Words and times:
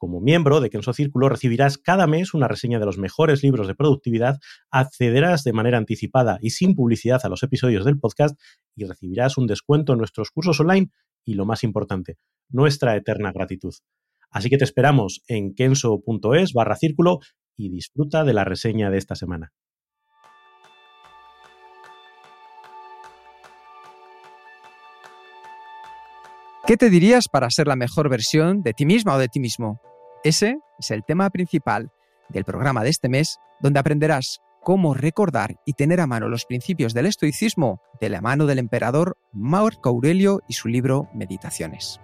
Como 0.00 0.22
miembro 0.22 0.62
de 0.62 0.70
Kenso 0.70 0.94
Círculo 0.94 1.28
recibirás 1.28 1.76
cada 1.76 2.06
mes 2.06 2.32
una 2.32 2.48
reseña 2.48 2.78
de 2.78 2.86
los 2.86 2.96
mejores 2.96 3.42
libros 3.42 3.66
de 3.66 3.74
productividad, 3.74 4.38
accederás 4.70 5.44
de 5.44 5.52
manera 5.52 5.76
anticipada 5.76 6.38
y 6.40 6.52
sin 6.52 6.74
publicidad 6.74 7.20
a 7.22 7.28
los 7.28 7.42
episodios 7.42 7.84
del 7.84 7.98
podcast 7.98 8.40
y 8.74 8.86
recibirás 8.86 9.36
un 9.36 9.46
descuento 9.46 9.92
en 9.92 9.98
nuestros 9.98 10.30
cursos 10.30 10.58
online 10.58 10.90
y, 11.22 11.34
lo 11.34 11.44
más 11.44 11.64
importante, 11.64 12.16
nuestra 12.48 12.96
eterna 12.96 13.30
gratitud. 13.30 13.74
Así 14.30 14.48
que 14.48 14.56
te 14.56 14.64
esperamos 14.64 15.20
en 15.28 15.52
kenso.es 15.54 16.54
barra 16.54 16.76
círculo 16.76 17.18
y 17.54 17.68
disfruta 17.68 18.24
de 18.24 18.32
la 18.32 18.44
reseña 18.44 18.88
de 18.88 18.96
esta 18.96 19.16
semana. 19.16 19.52
¿Qué 26.66 26.78
te 26.78 26.88
dirías 26.88 27.28
para 27.28 27.50
ser 27.50 27.66
la 27.66 27.76
mejor 27.76 28.08
versión 28.08 28.62
de 28.62 28.72
ti 28.72 28.86
misma 28.86 29.16
o 29.16 29.18
de 29.18 29.28
ti 29.28 29.40
mismo? 29.40 29.78
Ese 30.22 30.58
es 30.78 30.90
el 30.90 31.02
tema 31.02 31.30
principal 31.30 31.90
del 32.28 32.44
programa 32.44 32.84
de 32.84 32.90
este 32.90 33.08
mes, 33.08 33.38
donde 33.58 33.80
aprenderás 33.80 34.40
cómo 34.62 34.92
recordar 34.92 35.56
y 35.64 35.72
tener 35.72 35.98
a 35.98 36.06
mano 36.06 36.28
los 36.28 36.44
principios 36.44 36.92
del 36.92 37.06
estoicismo 37.06 37.80
de 38.02 38.10
la 38.10 38.20
mano 38.20 38.44
del 38.44 38.58
emperador 38.58 39.16
Marco 39.32 39.88
Aurelio 39.88 40.42
y 40.46 40.52
su 40.52 40.68
libro 40.68 41.08
Meditaciones. 41.14 42.02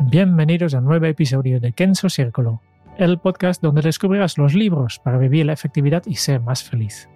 Bienvenidos 0.00 0.74
a 0.74 0.78
un 0.78 0.86
nuevo 0.86 1.06
episodio 1.06 1.60
de 1.60 1.72
Kenso 1.72 2.08
Círculo, 2.08 2.60
el 2.98 3.20
podcast 3.20 3.62
donde 3.62 3.82
descubrirás 3.82 4.36
los 4.36 4.54
libros 4.54 4.98
para 4.98 5.18
vivir 5.18 5.46
la 5.46 5.52
efectividad 5.52 6.02
y 6.06 6.16
ser 6.16 6.40
más 6.40 6.64
feliz. 6.64 7.08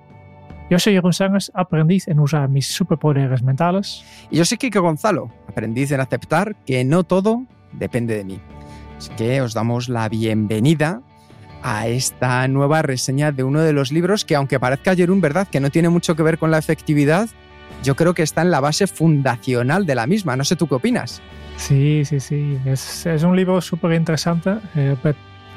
Yo 0.70 0.78
soy 0.78 0.92
Jeroen 0.92 1.14
Sánchez, 1.14 1.50
aprendiz 1.52 2.06
en 2.06 2.20
usar 2.20 2.48
mis 2.48 2.68
superpoderes 2.68 3.42
mentales. 3.42 4.04
Y 4.30 4.36
yo 4.36 4.44
soy 4.44 4.56
Kike 4.56 4.78
Gonzalo, 4.78 5.32
aprendiz 5.48 5.90
en 5.90 6.00
aceptar 6.00 6.54
que 6.64 6.84
no 6.84 7.02
todo 7.02 7.44
depende 7.72 8.16
de 8.16 8.24
mí. 8.24 8.40
Así 8.98 9.10
que 9.16 9.40
os 9.40 9.54
damos 9.54 9.88
la 9.88 10.08
bienvenida 10.08 11.02
a 11.62 11.88
esta 11.88 12.46
nueva 12.48 12.82
reseña 12.82 13.32
de 13.32 13.42
uno 13.42 13.60
de 13.60 13.72
los 13.72 13.92
libros 13.92 14.24
que, 14.24 14.36
aunque 14.36 14.60
parezca 14.60 14.94
Jerún, 14.94 15.20
¿verdad? 15.20 15.48
Que 15.48 15.60
no 15.60 15.70
tiene 15.70 15.88
mucho 15.88 16.14
que 16.16 16.22
ver 16.22 16.38
con 16.38 16.50
la 16.50 16.58
efectividad, 16.58 17.28
yo 17.82 17.96
creo 17.96 18.14
que 18.14 18.22
está 18.22 18.42
en 18.42 18.50
la 18.50 18.60
base 18.60 18.86
fundacional 18.86 19.86
de 19.86 19.94
la 19.94 20.06
misma. 20.06 20.36
No 20.36 20.44
sé 20.44 20.56
tú 20.56 20.66
qué 20.66 20.76
opinas. 20.76 21.20
Sí, 21.56 22.04
sí, 22.04 22.20
sí. 22.20 22.58
Es, 22.64 23.06
es 23.06 23.22
un 23.22 23.36
libro 23.36 23.60
súper 23.60 23.92
interesante. 23.92 24.56
Eh, 24.74 24.96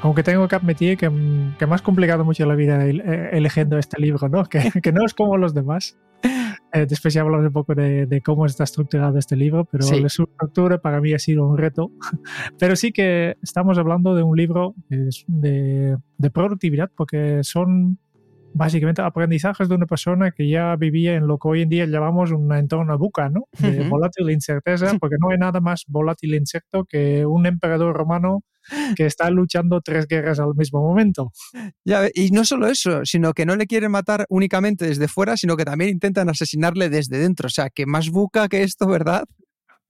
aunque 0.02 0.22
tengo 0.22 0.48
que 0.48 0.56
admitir 0.56 0.96
que, 0.96 1.10
que 1.58 1.66
me 1.66 1.74
has 1.74 1.82
complicado 1.82 2.24
mucho 2.24 2.46
la 2.46 2.54
vida 2.54 2.86
eh, 2.86 3.30
eligiendo 3.32 3.78
este 3.78 4.00
libro, 4.00 4.28
¿no? 4.28 4.44
Que, 4.50 4.80
que 4.80 4.92
no 4.92 5.04
es 5.04 5.14
como 5.14 5.36
los 5.36 5.54
demás. 5.54 5.98
Eh, 6.72 6.86
después 6.88 7.12
ya 7.12 7.22
hablamos 7.22 7.44
un 7.44 7.52
poco 7.52 7.74
de, 7.74 8.06
de, 8.06 8.20
cómo 8.20 8.46
está 8.46 8.62
estructurado 8.62 9.18
este 9.18 9.34
libro, 9.34 9.64
pero 9.64 9.82
sí. 9.82 9.96
estructura 10.04 10.78
para 10.78 11.00
mí 11.00 11.12
ha 11.12 11.18
sido 11.18 11.44
un 11.44 11.58
reto. 11.58 11.90
Pero 12.60 12.76
sí 12.76 12.92
que 12.92 13.36
estamos 13.42 13.76
hablando 13.76 14.14
de 14.14 14.22
un 14.22 14.36
libro 14.36 14.76
de, 14.88 15.96
de 16.16 16.30
productividad, 16.30 16.88
porque 16.94 17.40
son 17.42 17.98
básicamente 18.52 19.02
aprendizajes 19.02 19.68
de 19.68 19.74
una 19.74 19.86
persona 19.86 20.30
que 20.30 20.48
ya 20.48 20.76
vivía 20.76 21.14
en 21.14 21.26
lo 21.26 21.38
que 21.38 21.48
hoy 21.48 21.62
en 21.62 21.68
día 21.68 21.86
llamamos 21.86 22.30
un 22.30 22.52
entorno 22.52 22.96
buca, 22.98 23.28
¿no? 23.28 23.48
De 23.58 23.88
volátil 23.88 24.30
incerteza, 24.30 24.96
porque 24.98 25.16
no 25.18 25.30
hay 25.30 25.38
nada 25.38 25.60
más 25.60 25.84
volátil 25.88 26.34
e 26.34 26.36
insecto 26.36 26.84
que 26.84 27.26
un 27.26 27.46
emperador 27.46 27.96
romano 27.96 28.44
que 28.96 29.06
está 29.06 29.30
luchando 29.30 29.80
tres 29.80 30.06
guerras 30.06 30.40
al 30.40 30.54
mismo 30.54 30.80
momento. 30.80 31.32
Ya, 31.84 32.08
y 32.14 32.30
no 32.30 32.44
solo 32.44 32.66
eso, 32.66 33.04
sino 33.04 33.32
que 33.32 33.46
no 33.46 33.56
le 33.56 33.66
quieren 33.66 33.90
matar 33.90 34.26
únicamente 34.28 34.86
desde 34.86 35.08
fuera, 35.08 35.36
sino 35.36 35.56
que 35.56 35.64
también 35.64 35.90
intentan 35.90 36.28
asesinarle 36.28 36.88
desde 36.88 37.18
dentro. 37.18 37.46
O 37.46 37.50
sea, 37.50 37.70
que 37.70 37.86
más 37.86 38.10
buca 38.10 38.48
que 38.48 38.62
esto, 38.62 38.86
¿verdad? 38.86 39.24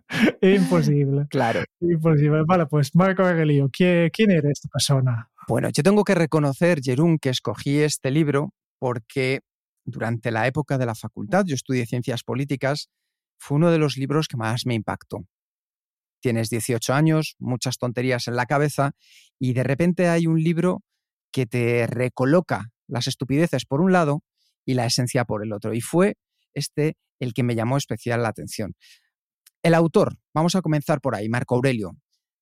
Imposible. 0.42 1.26
Claro. 1.30 1.62
Imposible. 1.80 2.42
Vale, 2.46 2.66
pues 2.66 2.94
Marco 2.94 3.22
Aurelio, 3.22 3.68
¿quién, 3.72 4.10
¿quién 4.10 4.30
era 4.30 4.50
esta 4.50 4.68
persona? 4.68 5.30
Bueno, 5.48 5.68
yo 5.70 5.82
tengo 5.82 6.04
que 6.04 6.14
reconocer, 6.14 6.80
Jerún, 6.82 7.18
que 7.18 7.30
escogí 7.30 7.78
este 7.80 8.10
libro 8.10 8.52
porque 8.78 9.41
durante 9.84 10.30
la 10.30 10.47
época 10.47 10.78
de 10.78 10.86
la 10.86 10.94
facultad, 10.94 11.44
yo 11.47 11.54
estudié 11.54 11.86
ciencias 11.86 12.22
políticas, 12.22 12.88
fue 13.38 13.56
uno 13.56 13.70
de 13.70 13.78
los 13.78 13.97
libros 13.97 14.28
que 14.28 14.36
más 14.36 14.66
me 14.66 14.74
impactó. 14.74 15.24
Tienes 16.20 16.50
18 16.50 16.92
años, 16.92 17.36
muchas 17.38 17.78
tonterías 17.78 18.28
en 18.28 18.36
la 18.36 18.47
cabeza 18.47 18.92
y 19.38 19.54
de 19.54 19.62
repente 19.62 20.08
hay 20.08 20.26
un 20.26 20.42
libro 20.42 20.82
que 21.32 21.47
te 21.47 21.86
recoloca 21.86 22.70
las 22.86 23.06
estupideces 23.06 23.64
por 23.64 23.81
un 23.81 23.92
lado 23.92 24.22
y 24.64 24.75
la 24.75 24.86
esencia 24.86 25.25
por 25.25 25.42
el 25.42 25.53
otro. 25.53 25.72
Y 25.75 25.80
fue 25.80 26.16
este 26.54 26.97
el 27.19 27.34
que 27.34 27.42
me 27.42 27.54
llamó 27.54 27.76
especial 27.76 28.22
la 28.22 28.28
atención. 28.28 28.75
El 29.62 29.75
autor, 29.75 30.16
vamos 30.34 30.54
a 30.54 30.62
comenzar 30.62 31.00
por 31.00 31.14
ahí, 31.14 31.28
Marco 31.28 31.54
Aurelio. 31.54 31.92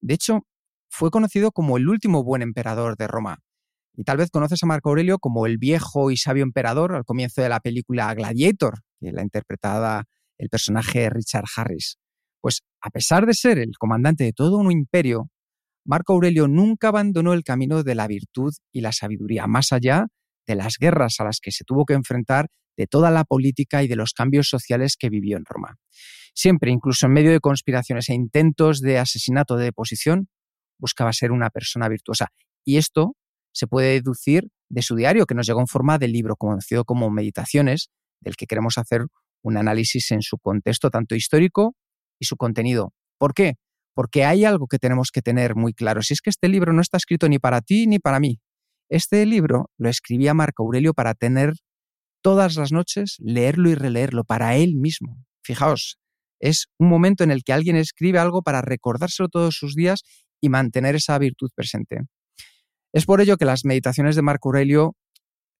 De 0.00 0.14
hecho, 0.14 0.46
fue 0.88 1.10
conocido 1.10 1.52
como 1.52 1.76
el 1.76 1.88
último 1.88 2.22
buen 2.22 2.42
emperador 2.42 2.96
de 2.96 3.08
Roma. 3.08 3.38
Y 3.94 4.04
tal 4.04 4.16
vez 4.16 4.30
conoces 4.30 4.62
a 4.62 4.66
Marco 4.66 4.90
Aurelio 4.90 5.18
como 5.18 5.46
el 5.46 5.58
viejo 5.58 6.12
y 6.12 6.16
sabio 6.16 6.44
emperador 6.44 6.94
al 6.94 7.04
comienzo 7.04 7.42
de 7.42 7.48
la 7.48 7.58
película 7.58 8.14
Gladiator, 8.14 8.80
que 9.00 9.12
la 9.12 9.22
interpretaba 9.22 10.04
el 10.38 10.48
personaje 10.48 11.10
Richard 11.10 11.46
Harris. 11.56 11.98
Pues 12.48 12.62
a 12.80 12.88
pesar 12.88 13.26
de 13.26 13.34
ser 13.34 13.58
el 13.58 13.76
comandante 13.78 14.24
de 14.24 14.32
todo 14.32 14.56
un 14.56 14.72
imperio, 14.72 15.28
Marco 15.84 16.14
Aurelio 16.14 16.48
nunca 16.48 16.88
abandonó 16.88 17.34
el 17.34 17.44
camino 17.44 17.82
de 17.82 17.94
la 17.94 18.06
virtud 18.06 18.54
y 18.72 18.80
la 18.80 18.92
sabiduría, 18.92 19.46
más 19.46 19.70
allá 19.70 20.06
de 20.46 20.54
las 20.54 20.78
guerras 20.80 21.16
a 21.20 21.24
las 21.24 21.40
que 21.40 21.52
se 21.52 21.64
tuvo 21.64 21.84
que 21.84 21.92
enfrentar, 21.92 22.48
de 22.74 22.86
toda 22.86 23.10
la 23.10 23.24
política 23.24 23.82
y 23.82 23.86
de 23.86 23.96
los 23.96 24.14
cambios 24.14 24.48
sociales 24.48 24.96
que 24.98 25.10
vivió 25.10 25.36
en 25.36 25.44
Roma. 25.44 25.76
Siempre, 26.34 26.70
incluso 26.70 27.04
en 27.04 27.12
medio 27.12 27.32
de 27.32 27.40
conspiraciones 27.40 28.08
e 28.08 28.14
intentos 28.14 28.80
de 28.80 28.96
asesinato 28.96 29.56
de 29.56 29.64
deposición, 29.64 30.30
buscaba 30.78 31.12
ser 31.12 31.32
una 31.32 31.50
persona 31.50 31.86
virtuosa. 31.90 32.28
Y 32.64 32.78
esto 32.78 33.14
se 33.52 33.66
puede 33.66 33.92
deducir 33.92 34.48
de 34.70 34.80
su 34.80 34.96
diario, 34.96 35.26
que 35.26 35.34
nos 35.34 35.46
llegó 35.46 35.60
en 35.60 35.66
forma 35.66 35.98
de 35.98 36.08
libro 36.08 36.34
conocido 36.36 36.86
como 36.86 37.10
Meditaciones, 37.10 37.90
del 38.22 38.36
que 38.36 38.46
queremos 38.46 38.78
hacer 38.78 39.02
un 39.42 39.58
análisis 39.58 40.10
en 40.12 40.22
su 40.22 40.38
contexto 40.38 40.88
tanto 40.88 41.14
histórico 41.14 41.76
y 42.18 42.26
su 42.26 42.36
contenido. 42.36 42.92
¿Por 43.18 43.34
qué? 43.34 43.54
Porque 43.94 44.24
hay 44.24 44.44
algo 44.44 44.66
que 44.66 44.78
tenemos 44.78 45.10
que 45.10 45.22
tener 45.22 45.54
muy 45.54 45.74
claro. 45.74 46.02
Si 46.02 46.14
es 46.14 46.20
que 46.20 46.30
este 46.30 46.48
libro 46.48 46.72
no 46.72 46.80
está 46.80 46.96
escrito 46.96 47.28
ni 47.28 47.38
para 47.38 47.60
ti 47.60 47.86
ni 47.86 47.98
para 47.98 48.20
mí. 48.20 48.40
Este 48.88 49.26
libro 49.26 49.70
lo 49.76 49.88
escribía 49.88 50.34
Marco 50.34 50.62
Aurelio 50.62 50.94
para 50.94 51.14
tener 51.14 51.54
todas 52.22 52.56
las 52.56 52.72
noches, 52.72 53.16
leerlo 53.18 53.70
y 53.70 53.74
releerlo 53.74 54.24
para 54.24 54.56
él 54.56 54.76
mismo. 54.76 55.18
Fijaos, 55.42 55.98
es 56.40 56.68
un 56.78 56.88
momento 56.88 57.24
en 57.24 57.30
el 57.30 57.42
que 57.42 57.52
alguien 57.52 57.76
escribe 57.76 58.18
algo 58.18 58.42
para 58.42 58.62
recordárselo 58.62 59.28
todos 59.28 59.56
sus 59.56 59.74
días 59.74 60.02
y 60.40 60.48
mantener 60.48 60.94
esa 60.94 61.18
virtud 61.18 61.50
presente. 61.54 62.00
Es 62.92 63.04
por 63.04 63.20
ello 63.20 63.36
que 63.36 63.44
las 63.44 63.64
meditaciones 63.64 64.16
de 64.16 64.22
Marco 64.22 64.48
Aurelio 64.48 64.94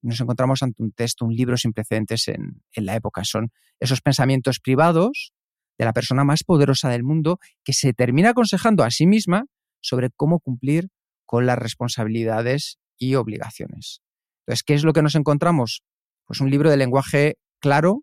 nos 0.01 0.21
encontramos 0.21 0.63
ante 0.63 0.83
un 0.83 0.93
texto, 0.93 1.25
un 1.25 1.35
libro 1.35 1.57
sin 1.57 1.73
precedentes 1.73 2.29
en, 2.29 2.63
en 2.73 2.87
la 2.87 2.95
época. 2.95 3.25
Son 3.25 3.51
esos 3.81 4.01
pensamientos 4.01 4.61
privados 4.61 5.33
de 5.79 5.85
la 5.85 5.93
persona 5.93 6.25
más 6.25 6.43
poderosa 6.45 6.91
del 6.91 7.05
mundo 7.05 7.39
que 7.65 7.73
se 7.73 7.93
termina 7.93 8.31
aconsejando 8.31 8.83
a 8.83 8.91
sí 8.91 9.07
misma 9.07 9.47
sobre 9.81 10.11
cómo 10.11 10.41
cumplir 10.41 10.89
con 11.25 11.47
las 11.47 11.59
responsabilidades 11.59 12.79
y 12.99 13.15
obligaciones. 13.15 14.03
Entonces, 14.41 14.65
¿qué 14.65 14.75
es 14.75 14.83
lo 14.83 14.93
que 14.93 15.03
nos 15.03 15.15
encontramos? 15.15 15.83
Pues 16.27 16.41
un 16.41 16.51
libro 16.51 16.71
de 16.71 16.77
lenguaje 16.77 17.37
claro 17.61 18.03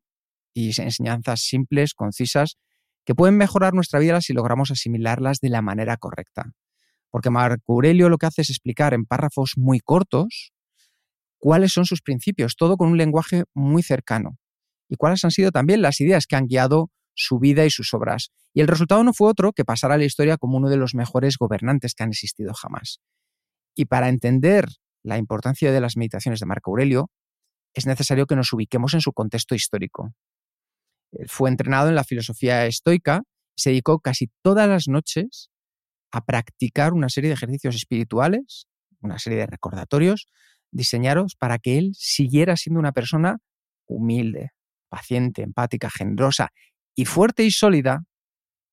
y 0.53 0.67
enseñanzas 0.81 1.41
simples, 1.41 1.93
concisas, 1.93 2.57
que 3.03 3.13
pueden 3.13 3.37
mejorar 3.37 3.73
nuestra 3.73 3.99
vida 3.99 4.21
si 4.21 4.33
logramos 4.33 4.71
asimilarlas 4.71 5.39
de 5.39 5.49
la 5.49 5.61
manera 5.61 5.97
correcta. 5.97 6.53
Porque 7.11 7.29
Marco 7.29 7.73
Aurelio 7.73 8.09
lo 8.09 8.17
que 8.17 8.25
hace 8.25 8.41
es 8.41 8.49
explicar 8.49 8.93
en 8.93 9.05
párrafos 9.05 9.53
muy 9.57 9.79
cortos 9.79 10.53
cuáles 11.37 11.73
son 11.73 11.85
sus 11.85 12.01
principios, 12.01 12.55
todo 12.55 12.77
con 12.77 12.89
un 12.89 12.97
lenguaje 12.97 13.43
muy 13.53 13.83
cercano. 13.83 14.37
Y 14.89 14.95
cuáles 14.95 15.23
han 15.25 15.31
sido 15.31 15.51
también 15.51 15.81
las 15.81 15.99
ideas 15.99 16.25
que 16.25 16.35
han 16.35 16.47
guiado 16.47 16.89
su 17.15 17.39
vida 17.39 17.65
y 17.65 17.69
sus 17.69 17.93
obras. 17.93 18.31
Y 18.53 18.61
el 18.61 18.67
resultado 18.67 19.03
no 19.03 19.13
fue 19.13 19.29
otro 19.29 19.53
que 19.53 19.65
pasar 19.65 19.91
a 19.91 19.97
la 19.97 20.05
historia 20.05 20.37
como 20.37 20.57
uno 20.57 20.69
de 20.69 20.77
los 20.77 20.93
mejores 20.93 21.37
gobernantes 21.37 21.95
que 21.95 22.03
han 22.03 22.09
existido 22.09 22.53
jamás. 22.53 22.99
Y 23.75 23.85
para 23.85 24.09
entender 24.09 24.67
la 25.03 25.17
importancia 25.17 25.71
de 25.71 25.81
las 25.81 25.97
meditaciones 25.97 26.39
de 26.39 26.45
Marco 26.45 26.71
Aurelio, 26.71 27.09
es 27.73 27.85
necesario 27.85 28.25
que 28.25 28.35
nos 28.35 28.53
ubiquemos 28.53 28.93
en 28.93 29.01
su 29.01 29.11
contexto 29.11 29.55
histórico. 29.55 30.13
Él 31.11 31.27
fue 31.29 31.49
entrenado 31.49 31.89
en 31.89 31.95
la 31.95 32.03
filosofía 32.03 32.65
estoica 32.65 33.23
se 33.55 33.69
dedicó 33.69 33.99
casi 33.99 34.29
todas 34.41 34.67
las 34.67 34.87
noches 34.87 35.49
a 36.11 36.21
practicar 36.25 36.93
una 36.93 37.09
serie 37.09 37.29
de 37.29 37.35
ejercicios 37.35 37.75
espirituales, 37.75 38.67
una 39.01 39.19
serie 39.19 39.39
de 39.39 39.47
recordatorios 39.47 40.27
diseñados 40.71 41.35
para 41.35 41.57
que 41.57 41.77
él 41.77 41.91
siguiera 41.95 42.57
siendo 42.57 42.79
una 42.79 42.91
persona 42.91 43.37
humilde, 43.87 44.51
paciente, 44.89 45.41
empática, 45.41 45.89
generosa 45.89 46.51
y 46.95 47.05
fuerte 47.05 47.43
y 47.43 47.51
sólida 47.51 48.03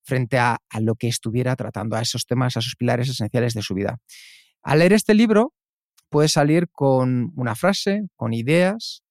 frente 0.05 0.39
a, 0.39 0.59
lo 0.81 0.95
que 0.95 1.09
estuviera 1.09 1.55
tratando, 1.57 1.97
a 1.97 2.03
esos 2.03 2.27
temas, 2.27 2.57
a 2.57 2.61
esos 2.61 2.77
pilares 2.77 3.09
esenciales 3.09 3.55
de 3.55 3.63
su 3.63 3.75
vida. 3.75 3.99
Al 4.63 4.81
leer 4.81 4.93
este 4.93 5.15
libro, 5.15 5.53
puedes 6.09 6.33
salir 6.33 6.69
con 6.71 7.33
una 7.37 7.55
frase, 7.55 8.03
con 8.17 8.33
ideas, 8.33 9.03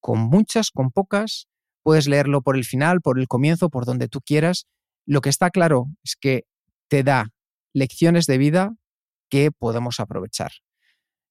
con 0.00 0.20
muchas, 0.20 0.70
con 0.70 0.90
pocas. 0.90 1.48
Puedes 1.82 2.08
leerlo 2.08 2.42
por 2.42 2.56
el 2.56 2.64
final, 2.64 3.00
por 3.00 3.18
el 3.18 3.28
comienzo, 3.28 3.68
por 3.68 3.84
donde 3.84 4.08
tú 4.08 4.20
quieras. 4.20 4.66
Lo 5.06 5.20
que 5.20 5.30
está 5.30 5.50
claro 5.50 5.86
es 6.02 6.16
que 6.16 6.44
te 6.88 7.02
da 7.02 7.30
lecciones 7.72 8.26
de 8.26 8.38
vida 8.38 8.74
que 9.28 9.50
podemos 9.50 9.98
aprovechar. 10.00 10.52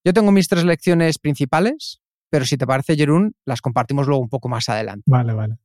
Yo 0.04 0.12
tengo 0.12 0.32
mis 0.32 0.48
tres 0.48 0.64
lecciones 0.64 1.18
principales, 1.18 2.00
pero 2.32 2.46
si 2.46 2.56
te 2.56 2.66
parece, 2.66 2.96
Jerún, 2.96 3.34
las 3.44 3.60
compartimos 3.60 4.06
luego 4.06 4.22
un 4.22 4.30
poco 4.30 4.48
más 4.48 4.66
adelante. 4.70 5.02
Vale, 5.04 5.34
vale. 5.34 5.58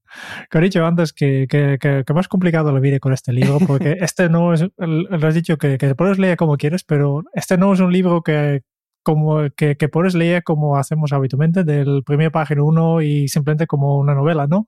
Que 0.50 0.58
he 0.58 0.62
dicho 0.62 0.86
antes 0.86 1.14
que, 1.14 1.48
que, 1.48 1.78
que, 1.80 2.04
que 2.06 2.14
más 2.14 2.28
complicado 2.28 2.74
lo 2.74 2.82
viene 2.82 3.00
con 3.00 3.14
este 3.14 3.32
libro, 3.32 3.60
porque 3.66 3.96
este 4.02 4.28
no 4.28 4.54
es, 4.54 4.66
lo 4.76 5.28
has 5.28 5.34
dicho 5.34 5.58
que, 5.58 5.78
que 5.78 5.96
puedes 5.96 6.20
leer 6.20 6.36
como 6.36 6.58
quieres, 6.58 6.84
pero 6.84 7.24
este 7.32 7.58
no 7.58 7.72
es 7.72 7.80
un 7.80 7.94
libro 7.94 8.22
que, 8.22 8.64
como 9.02 9.50
que, 9.56 9.78
que 9.78 9.88
puedes 9.88 10.14
leer 10.14 10.44
como 10.44 10.76
hacemos 10.76 11.14
habitualmente, 11.14 11.64
del 11.64 12.04
primer 12.06 12.34
página 12.34 12.64
uno 12.64 13.02
y 13.02 13.30
simplemente 13.30 13.66
como 13.66 13.98
una 13.98 14.14
novela, 14.14 14.46
¿no? 14.46 14.68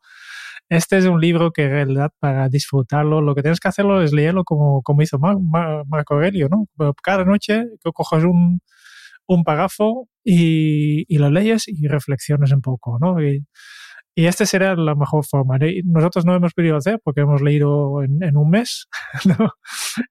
Este 0.70 1.00
es 1.00 1.06
un 1.06 1.20
libro 1.20 1.52
que 1.52 1.64
en 1.66 1.72
realidad 1.72 2.14
para 2.20 2.48
disfrutarlo, 2.48 3.20
lo 3.20 3.36
que 3.36 3.42
tienes 3.42 3.60
que 3.60 3.68
hacerlo 3.68 4.02
es 4.02 4.14
leerlo 4.14 4.46
como, 4.46 4.84
como 4.84 5.02
hizo 5.02 5.20
Mar, 5.20 5.36
Mar, 5.42 5.84
Marco 5.86 6.14
Aurelio, 6.14 6.48
¿no? 6.48 6.66
Cada 7.04 7.26
noche 7.26 7.66
que 7.84 7.92
cojas 7.92 8.24
un, 8.24 8.62
un 9.30 9.44
párrafo 9.44 10.10
y, 10.24 11.06
y, 11.08 11.18
lo 11.20 11.30
leyes 11.30 11.68
y 11.68 11.88
reflexiones 11.88 12.52
un 12.52 12.62
poco, 12.62 12.98
¿no? 13.00 13.22
Y, 13.24 13.46
y 14.16 14.26
esta 14.26 14.46
será 14.46 14.76
la 14.76 14.96
mejor 14.96 15.24
forma. 15.26 15.58
Nosotros 15.86 16.26
no 16.26 16.36
hemos 16.36 16.54
podido 16.54 16.76
hacer 16.76 17.00
porque 17.04 17.22
hemos 17.22 17.42
leído 17.42 18.04
en, 18.04 18.22
en 18.24 18.38
un 18.38 18.50
mes. 18.50 18.88
¿no? 19.26 19.52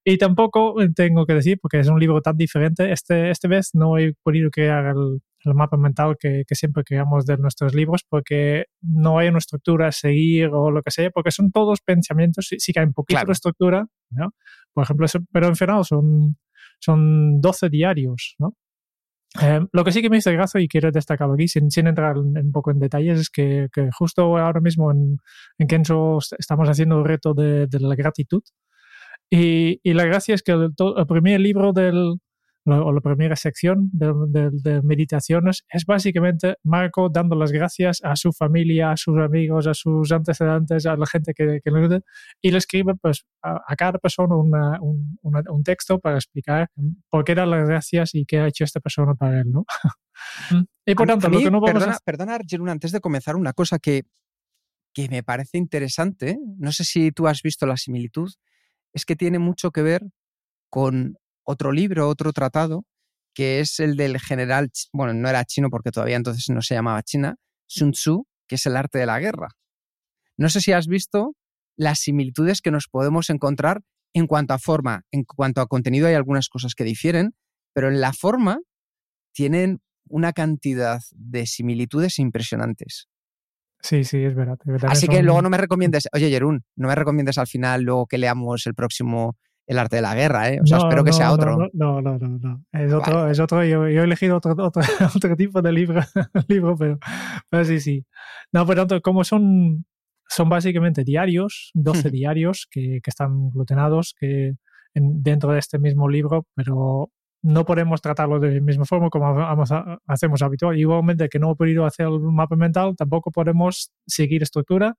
Y 0.05 0.17
tampoco 0.19 0.77
tengo 0.95 1.27
que 1.27 1.35
decir, 1.35 1.59
porque 1.61 1.81
es 1.81 1.89
un 1.89 1.99
libro 1.99 2.23
tan 2.23 2.37
diferente, 2.37 2.91
este, 2.93 3.31
esta 3.31 3.49
vez 3.49 3.71
no 3.75 3.99
he 3.99 4.15
podido 4.23 4.51
crear 4.51 4.87
el, 4.87 5.21
el 5.45 5.55
mapa 5.55 5.77
mental 5.77 6.17
que, 6.19 6.45
que, 6.47 6.55
siempre 6.55 6.85
creamos 6.85 7.27
de 7.27 7.37
nuestros 7.39 7.75
libros 7.75 8.03
porque 8.09 8.67
no 8.81 9.19
hay 9.19 9.29
una 9.29 9.39
estructura 9.39 9.89
a 9.89 9.93
seguir 9.93 10.49
o 10.53 10.71
lo 10.71 10.83
que 10.83 10.93
sea, 10.93 11.11
porque 11.11 11.33
son 11.33 11.51
todos 11.51 11.81
pensamientos, 11.81 12.47
sí, 12.49 12.57
sí 12.61 12.73
que 12.73 12.81
hay 12.81 12.87
un 12.87 12.95
poquito 12.95 13.17
claro. 13.17 13.27
de 13.27 13.33
estructura, 13.33 13.87
¿no? 14.11 14.31
Por 14.73 14.85
ejemplo, 14.85 15.07
pero 15.33 15.49
en 15.49 15.57
final 15.57 15.85
son, 15.85 16.39
son 16.79 17.41
12 17.41 17.69
diarios, 17.69 18.37
¿no? 18.39 18.55
Eh, 19.43 19.61
lo 19.73 19.85
que 19.85 19.93
sí 19.93 20.01
que 20.01 20.11
me 20.11 20.17
hizo 20.17 20.33
gracia 20.33 20.61
y 20.61 20.69
quiero 20.69 20.91
destacarlo 20.91 21.35
aquí, 21.35 21.49
sin, 21.49 21.71
sin 21.71 21.87
entrar 21.87 22.17
un 22.19 22.51
poco 22.53 22.71
en 22.71 22.79
detalles, 22.79 23.21
es 23.21 23.31
que, 23.31 23.69
que 23.73 23.91
justo 23.93 24.39
ahora 24.39 24.61
mismo 24.61 24.91
en, 24.91 25.19
en, 25.59 25.67
Kenzo 25.67 26.19
estamos 26.39 26.69
haciendo 26.69 26.99
el 26.99 27.05
reto 27.05 27.35
de, 27.35 27.67
de 27.67 27.81
la 27.81 27.95
gratitud. 27.95 28.43
Y, 29.31 29.81
y, 29.83 29.93
la 29.93 30.07
gracia 30.07 30.35
es 30.35 30.43
que 30.43 30.53
el, 30.53 30.71
el 30.97 31.07
primer 31.07 31.41
libro 31.41 31.73
del, 31.75 32.19
o 32.71 32.93
la 32.93 33.01
primera 33.01 33.37
sección 33.37 33.91
de, 33.93 34.13
de, 34.29 34.51
de, 34.53 34.83
meditaciones 34.83 35.65
es 35.69 35.85
básicamente 35.85 36.57
Marco 36.63 37.09
dando 37.09 37.37
las 37.37 37.53
gracias 37.53 38.01
a 38.03 38.17
su 38.17 38.33
familia, 38.33 38.93
a 38.93 38.97
sus 38.97 39.19
amigos, 39.19 39.67
a 39.67 39.75
sus 39.75 40.13
antecedentes, 40.13 40.87
a 40.87 40.97
la 40.97 41.07
gente 41.07 41.33
que, 41.35 41.61
que 41.63 41.71
le 41.71 41.79
ayuda 41.79 42.01
y 42.41 42.51
le 42.51 42.59
escribe 42.59 42.95
pues, 43.01 43.27
a, 43.43 43.61
a 43.67 43.77
cada 43.77 43.99
persona 43.99 44.37
una, 44.37 44.81
un, 44.81 45.19
una, 45.23 45.43
un, 45.51 45.63
texto 45.63 45.99
para 45.99 46.17
explicar 46.17 46.69
por 47.11 47.25
qué 47.25 47.35
dar 47.35 47.49
las 47.49 47.69
gracias 47.69 48.15
y 48.15 48.25
qué 48.25 48.39
ha 48.41 48.47
hecho 48.47 48.65
esta 48.65 48.81
persona 48.81 49.15
para 49.15 49.41
él. 49.41 49.51
¿no? 49.51 49.65
y 50.87 50.95
por 50.95 51.07
tanto, 51.07 51.29
mí, 51.31 51.37
lo 51.37 51.45
que 51.45 51.51
no 51.51 51.61
vamos 51.61 51.73
perdona, 51.73 51.97
a... 51.97 52.01
perdona, 52.05 52.35
Arjun, 52.35 52.69
antes 52.69 52.93
de 52.93 53.01
comenzar, 53.01 53.37
una 53.37 53.53
cosa 53.53 53.79
que, 53.79 54.05
que 54.93 55.09
me 55.09 55.23
parece 55.23 55.59
interesante, 55.59 56.39
no 56.59 56.73
sé 56.73 56.85
si 56.85 57.13
tú 57.13 57.27
has 57.27 57.43
visto 57.43 57.67
la 57.67 57.77
similitud, 57.77 58.31
es 58.93 59.05
que 59.05 59.17
tiene 59.17 59.39
mucho 59.39 59.71
que 59.71 59.83
ver 59.83 60.03
con 60.71 61.19
otro 61.49 61.73
libro, 61.73 62.09
otro 62.09 62.33
tratado, 62.35 62.85
que 63.35 63.61
es 63.61 63.81
el 63.81 63.97
del 63.97 64.21
general, 64.21 64.71
bueno, 64.93 65.15
no 65.15 65.29
era 65.31 65.45
chino 65.45 65.71
porque 65.71 65.91
todavía 65.91 66.17
entonces 66.17 66.45
no 66.51 66.61
se 66.61 66.75
llamaba 66.75 67.03
China, 67.03 67.37
Sun 67.67 67.93
Tzu, 67.93 68.27
que 68.47 68.57
es 68.57 68.67
el 68.67 68.77
arte 68.77 68.99
de 68.99 69.07
la 69.07 69.19
guerra. 69.19 69.49
No 70.37 70.51
sé 70.51 70.61
si 70.61 70.73
has 70.73 70.87
visto 70.89 71.35
las 71.75 72.01
similitudes 72.01 72.61
que 72.61 72.71
nos 72.71 72.87
podemos 72.89 73.31
encontrar 73.31 73.81
en 74.13 74.27
cuanto 74.27 74.53
a 74.53 74.59
forma, 74.59 75.05
en 75.11 75.25
cuanto 75.25 75.63
a 75.63 75.67
contenido 75.67 76.07
hay 76.07 76.15
algunas 76.15 76.49
cosas 76.49 76.75
que 76.75 76.85
difieren, 76.85 77.35
pero 77.73 77.89
en 77.89 78.01
la 78.01 78.13
forma 78.13 78.61
tienen 79.33 79.81
una 80.07 80.33
cantidad 80.35 81.01
de 81.13 81.47
similitudes 81.47 82.19
impresionantes. 82.19 83.09
Sí, 83.81 84.05
sí, 84.05 84.19
es 84.19 84.35
verdad. 84.35 84.59
Es 84.61 84.73
verdad 84.73 84.91
Así 84.91 85.07
que 85.09 85.17
son... 85.17 85.25
luego 85.25 85.41
no 85.41 85.51
me 85.51 85.57
recomiendes, 85.57 86.09
oye 86.13 86.29
Jerún, 86.29 86.65
no 86.77 86.89
me 86.89 86.95
recomiendes 86.95 87.39
al 87.39 87.47
final 87.47 87.83
luego 87.83 88.07
que 88.07 88.19
leamos 88.19 88.67
el 88.67 88.75
próximo 88.75 89.39
el 89.69 89.79
arte 89.79 89.97
de 89.97 90.03
la 90.03 90.15
guerra, 90.15 90.51
¿eh? 90.51 90.61
O 90.63 90.67
sea, 90.67 90.79
no, 90.79 90.85
espero 90.85 91.05
que 91.05 91.11
no, 91.11 91.17
sea 91.17 91.33
otro. 91.33 91.59
No, 91.75 92.01
no, 92.01 92.19
no, 92.19 92.39
no. 92.39 92.65
Es 92.73 92.91
otro, 92.91 93.17
vale. 93.17 93.33
es 93.33 93.39
otro. 93.39 93.63
Yo, 93.63 93.87
yo, 93.89 94.01
he 94.01 94.05
elegido 94.05 94.39
otro, 94.39 94.57
otro, 94.59 94.83
otro 95.15 95.37
tipo 95.37 95.61
de 95.61 95.73
libro, 95.73 96.01
libro 96.49 96.75
pero, 96.77 96.99
pero, 97.51 97.65
sí, 97.67 97.79
sí. 97.79 98.07
No, 98.51 98.65
por 98.65 98.77
tanto, 98.77 99.01
como 99.03 99.25
son, 99.25 99.85
son 100.27 100.49
básicamente 100.49 101.05
diarios, 101.05 101.71
12 101.75 102.11
diarios 102.11 102.67
que, 102.71 103.01
que, 103.03 103.11
están 103.11 103.51
glutenados 103.51 104.15
que 104.19 104.55
en, 104.95 105.23
dentro 105.23 105.53
de 105.53 105.59
este 105.59 105.79
mismo 105.79 106.09
libro, 106.09 106.47
pero 106.55 107.11
no 107.43 107.65
podemos 107.67 108.01
tratarlo 108.01 108.41
de 108.41 108.55
la 108.55 108.61
misma 108.63 108.87
forma 108.87 109.11
como 109.11 109.35
vamos 109.35 109.71
a, 109.71 109.99
hacemos 110.07 110.41
habitual. 110.41 110.79
Igualmente 110.79 111.29
que 111.29 111.39
no 111.39 111.53
he 111.53 111.57
podido 111.57 111.85
hacer 111.85 112.07
el 112.07 112.21
mapa 112.21 112.57
mental, 112.57 112.97
tampoco 112.97 113.31
podemos 113.31 113.93
seguir 114.07 114.43
estructura 114.43 114.95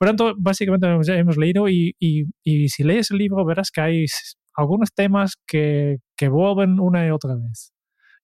por 0.00 0.08
tanto, 0.08 0.34
básicamente 0.38 0.86
hemos 1.18 1.36
leído 1.36 1.68
y, 1.68 1.94
y, 2.00 2.24
y, 2.42 2.70
si 2.70 2.84
lees 2.84 3.10
el 3.10 3.18
libro 3.18 3.44
verás 3.44 3.70
que 3.70 3.82
hay 3.82 4.06
algunos 4.56 4.94
temas 4.94 5.34
que, 5.46 5.98
que 6.16 6.30
vuelven 6.30 6.80
una 6.80 7.06
y 7.06 7.10
otra 7.10 7.34
vez. 7.34 7.74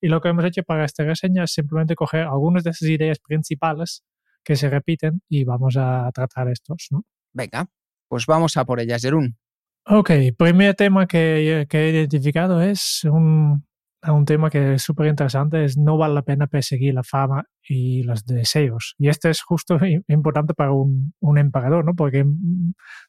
Y 0.01 0.09
lo 0.09 0.23
que 0.23 0.31
hemos 0.31 0.47
hecho 0.47 0.63
para 0.63 0.87
esta 0.87 1.05
reseña 1.05 1.45
es 1.45 1.53
simplemente 1.53 1.95
coger 1.95 2.23
algunas 2.23 2.65
de 2.65 2.71
esas 2.71 2.89
ideas 2.89 3.19
principales 3.19 4.03
que 4.43 4.57
se 4.57 4.71
repiten 4.71 5.21
y 5.29 5.45
vamos 5.45 5.77
a 5.77 6.11
tratar 6.15 6.49
estos. 6.49 6.87
¿no? 6.91 7.03
Venga, 7.35 7.67
pues 8.09 8.25
vamos 8.25 8.57
a 8.57 8.65
por 8.65 8.81
ellas, 8.81 9.03
Jerún. 9.03 9.37
Ok, 9.85 10.13
primer 10.39 10.77
tema 10.77 11.07
que, 11.07 11.67
que 11.69 11.79
he 11.79 11.91
identificado 11.91 12.63
es 12.63 13.05
un, 13.05 13.67
un 14.03 14.25
tema 14.25 14.51
que 14.51 14.75
es 14.75 14.83
súper 14.83 15.07
interesante, 15.09 15.65
es 15.65 15.77
no 15.77 15.97
vale 15.97 16.15
la 16.15 16.23
pena 16.23 16.47
perseguir 16.47 16.95
la 16.95 17.03
fama 17.03 17.45
y 17.69 18.03
los 18.05 18.25
deseos. 18.25 18.95
Y 18.99 19.09
este 19.09 19.31
es 19.31 19.43
justo 19.43 19.79
importante 20.09 20.55
para 20.55 20.73
un, 20.73 21.15
un 21.21 21.39
emperador, 21.39 21.85
¿no? 21.85 21.95
Porque 21.95 22.25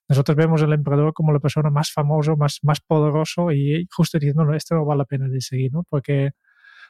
nosotros 0.08 0.36
vemos 0.38 0.64
al 0.64 0.74
emperador 0.74 1.14
como 1.14 1.34
la 1.34 1.40
persona 1.40 1.70
más 1.70 1.92
famosa, 1.92 2.36
más, 2.36 2.60
más 2.64 2.82
poderoso 2.82 3.52
y 3.52 3.88
justo 3.92 4.18
diciendo, 4.20 4.46
no, 4.46 4.56
esto 4.56 4.76
no 4.76 4.86
vale 4.86 5.00
la 5.00 5.06
pena 5.06 5.28
de 5.28 5.42
seguir, 5.42 5.72
¿no? 5.74 5.84
Porque 5.90 6.32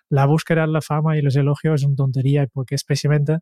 la 0.09 0.25
búsqueda 0.25 0.61
de 0.61 0.67
la 0.67 0.81
fama 0.81 1.17
y 1.17 1.21
los 1.21 1.35
elogios 1.35 1.81
es 1.81 1.87
una 1.87 1.95
tontería 1.95 2.47
porque 2.53 2.75
especialmente 2.75 3.39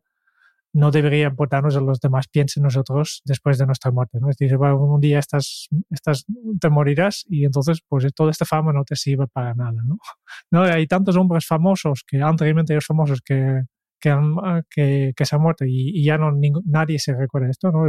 no 0.72 0.90
debería 0.90 1.28
importarnos 1.28 1.76
a 1.76 1.80
los 1.80 2.00
demás 2.00 2.28
piensen 2.28 2.62
nosotros 2.62 3.22
después 3.24 3.58
de 3.58 3.66
nuestra 3.66 3.90
muerte. 3.90 4.18
¿no? 4.20 4.28
Es 4.28 4.36
decir, 4.36 4.56
bueno, 4.56 4.76
un 4.78 5.00
día 5.00 5.18
estás, 5.18 5.68
estás, 5.90 6.26
te 6.60 6.68
morirás 6.68 7.24
y 7.28 7.44
entonces 7.44 7.80
pues 7.88 8.06
toda 8.14 8.30
esta 8.30 8.44
fama 8.44 8.72
no 8.72 8.84
te 8.84 8.96
sirve 8.96 9.26
para 9.26 9.54
nada. 9.54 9.80
¿no? 9.84 9.98
¿No? 10.50 10.62
Hay 10.62 10.86
tantos 10.86 11.16
hombres 11.16 11.46
famosos, 11.46 12.04
que 12.06 12.20
anteriormente 12.20 12.72
ellos 12.72 12.86
famosos, 12.86 13.20
que, 13.22 13.62
que, 14.00 14.10
han, 14.10 14.34
que, 14.70 15.12
que, 15.16 15.24
se 15.24 15.36
han 15.36 15.42
muerto 15.42 15.64
y, 15.64 15.90
y 15.94 16.04
ya 16.04 16.18
no 16.18 16.32
ningún, 16.32 16.62
nadie 16.66 16.98
se 16.98 17.14
recuerda 17.14 17.50
esto. 17.50 17.70
¿no? 17.70 17.86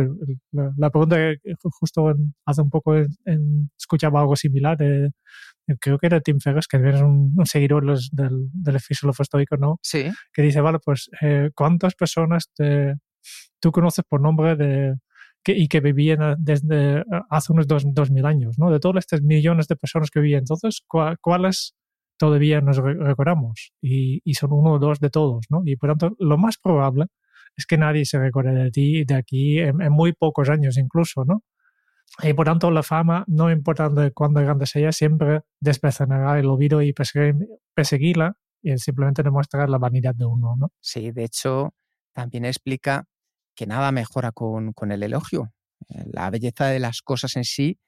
La, 0.51 0.71
la, 0.77 0.89
pregunta 0.89 1.17
que 1.17 1.53
justo 1.79 2.11
en, 2.11 2.33
hace 2.45 2.61
un 2.61 2.69
poco 2.69 2.95
en, 2.95 3.07
en, 3.25 3.71
escuchaba 3.77 4.21
algo 4.21 4.35
similar 4.35 4.77
de, 4.77 5.11
creo 5.79 5.97
que 5.97 6.07
era 6.07 6.21
Tim 6.21 6.39
Ferriss, 6.39 6.67
que 6.67 6.77
es 6.77 7.01
un, 7.01 7.33
un 7.37 7.45
seguidor 7.45 7.83
los, 7.83 8.09
del, 8.11 8.49
del 8.53 8.79
filósofo 8.79 9.23
estoico, 9.23 9.57
¿no? 9.57 9.79
Sí. 9.81 10.09
Que 10.33 10.41
dice, 10.41 10.61
vale, 10.61 10.79
pues, 10.83 11.09
eh, 11.21 11.49
¿cuántas 11.53 11.95
personas 11.95 12.49
te, 12.55 12.95
tú 13.59 13.71
conoces 13.71 14.05
por 14.07 14.21
nombre 14.21 14.55
de, 14.55 14.95
que, 15.43 15.53
y 15.53 15.67
que 15.67 15.81
vivían 15.81 16.35
desde 16.39 17.03
hace 17.29 17.53
unos 17.53 17.67
dos, 17.67 17.83
dos, 17.87 18.11
mil 18.11 18.25
años, 18.25 18.57
¿no? 18.57 18.71
De 18.71 18.79
todos 18.79 18.97
estos 18.97 19.21
millones 19.21 19.67
de 19.67 19.75
personas 19.75 20.09
que 20.09 20.19
vivían. 20.19 20.39
Entonces, 20.39 20.81
¿cuáles 20.87 21.75
todavía 22.17 22.61
nos 22.61 22.77
recordamos 22.77 23.73
y, 23.81 24.21
son 24.33 24.53
uno 24.53 24.73
o 24.73 24.79
dos 24.79 24.99
de 24.99 25.09
todos, 25.09 25.45
¿no? 25.49 25.61
Y 25.65 25.75
por 25.75 25.89
tanto, 25.89 26.15
lo 26.19 26.37
más 26.37 26.57
probable 26.57 27.07
es 27.55 27.65
que 27.65 27.77
nadie 27.77 28.05
se 28.05 28.19
recuerde 28.19 28.53
de 28.53 28.71
ti 28.71 29.05
de 29.05 29.15
aquí 29.15 29.59
en, 29.59 29.77
muy 29.91 30.13
pocos 30.13 30.49
años 30.49 30.77
incluso, 30.77 31.25
¿no? 31.25 31.43
Y 32.23 32.33
por 32.33 32.45
tanto, 32.45 32.71
la 32.71 32.83
fama, 32.83 33.23
no 33.27 33.51
importando 33.51 34.09
cuándo 34.13 34.41
grande 34.41 34.65
sea, 34.65 34.91
siempre 34.91 35.41
despecenará 35.59 36.39
el 36.39 36.47
olvido 36.47 36.81
y 36.81 36.93
perseguirla 37.73 38.37
y 38.61 38.77
simplemente 38.77 39.23
demuestra 39.23 39.67
la 39.67 39.77
vanidad 39.77 40.15
de 40.15 40.25
uno, 40.25 40.55
¿no? 40.57 40.71
Sí, 40.79 41.11
de 41.11 41.25
hecho, 41.25 41.73
también 42.13 42.45
explica 42.45 43.05
que 43.55 43.67
nada 43.67 43.91
mejora 43.91 44.31
con, 44.31 44.73
con 44.73 44.91
el 44.91 45.03
elogio. 45.03 45.51
La 46.05 46.29
belleza 46.29 46.67
de 46.67 46.79
las 46.79 47.01
cosas 47.01 47.35
en 47.35 47.43
sí 47.43 47.79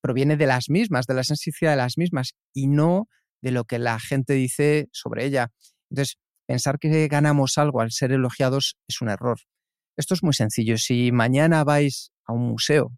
proviene 0.00 0.36
de 0.36 0.46
las 0.46 0.68
mismas, 0.68 1.06
de 1.06 1.14
la 1.14 1.20
esencia 1.20 1.70
de 1.70 1.76
las 1.76 1.96
mismas 1.96 2.34
y 2.52 2.66
no 2.66 3.08
de 3.42 3.50
lo 3.50 3.64
que 3.64 3.78
la 3.78 4.00
gente 4.00 4.32
dice 4.32 4.88
sobre 4.92 5.26
ella. 5.26 5.50
Entonces, 5.90 6.16
pensar 6.46 6.78
que 6.78 7.08
ganamos 7.08 7.58
algo 7.58 7.80
al 7.80 7.90
ser 7.90 8.12
elogiados 8.12 8.76
es 8.88 9.00
un 9.02 9.10
error. 9.10 9.38
Esto 9.96 10.14
es 10.14 10.22
muy 10.22 10.32
sencillo. 10.32 10.78
Si 10.78 11.12
mañana 11.12 11.64
vais 11.64 12.12
a 12.24 12.32
un 12.32 12.48
museo, 12.48 12.92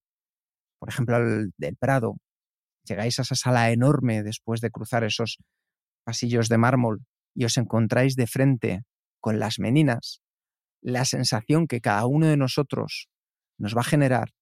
por 0.78 0.88
ejemplo, 0.90 1.16
al 1.16 1.52
del 1.56 1.76
Prado, 1.76 2.16
llegáis 2.84 3.18
a 3.18 3.22
esa 3.22 3.34
sala 3.34 3.70
enorme 3.70 4.22
después 4.22 4.60
de 4.60 4.70
cruzar 4.70 5.02
esos 5.02 5.38
pasillos 6.04 6.48
de 6.48 6.58
mármol 6.58 7.04
y 7.34 7.46
os 7.46 7.56
encontráis 7.56 8.14
de 8.14 8.26
frente 8.26 8.82
con 9.20 9.38
las 9.38 9.58
meninas, 9.58 10.20
la 10.82 11.06
sensación 11.06 11.66
que 11.66 11.80
cada 11.80 12.04
uno 12.06 12.26
de 12.26 12.36
nosotros 12.36 13.08
nos 13.58 13.74
va 13.74 13.80
a 13.80 13.84
generar 13.84 14.34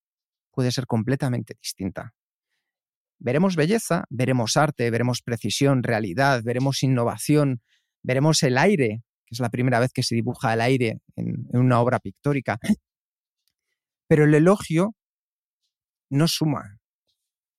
puede 0.50 0.73
ser 0.73 0.87
completamente 0.87 1.54
distinta. 1.61 2.14
Veremos 3.25 3.55
belleza, 3.55 4.05
veremos 4.11 4.57
arte, 4.57 4.91
veremos 4.91 5.23
precisión, 5.23 5.85
realidad, 5.85 6.43
veremos 6.43 6.83
innovación, 6.83 7.62
veremos 8.02 8.43
el 8.43 8.59
aire, 8.59 9.05
que 9.25 9.35
es 9.37 9.38
la 9.38 9.49
primera 9.49 9.79
vez 9.79 9.93
que 9.93 10.02
se 10.02 10.17
dibuja 10.17 10.52
el 10.52 10.61
aire 10.61 10.99
en, 11.14 11.47
una 11.52 11.81
obra 11.81 12.00
pictórica. 12.00 12.59
Pero 14.09 14.25
el 14.25 14.35
elogio 14.35 14.97
no 16.11 16.26
suma. 16.26 16.81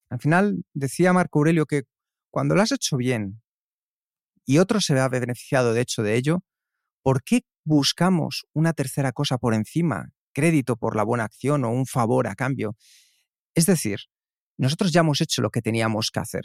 Al 0.10 0.20
final 0.20 0.66
decía 0.74 1.14
Marco 1.14 1.40
Aurelio 1.40 1.66
que 1.66 1.84
cuando 2.30 2.56
lo 2.56 2.62
has 2.62 2.74
hecho 2.74 2.98
bien 2.98 3.42
y 4.46 4.58
otro 4.58 4.82
se 4.82 5.00
ha 5.00 5.08
beneficiado 5.08 5.74
de 5.74 5.80
hecho 5.80 6.04
de 6.04 6.16
ello, 6.16 6.44
¿por 7.04 7.24
qué 7.24 7.44
buscamos 7.64 8.44
una 8.52 8.74
tercera 8.74 9.14
cosa 9.14 9.38
por 9.38 9.54
encima? 9.54 10.10
Crédito 10.34 10.76
por 10.76 10.98
la 10.98 11.04
buena 11.04 11.24
acción 11.24 11.64
o 11.64 11.70
un 11.70 11.86
favor 11.86 12.28
a 12.28 12.36
cambio. 12.36 12.76
Es 13.56 13.66
decir, 13.66 14.00
nosotros 14.58 14.92
ya 14.92 15.02
hemos 15.02 15.22
hecho 15.22 15.42
lo 15.42 15.50
que 15.50 15.62
teníamos 15.62 16.12
que 16.12 16.20
hacer. 16.20 16.44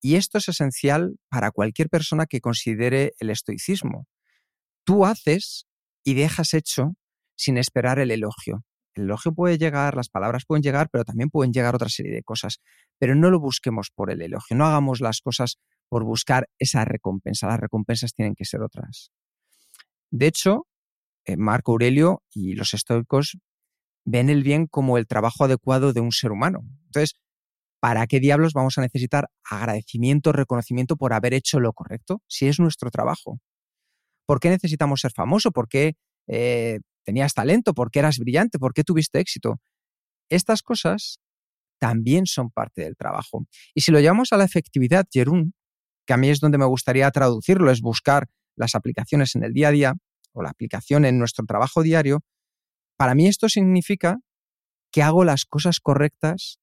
Y 0.00 0.16
esto 0.16 0.38
es 0.38 0.48
esencial 0.48 1.16
para 1.28 1.50
cualquier 1.50 1.88
persona 1.88 2.26
que 2.26 2.40
considere 2.40 3.12
el 3.18 3.30
estoicismo. 3.30 4.06
Tú 4.84 5.04
haces 5.04 5.66
y 6.04 6.14
dejas 6.14 6.54
hecho 6.54 6.94
sin 7.36 7.58
esperar 7.58 7.98
el 7.98 8.10
elogio. 8.10 8.64
El 8.94 9.04
elogio 9.04 9.32
puede 9.32 9.58
llegar, 9.58 9.94
las 9.94 10.08
palabras 10.08 10.44
pueden 10.46 10.62
llegar, 10.62 10.88
pero 10.90 11.04
también 11.04 11.28
pueden 11.28 11.52
llegar 11.52 11.74
otra 11.74 11.88
serie 11.88 12.12
de 12.12 12.22
cosas. 12.22 12.60
Pero 12.98 13.14
no 13.14 13.30
lo 13.30 13.40
busquemos 13.40 13.90
por 13.94 14.10
el 14.10 14.22
elogio, 14.22 14.56
no 14.56 14.66
hagamos 14.66 15.00
las 15.00 15.20
cosas 15.20 15.56
por 15.88 16.04
buscar 16.04 16.48
esa 16.58 16.84
recompensa. 16.84 17.46
Las 17.46 17.60
recompensas 17.60 18.14
tienen 18.14 18.34
que 18.34 18.44
ser 18.44 18.62
otras. 18.62 19.10
De 20.10 20.26
hecho, 20.26 20.66
eh, 21.24 21.36
Marco 21.36 21.72
Aurelio 21.72 22.22
y 22.32 22.54
los 22.54 22.72
estoicos 22.74 23.38
ven 24.04 24.30
el 24.30 24.42
bien 24.42 24.66
como 24.66 24.98
el 24.98 25.06
trabajo 25.06 25.44
adecuado 25.44 25.92
de 25.92 26.00
un 26.00 26.12
ser 26.12 26.30
humano. 26.32 26.60
Entonces, 26.86 27.14
¿para 27.86 28.08
qué 28.08 28.18
diablos 28.18 28.52
vamos 28.52 28.76
a 28.78 28.80
necesitar 28.80 29.30
agradecimiento, 29.48 30.32
reconocimiento 30.32 30.96
por 30.96 31.12
haber 31.12 31.34
hecho 31.34 31.60
lo 31.60 31.72
correcto 31.72 32.20
si 32.26 32.48
es 32.48 32.58
nuestro 32.58 32.90
trabajo? 32.90 33.38
¿Por 34.26 34.40
qué 34.40 34.50
necesitamos 34.50 35.02
ser 35.02 35.12
famoso? 35.12 35.52
¿Por 35.52 35.68
qué 35.68 35.94
eh, 36.26 36.80
tenías 37.04 37.32
talento? 37.32 37.74
¿Por 37.74 37.92
qué 37.92 38.00
eras 38.00 38.18
brillante? 38.18 38.58
¿Por 38.58 38.74
qué 38.74 38.82
tuviste 38.82 39.20
éxito? 39.20 39.60
Estas 40.28 40.62
cosas 40.62 41.20
también 41.78 42.26
son 42.26 42.50
parte 42.50 42.82
del 42.82 42.96
trabajo. 42.96 43.46
Y 43.72 43.82
si 43.82 43.92
lo 43.92 44.00
llevamos 44.00 44.32
a 44.32 44.36
la 44.36 44.42
efectividad, 44.46 45.06
Jerún, 45.08 45.54
que 46.08 46.12
a 46.12 46.16
mí 46.16 46.28
es 46.28 46.40
donde 46.40 46.58
me 46.58 46.66
gustaría 46.66 47.08
traducirlo, 47.12 47.70
es 47.70 47.82
buscar 47.82 48.26
las 48.56 48.74
aplicaciones 48.74 49.36
en 49.36 49.44
el 49.44 49.52
día 49.52 49.68
a 49.68 49.70
día 49.70 49.94
o 50.32 50.42
la 50.42 50.50
aplicación 50.50 51.04
en 51.04 51.20
nuestro 51.20 51.46
trabajo 51.46 51.84
diario, 51.84 52.24
para 52.96 53.14
mí 53.14 53.28
esto 53.28 53.48
significa 53.48 54.18
que 54.90 55.04
hago 55.04 55.22
las 55.22 55.44
cosas 55.44 55.78
correctas 55.78 56.58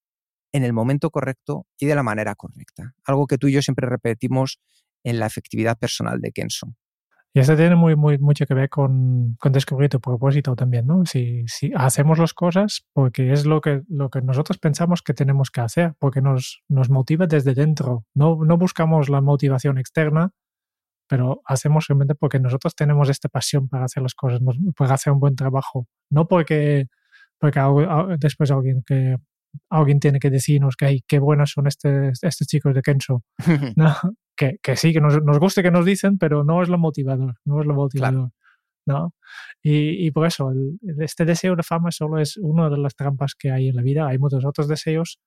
en 0.54 0.64
el 0.64 0.72
momento 0.72 1.10
correcto 1.10 1.66
y 1.78 1.88
de 1.88 1.96
la 1.96 2.04
manera 2.04 2.36
correcta. 2.36 2.94
Algo 3.06 3.28
que 3.28 3.38
tú 3.38 3.48
y 3.48 3.54
yo 3.54 3.62
siempre 3.62 3.90
repetimos 3.90 4.60
en 5.04 5.20
la 5.20 5.26
efectividad 5.26 5.78
personal 5.78 6.22
de 6.22 6.32
Kenso. 6.32 6.74
Y 7.36 7.40
esto 7.40 7.58
tiene 7.58 7.76
muy, 7.76 7.96
muy, 7.96 8.20
mucho 8.20 8.46
que 8.46 8.54
ver 8.54 8.70
con, 8.70 9.36
descubrir 9.46 9.90
tu 9.90 10.00
propósito 10.00 10.56
también, 10.56 10.86
¿no? 10.86 11.04
Si, 11.06 11.44
si, 11.48 11.72
hacemos 11.76 12.20
las 12.20 12.36
cosas 12.36 12.86
porque 12.94 13.34
es 13.34 13.48
lo 13.48 13.60
que, 13.60 13.82
lo 13.90 14.12
que 14.12 14.22
nosotros 14.22 14.60
pensamos 14.60 15.02
que 15.02 15.16
tenemos 15.16 15.50
que 15.50 15.62
hacer, 15.62 15.96
porque 15.98 16.22
nos, 16.22 16.62
nos 16.70 16.92
motiva 16.92 17.26
desde 17.26 17.56
dentro. 17.56 18.06
No, 18.14 18.46
no 18.46 18.58
buscamos 18.60 19.10
la 19.10 19.20
motivación 19.20 19.80
externa, 19.80 20.30
pero 21.08 21.42
hacemos 21.46 21.88
realmente 21.88 22.14
porque 22.14 22.40
nosotros 22.40 22.76
tenemos 22.76 23.10
esta 23.10 23.30
pasión 23.30 23.68
para 23.68 23.86
hacer 23.86 24.04
las 24.04 24.14
cosas, 24.14 24.40
para 24.78 24.94
hacer 24.94 25.12
un 25.12 25.20
buen 25.20 25.36
trabajo. 25.36 25.88
No 26.12 26.28
porque, 26.28 26.86
porque 27.40 27.60
después 28.20 28.52
alguien 28.52 28.84
que 28.86 29.18
alguien 29.70 30.00
tiene 30.00 30.20
que 30.20 30.30
decirnos 30.30 30.76
que 30.76 31.02
qué 31.08 31.20
buenos 31.20 31.52
son 31.52 31.68
estos, 31.68 32.24
estos 32.24 32.48
chicos 32.48 32.74
de 32.74 32.82
Kenzo. 32.82 33.24
¿no? 33.76 33.96
que, 34.36 34.58
que, 34.62 34.76
sí, 34.76 34.94
que 34.94 35.02
nos, 35.02 35.22
nos, 35.24 35.40
guste 35.40 35.64
que 35.64 35.72
nos 35.72 35.86
dicen, 35.86 36.18
pero 36.18 36.44
no 36.44 36.62
es 36.62 36.70
lo 36.70 36.78
motivador, 36.78 37.36
no 37.46 37.62
es 37.62 37.68
lo 37.68 37.74
motivador. 37.74 38.32
¿no? 38.86 39.14
Y, 39.62 40.06
y, 40.06 40.12
por 40.12 40.28
eso, 40.28 40.52
este 41.00 41.26
deseo 41.26 41.56
de 41.56 41.64
fama 41.64 41.92
solo 41.92 42.20
es 42.20 42.38
una 42.38 42.70
de 42.70 42.78
las 42.78 42.96
trampas 42.96 43.34
que 43.36 43.52
hay 43.52 43.70
en 43.70 43.76
la 43.76 43.82
vida. 43.82 44.08
Hay 44.08 44.18
muchos 44.18 44.44
otros 44.46 44.68
deseos 44.68 45.20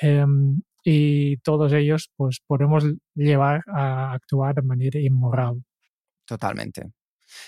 em, 0.00 0.60
y 0.84 1.38
todos 1.38 1.72
ellos 1.72 2.10
pues 2.16 2.40
podemos 2.46 2.84
llevar 3.14 3.62
a 3.66 4.12
actuar 4.12 4.54
de 4.54 4.62
manera 4.62 5.00
inmoral. 5.00 5.64
Totalmente. 6.26 6.92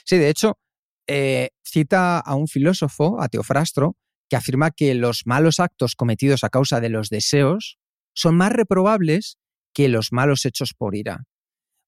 Sí, 0.04 0.16
de 0.16 0.30
hecho, 0.30 0.58
eh, 1.06 1.50
cita 1.62 2.20
a 2.20 2.34
un 2.34 2.48
filósofo, 2.48 3.20
a 3.20 3.28
Teofrastro, 3.28 3.96
que 4.30 4.36
afirma 4.36 4.70
que 4.70 4.94
los 4.94 5.22
malos 5.26 5.58
actos 5.58 5.96
cometidos 5.96 6.44
a 6.44 6.50
causa 6.50 6.80
de 6.80 6.88
los 6.88 7.10
deseos 7.10 7.78
son 8.14 8.36
más 8.36 8.52
reprobables 8.52 9.38
que 9.74 9.88
los 9.88 10.12
malos 10.12 10.46
hechos 10.46 10.72
por 10.72 10.94
ira. 10.94 11.24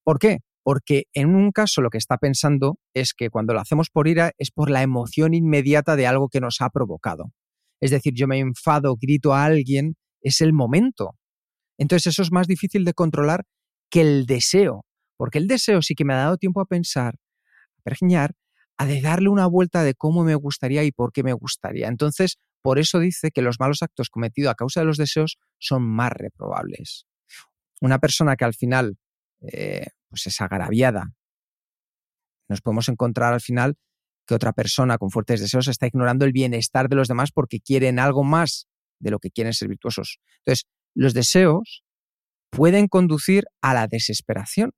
¿Por 0.04 0.18
qué? 0.18 0.38
Porque 0.64 1.04
en 1.14 1.34
un 1.36 1.52
caso 1.52 1.80
lo 1.82 1.90
que 1.90 1.98
está 1.98 2.18
pensando 2.18 2.78
es 2.94 3.14
que 3.14 3.30
cuando 3.30 3.54
lo 3.54 3.60
hacemos 3.60 3.90
por 3.90 4.08
ira 4.08 4.32
es 4.38 4.50
por 4.50 4.70
la 4.70 4.82
emoción 4.82 5.34
inmediata 5.34 5.94
de 5.94 6.08
algo 6.08 6.28
que 6.28 6.40
nos 6.40 6.60
ha 6.60 6.70
provocado. 6.70 7.32
Es 7.80 7.92
decir, 7.92 8.12
yo 8.14 8.26
me 8.26 8.38
enfado, 8.38 8.96
grito 9.00 9.34
a 9.34 9.44
alguien, 9.44 9.94
es 10.20 10.40
el 10.40 10.52
momento. 10.52 11.16
Entonces 11.78 12.08
eso 12.08 12.22
es 12.22 12.32
más 12.32 12.48
difícil 12.48 12.84
de 12.84 12.92
controlar 12.92 13.44
que 13.88 14.00
el 14.00 14.26
deseo, 14.26 14.84
porque 15.16 15.38
el 15.38 15.46
deseo 15.46 15.80
sí 15.80 15.94
que 15.94 16.04
me 16.04 16.14
ha 16.14 16.18
dado 16.18 16.38
tiempo 16.38 16.60
a 16.60 16.66
pensar, 16.66 17.14
a 17.78 17.82
pergeñar, 17.82 18.34
a 18.78 18.86
de 18.86 19.00
darle 19.00 19.28
una 19.28 19.46
vuelta 19.46 19.82
de 19.82 19.94
cómo 19.94 20.24
me 20.24 20.34
gustaría 20.34 20.84
y 20.84 20.92
por 20.92 21.12
qué 21.12 21.22
me 21.22 21.32
gustaría. 21.32 21.88
Entonces, 21.88 22.38
por 22.62 22.78
eso 22.78 22.98
dice 22.98 23.30
que 23.30 23.42
los 23.42 23.60
malos 23.60 23.82
actos 23.82 24.08
cometidos 24.08 24.50
a 24.50 24.54
causa 24.54 24.80
de 24.80 24.86
los 24.86 24.96
deseos 24.96 25.38
son 25.58 25.82
más 25.82 26.12
reprobables. 26.12 27.06
Una 27.80 27.98
persona 27.98 28.36
que 28.36 28.44
al 28.44 28.54
final 28.54 28.96
eh, 29.40 29.86
pues 30.08 30.26
es 30.26 30.40
agraviada, 30.40 31.12
nos 32.48 32.60
podemos 32.60 32.88
encontrar 32.88 33.32
al 33.32 33.40
final 33.40 33.76
que 34.26 34.34
otra 34.34 34.52
persona 34.52 34.98
con 34.98 35.10
fuertes 35.10 35.40
deseos 35.40 35.68
está 35.68 35.86
ignorando 35.86 36.24
el 36.24 36.32
bienestar 36.32 36.88
de 36.88 36.96
los 36.96 37.08
demás 37.08 37.32
porque 37.32 37.60
quieren 37.60 37.98
algo 37.98 38.24
más 38.24 38.68
de 39.00 39.10
lo 39.10 39.18
que 39.18 39.30
quieren 39.30 39.52
ser 39.52 39.68
virtuosos. 39.68 40.20
Entonces, 40.38 40.66
los 40.94 41.14
deseos 41.14 41.82
pueden 42.50 42.86
conducir 42.86 43.44
a 43.62 43.74
la 43.74 43.88
desesperación. 43.88 44.72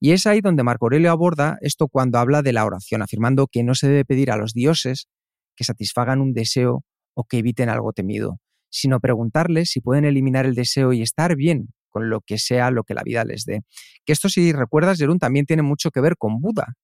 Y 0.00 0.12
es 0.12 0.26
ahí 0.26 0.40
donde 0.40 0.62
Marco 0.62 0.86
Aurelio 0.86 1.10
aborda 1.10 1.58
esto 1.60 1.88
cuando 1.88 2.18
habla 2.18 2.42
de 2.42 2.52
la 2.52 2.64
oración, 2.64 3.02
afirmando 3.02 3.46
que 3.46 3.62
no 3.62 3.74
se 3.74 3.88
debe 3.88 4.04
pedir 4.04 4.30
a 4.30 4.36
los 4.36 4.52
dioses 4.52 5.08
que 5.56 5.64
satisfagan 5.64 6.20
un 6.20 6.32
deseo 6.32 6.84
o 7.14 7.24
que 7.24 7.38
eviten 7.38 7.68
algo 7.68 7.92
temido, 7.92 8.38
sino 8.70 9.00
preguntarles 9.00 9.70
si 9.70 9.80
pueden 9.80 10.04
eliminar 10.04 10.46
el 10.46 10.54
deseo 10.54 10.92
y 10.92 11.02
estar 11.02 11.34
bien 11.36 11.68
con 11.88 12.10
lo 12.10 12.20
que 12.20 12.38
sea 12.38 12.70
lo 12.70 12.84
que 12.84 12.94
la 12.94 13.02
vida 13.02 13.24
les 13.24 13.44
dé. 13.44 13.62
Que 14.04 14.12
esto, 14.12 14.28
si 14.28 14.52
recuerdas, 14.52 14.98
Jerún, 14.98 15.18
también 15.18 15.46
tiene 15.46 15.62
mucho 15.62 15.90
que 15.90 16.00
ver 16.00 16.16
con 16.16 16.40
Buda, 16.40 16.74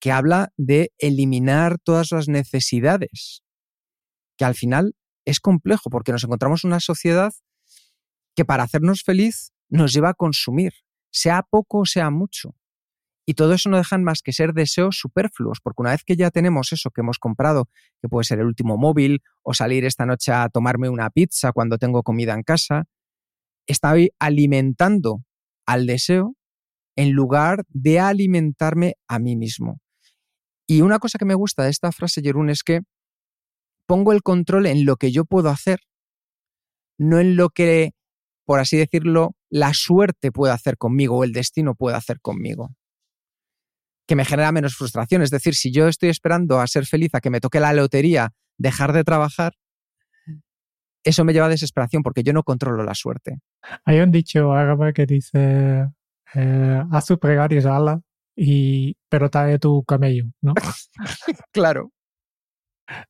que 0.00 0.12
habla 0.12 0.52
de 0.56 0.92
eliminar 0.98 1.78
todas 1.82 2.10
las 2.12 2.28
necesidades, 2.28 3.42
que 4.38 4.44
al 4.44 4.54
final 4.54 4.94
es 5.26 5.40
complejo 5.40 5.90
porque 5.90 6.12
nos 6.12 6.24
encontramos 6.24 6.64
en 6.64 6.68
una 6.68 6.80
sociedad 6.80 7.32
que 8.34 8.44
para 8.44 8.62
hacernos 8.62 9.02
feliz 9.02 9.52
nos 9.68 9.92
lleva 9.92 10.10
a 10.10 10.14
consumir, 10.14 10.72
sea 11.10 11.42
poco 11.42 11.78
o 11.78 11.86
sea 11.86 12.10
mucho. 12.10 12.54
Y 13.26 13.34
todo 13.34 13.52
eso 13.52 13.68
no 13.68 13.76
dejan 13.76 14.02
más 14.02 14.22
que 14.22 14.32
ser 14.32 14.54
deseos 14.54 14.98
superfluos, 14.98 15.60
porque 15.62 15.82
una 15.82 15.90
vez 15.90 16.02
que 16.04 16.16
ya 16.16 16.30
tenemos 16.30 16.72
eso 16.72 16.90
que 16.90 17.00
hemos 17.02 17.18
comprado, 17.18 17.68
que 18.00 18.08
puede 18.08 18.24
ser 18.24 18.40
el 18.40 18.46
último 18.46 18.76
móvil 18.76 19.22
o 19.42 19.54
salir 19.54 19.84
esta 19.84 20.06
noche 20.06 20.32
a 20.32 20.48
tomarme 20.48 20.88
una 20.88 21.10
pizza 21.10 21.52
cuando 21.52 21.78
tengo 21.78 22.02
comida 22.02 22.34
en 22.34 22.42
casa, 22.42 22.86
estoy 23.66 24.10
alimentando 24.18 25.22
al 25.66 25.86
deseo 25.86 26.34
en 26.96 27.12
lugar 27.12 27.64
de 27.68 28.00
alimentarme 28.00 28.96
a 29.06 29.18
mí 29.18 29.36
mismo. 29.36 29.80
Y 30.66 30.82
una 30.82 30.98
cosa 30.98 31.18
que 31.18 31.24
me 31.24 31.34
gusta 31.34 31.64
de 31.64 31.70
esta 31.70 31.92
frase, 31.92 32.22
Jerún, 32.22 32.50
es 32.50 32.62
que 32.62 32.80
pongo 33.86 34.12
el 34.12 34.22
control 34.22 34.66
en 34.66 34.84
lo 34.84 34.96
que 34.96 35.12
yo 35.12 35.24
puedo 35.24 35.50
hacer, 35.50 35.80
no 36.98 37.18
en 37.18 37.36
lo 37.36 37.50
que, 37.50 37.92
por 38.50 38.58
así 38.58 38.76
decirlo, 38.76 39.36
la 39.48 39.72
suerte 39.74 40.32
puede 40.32 40.52
hacer 40.52 40.76
conmigo 40.76 41.18
o 41.18 41.22
el 41.22 41.32
destino 41.32 41.76
puede 41.76 41.96
hacer 41.96 42.20
conmigo. 42.20 42.74
Que 44.08 44.16
me 44.16 44.24
genera 44.24 44.50
menos 44.50 44.74
frustración. 44.74 45.22
Es 45.22 45.30
decir, 45.30 45.54
si 45.54 45.70
yo 45.70 45.86
estoy 45.86 46.08
esperando 46.08 46.58
a 46.58 46.66
ser 46.66 46.84
feliz, 46.84 47.14
a 47.14 47.20
que 47.20 47.30
me 47.30 47.38
toque 47.38 47.60
la 47.60 47.72
lotería, 47.72 48.32
dejar 48.58 48.92
de 48.92 49.04
trabajar, 49.04 49.52
eso 51.04 51.24
me 51.24 51.32
lleva 51.32 51.46
a 51.46 51.48
desesperación 51.48 52.02
porque 52.02 52.24
yo 52.24 52.32
no 52.32 52.42
controlo 52.42 52.82
la 52.82 52.96
suerte. 52.96 53.38
Hay 53.84 54.00
un 54.00 54.10
dicho 54.10 54.52
árabe 54.52 54.94
que 54.94 55.06
dice, 55.06 55.86
eh, 56.34 56.82
haz 56.90 57.06
tu 57.06 57.20
pregarias 57.20 57.66
ala, 57.66 58.00
y, 58.34 58.96
pero 59.08 59.30
trae 59.30 59.60
tu 59.60 59.84
camello, 59.84 60.24
¿no? 60.40 60.54
claro. 61.52 61.92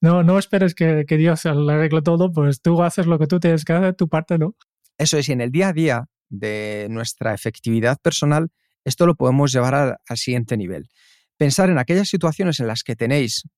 No, 0.02 0.22
no 0.22 0.38
esperes 0.38 0.74
que, 0.74 1.06
que 1.08 1.16
Dios 1.16 1.46
le 1.46 1.72
arregle 1.72 2.02
todo, 2.02 2.30
pues 2.30 2.60
tú 2.60 2.82
haces 2.82 3.06
lo 3.06 3.18
que 3.18 3.26
tú 3.26 3.40
tienes 3.40 3.64
que 3.64 3.72
hacer, 3.72 3.94
tu 3.94 4.06
parte 4.06 4.36
no. 4.36 4.54
Eso 5.00 5.16
es, 5.16 5.30
y 5.30 5.32
en 5.32 5.40
el 5.40 5.50
día 5.50 5.68
a 5.68 5.72
día 5.72 6.04
de 6.28 6.86
nuestra 6.90 7.32
efectividad 7.32 7.96
personal, 8.02 8.50
esto 8.84 9.06
lo 9.06 9.14
podemos 9.14 9.50
llevar 9.50 9.74
al, 9.74 10.16
siguiente 10.18 10.58
nivel. 10.58 10.90
Pensar 11.38 11.70
en 11.70 11.78
aquellas 11.78 12.10
situaciones 12.10 12.60
en 12.60 12.66
las 12.66 12.82
que 12.82 12.96
tenéis 12.96 13.48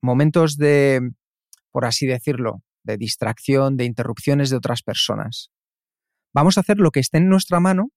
momentos 0.00 0.56
de, 0.56 1.02
por 1.70 1.84
así 1.84 2.06
decirlo, 2.06 2.62
de 2.82 2.96
distracción, 2.96 3.76
de 3.76 3.84
interrupciones 3.84 4.48
de 4.48 4.56
otras 4.56 4.82
personas. 4.82 5.50
Vamos 6.32 6.56
a 6.56 6.62
hacer 6.62 6.78
lo 6.78 6.92
que 6.92 7.00
esté 7.00 7.18
en 7.18 7.28
nuestra 7.28 7.60
mano 7.60 7.90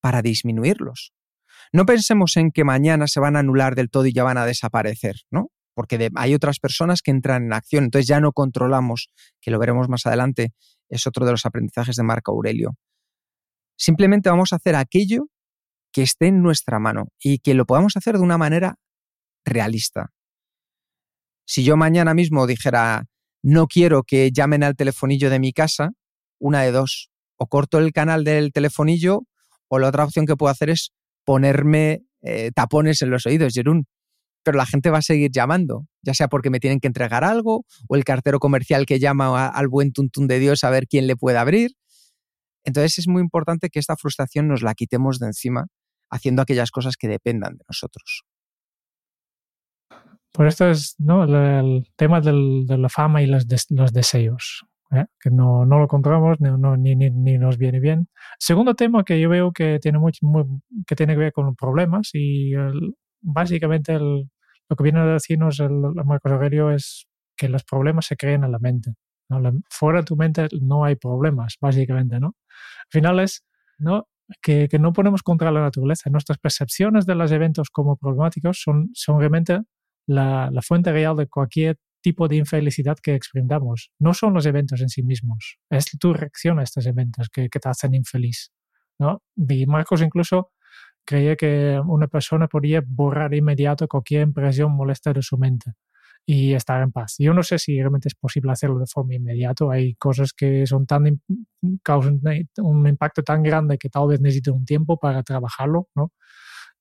para 0.00 0.22
disminuirlos. 0.22 1.12
No 1.72 1.84
pensemos 1.84 2.36
en 2.36 2.52
que 2.52 2.62
mañana 2.62 3.08
se 3.08 3.18
van 3.18 3.34
a 3.34 3.40
anular 3.40 3.74
del 3.74 3.90
todo 3.90 4.06
y 4.06 4.12
ya 4.12 4.22
van 4.22 4.38
a 4.38 4.46
desaparecer, 4.46 5.16
¿no? 5.32 5.50
Porque 5.74 6.10
hay 6.14 6.34
otras 6.34 6.60
personas 6.60 7.02
que 7.02 7.10
entran 7.10 7.46
en 7.46 7.52
acción, 7.52 7.82
entonces 7.82 8.06
ya 8.06 8.20
no 8.20 8.30
controlamos, 8.30 9.10
que 9.40 9.50
lo 9.50 9.58
veremos 9.58 9.88
más 9.88 10.06
adelante, 10.06 10.52
es 10.88 11.06
otro 11.06 11.24
de 11.24 11.32
los 11.32 11.46
aprendizajes 11.46 11.96
de 11.96 12.02
Marco 12.02 12.32
Aurelio. 12.32 12.76
Simplemente 13.76 14.30
vamos 14.30 14.52
a 14.52 14.56
hacer 14.56 14.76
aquello 14.76 15.26
que 15.92 16.02
esté 16.02 16.26
en 16.26 16.42
nuestra 16.42 16.78
mano 16.78 17.08
y 17.20 17.38
que 17.38 17.54
lo 17.54 17.66
podamos 17.66 17.96
hacer 17.96 18.16
de 18.16 18.22
una 18.22 18.38
manera 18.38 18.76
realista. 19.44 20.10
Si 21.46 21.64
yo 21.64 21.76
mañana 21.76 22.14
mismo 22.14 22.46
dijera, 22.46 23.04
no 23.42 23.66
quiero 23.66 24.02
que 24.02 24.30
llamen 24.32 24.62
al 24.64 24.76
telefonillo 24.76 25.30
de 25.30 25.38
mi 25.38 25.52
casa, 25.52 25.90
una 26.38 26.62
de 26.62 26.72
dos, 26.72 27.10
o 27.36 27.46
corto 27.46 27.78
el 27.78 27.92
canal 27.92 28.24
del 28.24 28.52
telefonillo 28.52 29.22
o 29.68 29.78
la 29.78 29.88
otra 29.88 30.04
opción 30.04 30.26
que 30.26 30.36
puedo 30.36 30.50
hacer 30.50 30.70
es 30.70 30.92
ponerme 31.24 32.02
eh, 32.22 32.50
tapones 32.54 33.02
en 33.02 33.10
los 33.10 33.26
oídos, 33.26 33.52
Jerún. 33.54 33.86
Pero 34.44 34.58
la 34.58 34.66
gente 34.66 34.90
va 34.90 34.98
a 34.98 35.02
seguir 35.02 35.30
llamando, 35.32 35.86
ya 36.02 36.14
sea 36.14 36.28
porque 36.28 36.50
me 36.50 36.60
tienen 36.60 36.78
que 36.78 36.86
entregar 36.86 37.24
algo 37.24 37.64
o 37.88 37.96
el 37.96 38.04
cartero 38.04 38.38
comercial 38.38 38.86
que 38.86 39.00
llama 39.00 39.48
al 39.48 39.68
buen 39.68 39.92
tuntún 39.92 40.28
de 40.28 40.38
Dios 40.38 40.62
a 40.64 40.70
ver 40.70 40.86
quién 40.86 41.06
le 41.06 41.16
puede 41.16 41.38
abrir. 41.38 41.72
Entonces 42.64 42.98
es 42.98 43.08
muy 43.08 43.22
importante 43.22 43.70
que 43.70 43.78
esta 43.78 43.96
frustración 43.96 44.48
nos 44.48 44.62
la 44.62 44.74
quitemos 44.74 45.18
de 45.18 45.26
encima 45.26 45.66
haciendo 46.10 46.42
aquellas 46.42 46.70
cosas 46.70 46.96
que 46.96 47.08
dependan 47.08 47.56
de 47.56 47.64
nosotros. 47.68 48.24
Pues 50.32 50.48
esto 50.48 50.68
es 50.68 50.96
el, 50.98 51.86
tema 51.96 52.20
del, 52.20 52.66
de 52.66 52.76
la 52.76 52.88
fama 52.88 53.22
y 53.22 53.26
los, 53.26 53.46
deseos, 53.46 54.66
¿eh? 54.90 55.04
que 55.20 55.30
no, 55.30 55.64
no, 55.64 55.78
lo 55.78 55.86
controlamos 55.86 56.38
ni, 56.40 56.96
ni, 56.96 57.10
ni, 57.10 57.38
nos 57.38 57.56
viene 57.56 57.78
bien. 57.78 58.08
Segundo 58.38 58.74
tema 58.74 59.04
que 59.04 59.20
yo 59.20 59.28
veo 59.28 59.52
que 59.52 59.78
tiene, 59.78 60.00
que, 60.86 60.96
tiene 60.96 61.12
que 61.14 61.18
ver 61.20 61.32
con 61.32 61.54
problemas 61.54 62.10
y 62.14 62.52
el, 62.52 62.96
básicamente 63.20 63.94
el, 63.94 64.28
lo 64.68 64.76
que 64.76 64.82
viene 64.82 65.00
a 65.00 65.06
decirnos 65.06 65.60
el, 65.60 65.72
el 65.72 66.04
Marcos 66.04 66.32
Aurelio 66.32 66.70
es 66.70 67.06
que 67.36 67.48
los 67.48 67.64
problemas 67.64 68.06
se 68.06 68.16
crean 68.16 68.44
en 68.44 68.52
la 68.52 68.58
mente. 68.58 68.94
¿no? 69.28 69.40
La, 69.40 69.52
fuera 69.70 70.00
de 70.00 70.04
tu 70.04 70.16
mente 70.16 70.48
no 70.60 70.84
hay 70.84 70.96
problemas, 70.96 71.56
básicamente. 71.60 72.20
¿no? 72.20 72.36
Al 72.48 72.90
final 72.90 73.20
es 73.20 73.44
¿no? 73.78 74.08
Que, 74.40 74.68
que, 74.68 74.78
no 74.78 74.92
ponemos 74.92 75.22
contra 75.22 75.50
la 75.50 75.60
naturaleza. 75.60 76.10
Nuestras 76.10 76.38
percepciones 76.38 77.06
de 77.06 77.14
los 77.14 77.30
eventos 77.32 77.68
como 77.70 77.96
problemáticos 77.96 78.60
son, 78.62 78.90
son 78.94 79.18
realmente 79.18 79.60
la, 80.06 80.50
la, 80.50 80.62
fuente 80.62 80.92
real 80.92 81.16
de 81.16 81.26
cualquier 81.26 81.76
tipo 82.00 82.28
de 82.28 82.36
infelicidad 82.36 82.96
que 83.02 83.14
experimentamos. 83.14 83.90
No 83.98 84.14
son 84.14 84.34
los 84.34 84.46
eventos 84.46 84.80
en 84.80 84.88
sí 84.88 85.02
mismos, 85.02 85.58
es 85.70 85.86
tu 85.98 86.12
reacción 86.14 86.58
a 86.58 86.62
estos 86.62 86.86
eventos 86.86 87.28
que, 87.28 87.48
que 87.48 87.58
te 87.58 87.68
hacen 87.68 87.94
infeliz. 87.94 88.52
¿no? 88.98 89.22
Y 89.36 89.66
Marcos 89.66 90.02
incluso 90.02 90.52
creía 91.04 91.36
que 91.36 91.80
una 91.86 92.08
persona 92.08 92.48
podía 92.48 92.82
borrar 92.86 93.34
inmediato 93.34 93.88
cualquier 93.88 94.22
impresión 94.22 94.72
molesta 94.72 95.12
de 95.12 95.22
su 95.22 95.38
mente 95.38 95.74
y 96.26 96.54
estar 96.54 96.82
en 96.82 96.92
paz. 96.92 97.16
Yo 97.18 97.34
no 97.34 97.42
sé 97.42 97.58
si 97.58 97.76
realmente 97.78 98.08
es 98.08 98.14
posible 98.14 98.52
hacerlo 98.52 98.78
de 98.78 98.86
forma 98.86 99.14
inmediata. 99.14 99.66
Hay 99.70 99.94
cosas 99.96 100.32
que 100.32 100.66
son 100.66 100.86
tan 100.86 101.20
causan 101.82 102.20
un 102.58 102.86
impacto 102.88 103.22
tan 103.22 103.42
grande 103.42 103.78
que 103.78 103.90
tal 103.90 104.08
vez 104.08 104.20
necesite 104.20 104.50
un 104.50 104.64
tiempo 104.64 104.98
para 104.98 105.22
trabajarlo, 105.22 105.88
¿no? 105.94 106.12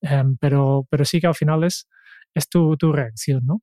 Um, 0.02 0.38
pero, 0.38 0.86
pero 0.90 1.06
sí 1.06 1.22
que 1.22 1.28
al 1.28 1.36
final 1.36 1.64
es 1.64 1.88
es 2.34 2.50
tu, 2.50 2.76
tu 2.78 2.92
reacción, 2.92 3.46
¿no? 3.46 3.62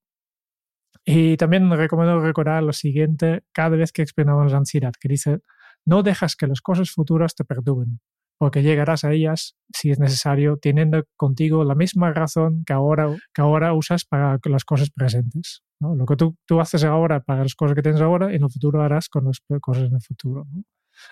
Y 1.05 1.37
también 1.37 1.71
recomiendo 1.71 2.21
recordar 2.21 2.63
lo 2.63 2.73
siguiente 2.73 3.43
cada 3.53 3.77
vez 3.77 3.93
que 3.93 4.03
experimentamos 4.03 4.53
ansiedad, 4.53 4.93
que 5.01 5.09
dice, 5.09 5.41
no 5.87 6.03
dejas 6.03 6.37
que 6.37 6.47
las 6.47 6.61
cosas 6.61 6.91
futuras 6.91 7.35
te 7.35 7.45
perturben, 7.45 8.01
porque 8.41 8.63
llegarás 8.63 9.05
a 9.05 9.13
ellas, 9.13 9.55
si 9.71 9.91
es 9.91 9.99
necesario, 9.99 10.57
teniendo 10.57 11.05
contigo 11.15 11.63
la 11.63 11.75
misma 11.75 12.11
razón 12.15 12.65
que 12.65 12.73
ahora, 12.73 13.15
que 13.35 13.43
ahora 13.43 13.75
usas 13.75 14.07
para 14.07 14.39
las 14.43 14.65
cosas 14.65 14.89
presentes. 14.89 15.63
¿no? 15.79 15.95
Lo 15.95 16.07
que 16.07 16.17
tú, 16.17 16.35
tú 16.47 16.59
haces 16.59 16.85
ahora 16.85 17.21
para 17.21 17.43
las 17.43 17.55
cosas 17.55 17.75
que 17.75 17.83
tienes 17.83 18.01
ahora, 18.01 18.33
en 18.33 18.43
el 18.43 18.51
futuro 18.51 18.81
harás 18.81 19.11
con 19.11 19.27
las 19.27 19.43
cosas 19.61 19.89
en 19.89 19.95
el 19.95 20.01
futuro. 20.01 20.47
¿no? 20.51 20.63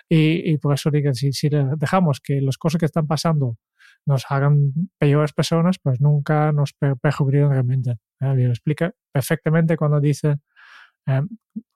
Y, 0.08 0.50
y, 0.50 0.56
por 0.56 0.72
eso 0.72 0.90
digo, 0.90 1.12
si, 1.12 1.34
si 1.34 1.50
dejamos 1.76 2.20
que 2.20 2.40
las 2.40 2.56
cosas 2.56 2.78
que 2.78 2.86
están 2.86 3.06
pasando 3.06 3.58
nos 4.06 4.24
hagan 4.30 4.72
peores 4.96 5.34
personas, 5.34 5.76
pues 5.82 6.00
nunca 6.00 6.50
nos 6.52 6.72
perjudican 7.02 7.50
realmente. 7.50 7.98
¿eh? 8.20 8.34
lo 8.36 8.48
explica 8.48 8.94
perfectamente 9.12 9.76
cuando 9.76 10.00
dice, 10.00 10.36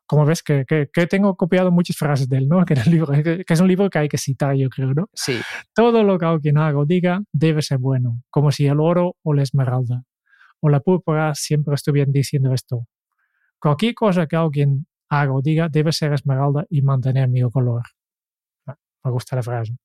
como 0.07 0.27
ves 0.27 0.43
que, 0.43 0.65
que, 0.67 0.89
que, 0.93 1.07
tengo 1.07 1.37
copiado 1.37 1.71
muchas 1.71 1.97
frases 1.97 2.29
de 2.29 2.39
él, 2.39 2.49
¿no? 2.49 2.65
Que, 2.67 2.75
el 2.75 2.91
libro, 2.91 3.07
que, 3.13 3.45
es 3.47 3.61
un 3.61 3.69
libro 3.69 3.89
que 3.89 3.99
hay 3.99 4.09
que 4.09 4.19
citar, 4.19 4.55
yo 4.57 4.69
creo, 4.69 4.93
¿no? 4.95 5.09
Sí. 5.15 5.41
Todo 5.75 6.03
lo 6.03 6.19
que 6.19 6.27
alguien 6.27 6.59
haga 6.59 6.79
o 6.79 6.85
diga 6.85 7.23
debe 7.33 7.63
ser 7.63 7.79
bueno, 7.79 8.23
como 8.31 8.51
si 8.51 8.67
el 8.67 8.81
oro 8.81 9.17
o 9.23 9.35
la 9.35 9.43
esmeralda 9.43 10.03
o 10.61 10.69
la 10.69 10.81
púrpura 10.81 11.35
siempre 11.35 11.75
estuvieran 11.75 12.13
diciendo 12.13 12.53
esto. 12.53 12.87
Cualquier 13.59 13.95
cosa 13.95 14.27
que 14.27 14.37
alguien 14.37 14.87
haga 15.09 15.33
o 15.33 15.43
diga 15.43 15.69
debe 15.69 15.93
ser 15.93 16.13
esmeralda 16.13 16.65
y 16.69 16.83
mantener 16.83 17.29
mi 17.29 17.43
color. 17.51 17.83
Me 18.67 19.11
gusta 19.11 19.35
la 19.35 19.43
frase. 19.43 19.77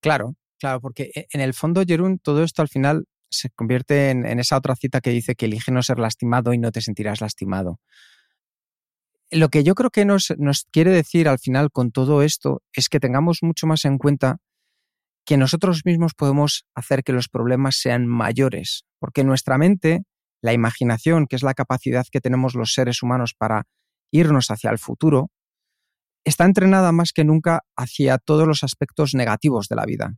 Claro, 0.00 0.34
Claro, 0.62 0.80
porque 0.80 1.10
e, 1.12 1.26
en 1.32 1.40
el 1.40 1.54
fondo, 1.54 1.82
Jerún, 1.84 2.20
todo 2.20 2.44
esto 2.44 2.62
al 2.62 2.68
final 2.68 3.06
se 3.28 3.50
convierte 3.50 4.10
en, 4.10 4.24
en, 4.24 4.38
esa 4.38 4.56
otra 4.56 4.76
cita 4.76 5.00
que 5.00 5.10
dice 5.10 5.34
que 5.34 5.46
elige 5.46 5.72
no 5.72 5.82
ser 5.82 5.98
lastimado 5.98 6.52
y 6.52 6.58
no 6.58 6.70
te 6.70 6.80
sentirás 6.80 7.20
lastimado. 7.20 7.80
Lo 9.34 9.48
que 9.48 9.64
yo 9.64 9.74
creo 9.74 9.88
que 9.88 10.04
nos, 10.04 10.28
quiere 10.70 10.90
decir 10.90 11.26
al 11.26 11.38
final 11.38 11.70
con 11.70 11.90
todo 11.90 12.22
esto 12.22 12.62
es 12.74 12.90
que 12.90 13.00
tengamos 13.00 13.38
mucho 13.40 13.66
más 13.66 13.86
en 13.86 13.96
cuenta 13.96 14.36
que 15.24 15.38
nosotros 15.38 15.86
mismos 15.86 16.12
podemos 16.12 16.66
hacer 16.74 17.02
que 17.02 17.14
los 17.14 17.30
problemas 17.30 17.76
sean 17.76 18.06
mayores, 18.06 18.84
porque 18.98 19.24
nuestra 19.24 19.56
mente, 19.56 20.02
la 20.42 20.52
imaginación, 20.52 21.26
que 21.26 21.36
es 21.36 21.42
la 21.42 21.54
capacidad 21.54 22.04
que 22.12 22.20
tenemos 22.20 22.54
los 22.54 22.74
seres 22.74 23.02
humanos 23.02 23.34
para 23.34 23.64
irnos 24.10 24.50
hacia 24.50 24.70
el 24.70 24.78
futuro, 24.78 25.30
está 26.24 26.44
entrenada 26.44 26.92
más 26.92 27.12
que 27.12 27.24
nunca 27.24 27.62
hacia 27.74 28.18
todos 28.18 28.46
los 28.46 28.62
aspectos 28.62 29.14
negativos 29.14 29.66
de 29.68 29.76
la 29.76 29.86
vida. 29.86 30.14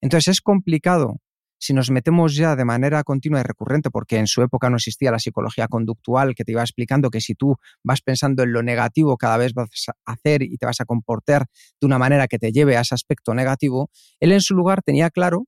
Entonces 0.00 0.28
es 0.28 0.40
complicado 0.40 1.20
si 1.60 1.74
nos 1.74 1.90
metemos 1.90 2.34
ya 2.34 2.56
de 2.56 2.64
manera 2.64 3.04
continua 3.04 3.40
y 3.40 3.42
recurrente, 3.42 3.90
porque 3.90 4.16
en 4.16 4.26
su 4.26 4.42
época 4.42 4.70
no 4.70 4.76
existía 4.76 5.10
la 5.10 5.18
psicología 5.18 5.68
conductual 5.68 6.34
que 6.34 6.42
te 6.42 6.52
iba 6.52 6.62
explicando 6.62 7.10
que 7.10 7.20
si 7.20 7.34
tú 7.34 7.56
vas 7.84 8.00
pensando 8.00 8.42
en 8.42 8.52
lo 8.52 8.62
negativo 8.62 9.16
cada 9.18 9.36
vez 9.36 9.52
vas 9.52 9.68
a 9.88 10.12
hacer 10.12 10.42
y 10.42 10.56
te 10.56 10.64
vas 10.64 10.80
a 10.80 10.86
comportar 10.86 11.46
de 11.78 11.86
una 11.86 11.98
manera 11.98 12.28
que 12.28 12.38
te 12.38 12.50
lleve 12.50 12.78
a 12.78 12.80
ese 12.80 12.94
aspecto 12.94 13.34
negativo, 13.34 13.90
él 14.20 14.32
en 14.32 14.40
su 14.40 14.54
lugar 14.54 14.82
tenía 14.82 15.10
claro 15.10 15.44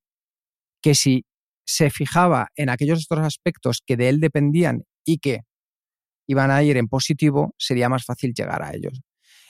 que 0.83 0.95
si 0.95 1.25
se 1.65 1.89
fijaba 1.89 2.49
en 2.57 2.69
aquellos 2.69 3.07
otros 3.11 3.27
aspectos 3.27 3.83
que 3.85 3.97
de 3.97 4.11
él 4.11 4.21
dependían 4.21 4.85
y 5.05 5.19
que 5.19 5.41
iban 6.27 6.51
a 6.51 6.63
ir 6.63 6.77
en 6.77 6.89
positivo, 6.89 7.55
sería 7.57 7.89
más 7.89 8.05
fácil 8.05 8.35
llegar 8.35 8.63
a 8.63 8.75
ellos. 8.75 9.01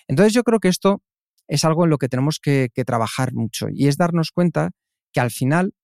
Entonces 0.07 0.33
yo 0.33 0.44
creo 0.44 0.61
que 0.61 0.68
esto 0.68 1.03
es 1.48 1.64
algo 1.64 1.85
en 1.85 1.90
lo 1.90 1.98
que 1.98 2.09
tenemos 2.09 2.38
que, 2.38 2.70
trabajar 2.87 3.33
mucho 3.33 3.66
y 3.68 3.88
es 3.88 3.96
darnos 3.96 4.31
cuenta 4.31 4.70
que 5.12 5.20
al 5.20 5.31
final 5.31 5.75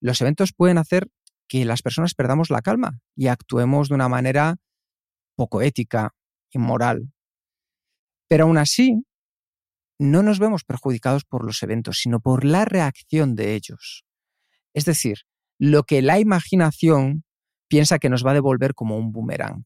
los 0.00 0.20
eventos 0.20 0.52
pueden 0.52 0.78
hacer 0.78 1.08
que 1.48 1.64
las 1.64 1.82
personas 1.82 2.14
perdamos 2.14 2.50
la 2.50 2.62
calma 2.62 3.00
y 3.16 3.28
actuemos 3.28 3.88
de 3.88 3.94
una 3.94 4.08
manera 4.08 4.56
poco 5.34 5.62
ética, 5.62 6.14
inmoral. 6.50 7.12
Pero 8.28 8.44
aún 8.44 8.58
así, 8.58 9.04
no 9.98 10.22
nos 10.22 10.38
vemos 10.38 10.64
perjudicados 10.64 11.24
por 11.24 11.44
los 11.44 11.62
eventos, 11.62 11.98
sino 11.98 12.20
por 12.20 12.44
la 12.44 12.64
reacción 12.64 13.34
de 13.34 13.54
ellos. 13.54 14.04
Es 14.74 14.84
decir, 14.84 15.18
lo 15.58 15.84
que 15.84 16.02
la 16.02 16.18
imaginación 16.20 17.24
piensa 17.68 17.98
que 17.98 18.08
nos 18.08 18.24
va 18.24 18.30
a 18.30 18.34
devolver 18.34 18.74
como 18.74 18.96
un 18.96 19.12
boomerang. 19.12 19.64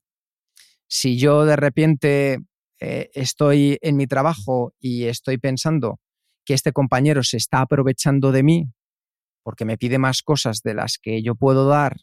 Si 0.89 1.19
yo 1.19 1.45
de 1.45 1.57
repente 1.57 2.39
eh, 2.81 3.11
estoy 3.15 3.79
en 3.83 3.97
mi 3.97 4.07
trabajo 4.07 4.75
y 4.79 5.05
estoy 5.05 5.39
pensando 5.39 6.01
que 6.45 6.55
este 6.55 6.73
compañero 6.73 7.23
se 7.23 7.37
está 7.37 7.61
aprovechando 7.61 8.33
de 8.33 8.43
mí 8.43 8.73
porque 9.43 9.65
me 9.65 9.79
pide 9.79 9.99
más 9.99 10.23
cosas 10.23 10.61
de 10.63 10.75
las 10.75 10.99
que 11.01 11.23
yo 11.23 11.35
puedo 11.35 11.67
dar, 11.67 11.97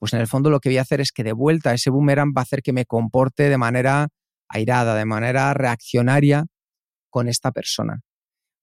pues 0.00 0.14
en 0.14 0.20
el 0.20 0.26
fondo 0.26 0.48
lo 0.48 0.60
que 0.60 0.70
voy 0.70 0.78
a 0.78 0.82
hacer 0.82 1.00
es 1.00 1.12
que 1.12 1.22
de 1.22 1.32
vuelta 1.32 1.74
ese 1.74 1.90
boomerang 1.90 2.32
va 2.36 2.40
a 2.40 2.42
hacer 2.42 2.62
que 2.62 2.72
me 2.72 2.86
comporte 2.86 3.48
de 3.48 3.58
manera 3.58 4.08
airada, 4.48 4.94
de 4.94 5.04
manera 5.04 5.52
reaccionaria 5.52 6.46
con 7.10 7.28
esta 7.28 7.52
persona. 7.52 8.00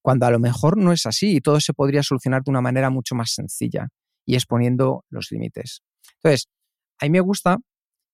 Cuando 0.02 0.26
a 0.26 0.30
lo 0.30 0.40
mejor 0.40 0.76
no 0.76 0.92
es 0.92 1.06
así 1.06 1.36
y 1.36 1.40
todo 1.40 1.60
se 1.60 1.74
podría 1.74 2.02
solucionar 2.02 2.42
de 2.42 2.50
una 2.50 2.60
manera 2.60 2.90
mucho 2.90 3.14
más 3.14 3.32
sencilla 3.32 3.88
y 4.26 4.34
exponiendo 4.34 5.04
los 5.10 5.30
límites. 5.30 5.82
Entonces, 6.16 6.48
a 7.00 7.04
mí 7.04 7.10
me 7.10 7.20
gusta 7.20 7.58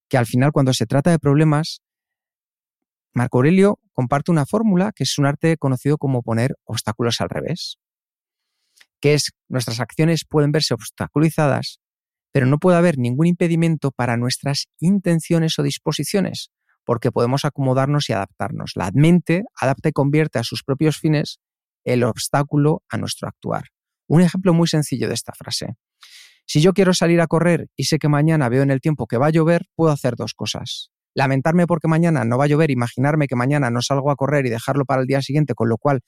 que 0.09 0.18
al 0.18 0.27
final 0.27 0.53
cuando 0.53 0.75
se 0.75 0.87
trata 0.87 1.11
de 1.11 1.18
problemas, 1.18 1.81
Marco 3.14 3.38
Aurelio 3.38 3.79
comparte 3.92 4.33
una 4.33 4.44
fórmula 4.44 4.92
que 4.94 5.05
es 5.05 5.18
un 5.18 5.25
arte 5.25 5.57
conocido 5.57 5.97
como 5.97 6.23
poner 6.23 6.57
obstáculos 6.64 7.20
al 7.20 7.31
revés, 7.31 7.79
que 9.04 9.12
es 9.12 9.32
nuestras 9.50 9.80
acciones 9.80 10.24
pueden 10.26 10.50
verse 10.50 10.72
obstaculizadas, 10.72 11.78
pero 12.32 12.46
no 12.46 12.56
puede 12.56 12.78
haber 12.78 12.96
ningún 12.96 13.26
impedimento 13.26 13.90
para 13.90 14.16
nuestras 14.16 14.68
intenciones 14.80 15.58
o 15.58 15.62
disposiciones, 15.62 16.48
porque 16.86 17.12
podemos 17.12 17.44
acomodarnos 17.44 18.08
y 18.08 18.14
adaptarnos. 18.14 18.72
La 18.76 18.90
mente 18.94 19.42
adapta 19.60 19.90
y 19.90 19.92
convierte 19.92 20.38
a 20.38 20.42
sus 20.42 20.62
propios 20.62 20.96
fines 20.96 21.38
el 21.84 22.02
obstáculo 22.02 22.82
a 22.88 22.96
nuestro 22.96 23.28
actuar. 23.28 23.64
Un 24.08 24.22
ejemplo 24.22 24.54
muy 24.54 24.68
sencillo 24.68 25.06
de 25.08 25.14
esta 25.14 25.34
frase. 25.34 25.74
Si 26.46 26.62
yo 26.62 26.72
quiero 26.72 26.94
salir 26.94 27.20
a 27.20 27.26
correr 27.26 27.68
y 27.76 27.84
sé 27.84 27.98
que 27.98 28.08
mañana 28.08 28.48
veo 28.48 28.62
en 28.62 28.70
el 28.70 28.80
tiempo 28.80 29.06
que 29.06 29.18
va 29.18 29.26
a 29.26 29.30
llover, 29.30 29.66
puedo 29.74 29.92
hacer 29.92 30.14
dos 30.16 30.32
cosas. 30.32 30.92
Lamentarme 31.12 31.66
porque 31.66 31.88
mañana 31.88 32.24
no 32.24 32.38
va 32.38 32.44
a 32.44 32.48
llover, 32.48 32.70
imaginarme 32.70 33.26
que 33.26 33.36
mañana 33.36 33.68
no 33.68 33.82
salgo 33.82 34.10
a 34.10 34.16
correr 34.16 34.46
y 34.46 34.50
dejarlo 34.50 34.86
para 34.86 35.02
el 35.02 35.06
día 35.06 35.20
siguiente, 35.20 35.52
con 35.54 35.68
lo 35.68 35.76
cual 35.76 36.00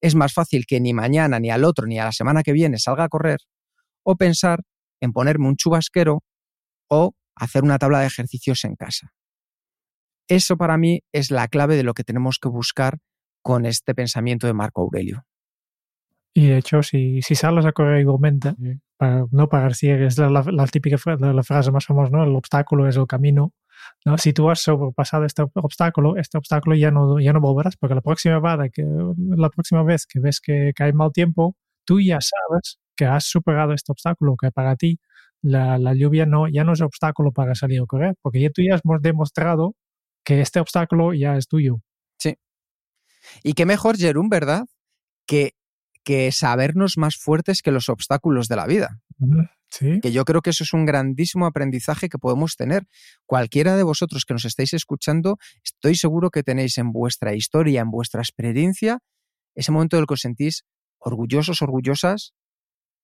es 0.00 0.14
más 0.14 0.32
fácil 0.32 0.66
que 0.66 0.80
ni 0.80 0.92
mañana, 0.92 1.40
ni 1.40 1.50
al 1.50 1.64
otro, 1.64 1.86
ni 1.86 1.98
a 1.98 2.04
la 2.04 2.12
semana 2.12 2.42
que 2.42 2.52
viene 2.52 2.78
salga 2.78 3.04
a 3.04 3.08
correr, 3.08 3.40
o 4.04 4.16
pensar 4.16 4.62
en 5.00 5.12
ponerme 5.12 5.48
un 5.48 5.56
chubasquero 5.56 6.22
o 6.88 7.14
hacer 7.36 7.64
una 7.64 7.78
tabla 7.78 8.00
de 8.00 8.06
ejercicios 8.06 8.64
en 8.64 8.76
casa. 8.76 9.12
Eso 10.28 10.56
para 10.56 10.78
mí 10.78 11.02
es 11.12 11.30
la 11.30 11.48
clave 11.48 11.76
de 11.76 11.82
lo 11.82 11.94
que 11.94 12.04
tenemos 12.04 12.38
que 12.38 12.48
buscar 12.48 12.98
con 13.42 13.66
este 13.66 13.94
pensamiento 13.94 14.46
de 14.46 14.54
Marco 14.54 14.82
Aurelio. 14.82 15.24
Y 16.32 16.48
de 16.48 16.58
hecho, 16.58 16.82
si, 16.82 17.22
si 17.22 17.34
sales 17.34 17.64
a 17.64 17.72
correr 17.72 18.00
igualmente, 18.00 18.54
para 18.96 19.26
no 19.30 19.48
pagar 19.48 19.74
ciegues, 19.74 20.18
la, 20.18 20.28
la, 20.30 20.66
típica 20.66 20.96
la, 21.18 21.42
frase 21.42 21.70
más 21.70 21.86
famosa, 21.86 22.10
¿no? 22.10 22.24
El 22.24 22.34
obstáculo 22.34 22.88
es 22.88 22.96
el 22.96 23.06
camino. 23.06 23.52
¿No? 24.04 24.18
Si 24.18 24.32
tú 24.32 24.50
has 24.50 24.60
sobrepasado 24.60 25.24
este 25.24 25.42
obstáculo, 25.54 26.16
este 26.16 26.38
obstáculo 26.38 26.76
ya 26.76 26.90
no, 26.90 27.20
ya 27.20 27.32
no 27.32 27.40
volverás, 27.40 27.76
porque 27.76 27.94
la 27.94 28.00
próxima, 28.00 28.38
vez 28.40 28.72
que, 28.72 28.84
la 28.84 29.50
próxima 29.50 29.82
vez 29.82 30.06
que 30.06 30.20
ves 30.20 30.40
que, 30.40 30.72
hay 30.78 30.92
mal 30.92 31.12
tiempo, 31.12 31.56
tú 31.84 32.00
ya 32.00 32.18
sabes 32.20 32.78
que 32.96 33.06
has 33.06 33.24
superado 33.24 33.72
este 33.72 33.92
obstáculo, 33.92 34.36
que 34.36 34.50
para 34.50 34.76
ti 34.76 34.98
la, 35.42 35.78
la, 35.78 35.94
lluvia 35.94 36.26
no, 36.26 36.48
ya 36.48 36.64
no 36.64 36.72
es 36.72 36.80
obstáculo 36.80 37.32
para 37.32 37.54
salir 37.54 37.80
a 37.80 37.86
correr, 37.86 38.14
porque 38.22 38.40
ya 38.40 38.50
tú 38.50 38.62
ya 38.62 38.76
has 38.76 38.82
demostrado 39.02 39.74
que 40.24 40.40
este 40.40 40.60
obstáculo 40.60 41.12
ya 41.12 41.36
es 41.36 41.48
tuyo. 41.48 41.80
Sí. 42.18 42.36
Y 43.42 43.54
qué 43.54 43.66
mejor, 43.66 43.96
Jerún, 43.96 44.28
¿verdad? 44.28 44.64
Que, 45.26 45.54
que 46.04 46.30
sabernos 46.32 46.96
más 46.98 47.16
fuertes 47.16 47.62
que 47.62 47.70
los 47.70 47.88
obstáculos 47.88 48.48
de 48.48 48.56
la 48.56 48.66
vida. 48.66 49.00
Sí. 49.70 50.00
Que 50.00 50.12
yo 50.12 50.24
creo 50.24 50.42
que 50.42 50.50
eso 50.50 50.62
es 50.62 50.72
un 50.72 50.84
grandísimo 50.84 51.46
aprendizaje 51.46 52.08
que 52.08 52.18
podemos 52.18 52.56
tener. 52.56 52.86
Cualquiera 53.26 53.76
de 53.76 53.82
vosotros 53.82 54.24
que 54.24 54.34
nos 54.34 54.44
estáis 54.44 54.72
escuchando, 54.74 55.38
estoy 55.64 55.96
seguro 55.96 56.30
que 56.30 56.42
tenéis 56.42 56.78
en 56.78 56.92
vuestra 56.92 57.34
historia, 57.34 57.80
en 57.80 57.90
vuestra 57.90 58.20
experiencia, 58.20 59.00
ese 59.54 59.72
momento 59.72 59.96
del 59.96 60.06
que 60.06 60.14
os 60.14 60.20
sentís 60.20 60.64
orgullosos, 60.98 61.62
orgullosas 61.62 62.34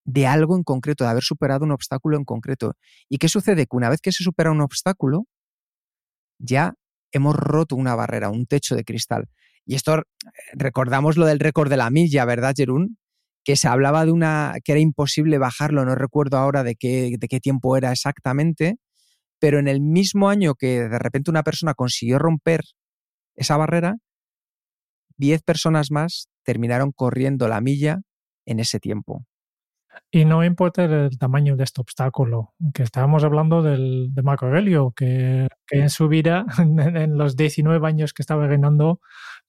de 0.05 0.27
algo 0.27 0.57
en 0.57 0.63
concreto, 0.63 1.05
de 1.05 1.11
haber 1.11 1.23
superado 1.23 1.65
un 1.65 1.73
obstáculo 1.73 2.17
en 2.17 2.25
concreto. 2.25 2.75
¿Y 3.09 3.19
qué 3.19 3.29
sucede? 3.29 3.67
Que 3.67 3.77
una 3.77 3.89
vez 3.89 4.01
que 4.01 4.13
se 4.13 4.25
supera 4.25 4.51
un 4.51 4.61
obstáculo, 4.61 5.27
ya 6.39 6.75
hemos 7.13 7.37
roto 7.37 7.77
una 7.77 7.95
barrera, 7.95 8.31
un 8.31 8.47
techo 8.47 8.75
de 8.75 8.85
cristal. 8.85 9.29
Y 9.67 9.75
esto 9.75 10.03
recordamos 10.53 11.17
lo 11.17 11.27
del 11.27 11.41
récord 11.41 11.71
de 11.71 11.77
la 11.77 11.91
milla, 11.91 12.25
¿verdad, 12.25 12.55
Jerún? 12.57 12.99
Que 13.45 13.57
se 13.57 13.69
hablaba 13.69 14.05
de 14.05 14.13
una 14.13 14.55
que 14.65 14.73
era 14.73 14.81
imposible 14.81 15.39
bajarlo, 15.39 15.85
no 15.85 15.95
recuerdo 15.95 16.39
ahora 16.39 16.63
de 16.63 16.77
qué, 16.77 17.15
de 17.19 17.29
qué 17.29 17.41
tiempo 17.41 17.77
era 17.77 17.93
exactamente, 17.93 18.77
pero 19.39 19.59
en 19.59 19.69
el 19.69 19.81
mismo 19.81 20.29
año 20.29 20.55
que 20.55 20.89
de 20.89 20.99
repente 20.99 21.31
una 21.31 21.43
persona 21.43 21.75
consiguió 21.75 22.19
romper 22.19 22.61
esa 23.37 23.57
barrera, 23.57 23.97
10 25.17 25.43
personas 25.43 25.91
más 25.91 26.29
terminaron 26.45 26.93
corriendo 26.93 27.49
la 27.49 27.61
milla 27.61 28.01
en 28.47 28.61
ese 28.61 28.81
tiempo. 28.81 29.25
Y 30.11 30.25
no 30.25 30.45
importa 30.45 30.85
el 30.85 31.19
tamaño 31.19 31.57
de 31.57 31.65
este 31.65 31.81
obstáculo, 31.81 32.55
que 32.75 32.83
estábamos 32.83 33.25
hablando 33.25 33.63
del, 33.63 34.13
de 34.13 34.23
Marco 34.23 34.47
Aurelio, 34.47 34.93
que, 34.93 35.49
en 35.71 35.91
su 35.91 36.09
vida, 36.09 36.47
en, 36.59 36.79
en, 36.97 37.19
los 37.19 37.37
19 37.37 37.87
años 37.87 38.13
que 38.13 38.23
estaba 38.23 38.47
reinando, 38.47 39.01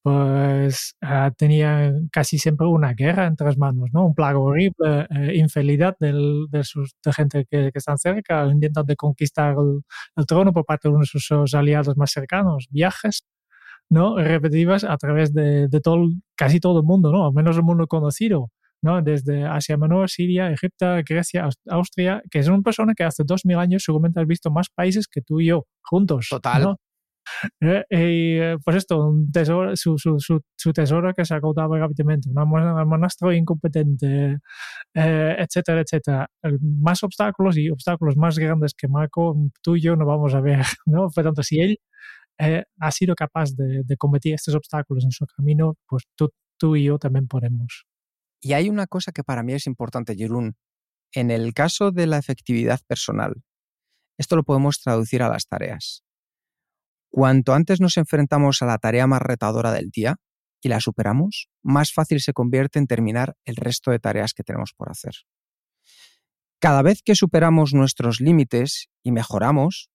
pues 0.03 0.95
uh, 1.03 1.31
tenía 1.37 1.93
casi 2.11 2.39
siempre 2.39 2.65
una 2.67 2.93
guerra 2.93 3.27
entre 3.27 3.45
las 3.47 3.57
manos, 3.57 3.89
¿no? 3.93 4.07
Un 4.07 4.15
plago 4.15 4.43
horrible, 4.45 5.07
eh, 5.09 5.35
infidelidad 5.35 5.95
del, 5.99 6.47
de, 6.49 6.63
sus, 6.63 6.95
de 7.05 7.13
gente 7.13 7.45
que, 7.49 7.71
que 7.71 7.77
están 7.77 7.97
cerca, 7.99 8.47
intentos 8.47 8.85
de 8.87 8.95
conquistar 8.95 9.55
el, 9.57 9.81
el, 10.15 10.25
trono 10.25 10.53
por 10.53 10.65
parte 10.65 10.87
de 10.87 10.95
uno 10.95 11.01
de 11.01 11.19
sus 11.19 11.53
aliados 11.53 11.97
más 11.97 12.11
cercanos, 12.11 12.67
viajes, 12.71 13.25
¿no? 13.89 14.17
Repetitivas 14.17 14.83
a 14.83 14.97
través 14.97 15.33
de, 15.33 15.67
de 15.67 15.81
todo, 15.81 16.09
casi 16.35 16.59
todo 16.59 16.79
el 16.79 16.85
mundo, 16.85 17.11
¿no? 17.11 17.27
Al 17.27 17.33
menos 17.33 17.57
el 17.57 17.63
mundo 17.63 17.87
conocido. 17.87 18.49
¿no? 18.83 18.99
desde 19.03 19.45
Asia 19.45 19.77
Menor, 19.77 20.09
Siria, 20.09 20.51
Egipto, 20.51 20.87
Grecia, 21.07 21.47
Austria, 21.69 22.23
que 22.31 22.39
es 22.39 22.47
una 22.47 22.63
persona 22.63 22.93
que 22.95 23.03
hace 23.03 23.23
dos 23.23 23.45
mil 23.45 23.57
años 23.57 23.83
seguramente 23.83 24.19
has 24.19 24.25
visto 24.25 24.49
más 24.49 24.69
países 24.69 25.07
que 25.07 25.21
tú 25.21 25.39
y 25.39 25.47
yo 25.47 25.67
juntos. 25.83 26.27
Total. 26.31 26.63
¿no? 26.63 26.77
Eh, 27.60 27.86
y 27.89 28.57
pues 28.63 28.77
esto, 28.77 29.05
un 29.07 29.31
tesoro, 29.31 29.75
su, 29.75 29.97
su, 29.97 30.19
su, 30.19 30.41
su, 30.55 30.73
tesoro 30.73 31.13
que 31.13 31.25
se 31.25 31.34
agotaba 31.34 31.77
rápidamente, 31.77 32.29
un 32.29 32.49
monastro 32.88 33.31
incompetente, 33.34 34.39
eh, 34.93 35.36
etcétera, 35.38 35.81
etcétera. 35.81 36.27
Más 36.62 37.03
obstáculos 37.03 37.57
y 37.57 37.69
obstáculos 37.69 38.17
más 38.17 38.38
grandes 38.38 38.73
que 38.73 38.88
Marco, 38.88 39.36
tú 39.62 39.75
y 39.75 39.81
yo 39.81 39.95
no 39.95 40.05
vamos 40.05 40.34
a 40.34 40.41
ver, 40.41 40.60
¿no? 40.86 41.10
Por 41.10 41.23
tanto, 41.23 41.43
si 41.43 41.60
él 41.60 41.77
eh, 42.39 42.63
ha 42.79 42.91
sido 42.91 43.15
capaz 43.15 43.55
de, 43.55 43.84
de 43.84 43.97
combatir 43.97 44.34
estos 44.34 44.55
obstáculos 44.55 45.03
en 45.03 45.12
su 45.12 45.25
camino, 45.25 45.75
pues 45.88 46.03
tú, 46.15 46.31
tú 46.57 46.75
y 46.75 46.86
yo 46.86 46.97
también 46.97 47.27
podemos. 47.27 47.86
Y 48.41 48.53
hay 48.53 48.69
una 48.69 48.88
cosa 48.88 49.12
que 49.12 49.23
para 49.23 49.43
mí 49.43 49.53
es 49.53 49.67
importante, 49.67 50.15
Jerún. 50.15 50.55
En 51.13 51.29
el 51.29 51.53
caso 51.53 51.91
de 51.91 52.07
la 52.07 52.17
efectividad 52.17 52.79
personal, 52.88 53.43
esto 54.17 54.36
lo 54.36 54.43
podemos 54.43 54.79
traducir 54.81 55.21
a 55.23 55.29
las 55.29 55.47
tareas. 55.47 56.03
Cuanto 57.12 57.54
antes 57.54 57.82
nos 57.82 57.97
enfrentamos 57.97 58.62
a 58.62 58.65
la 58.65 58.78
tarea 58.78 59.06
más 59.06 59.21
retadora 59.21 59.74
del 59.74 59.89
día 59.89 60.15
y 60.62 60.69
la 60.69 60.80
superamos, 60.80 61.50
más 61.62 61.91
fácil 61.91 62.21
se 62.21 62.32
convierte 62.32 62.80
en 62.80 62.88
terminar 62.88 63.36
el 63.43 63.58
resto 63.58 63.91
de 63.91 64.00
tareas 64.00 64.34
que 64.34 64.43
tenemos 64.43 64.74
por 64.74 64.89
hacer. 64.89 65.13
Cada 66.60 66.82
vez 66.82 67.02
que 67.04 67.15
superamos 67.15 67.74
nuestros 67.74 68.21
límites 68.21 68.88
y 69.04 69.12
mejoramos 69.12 69.89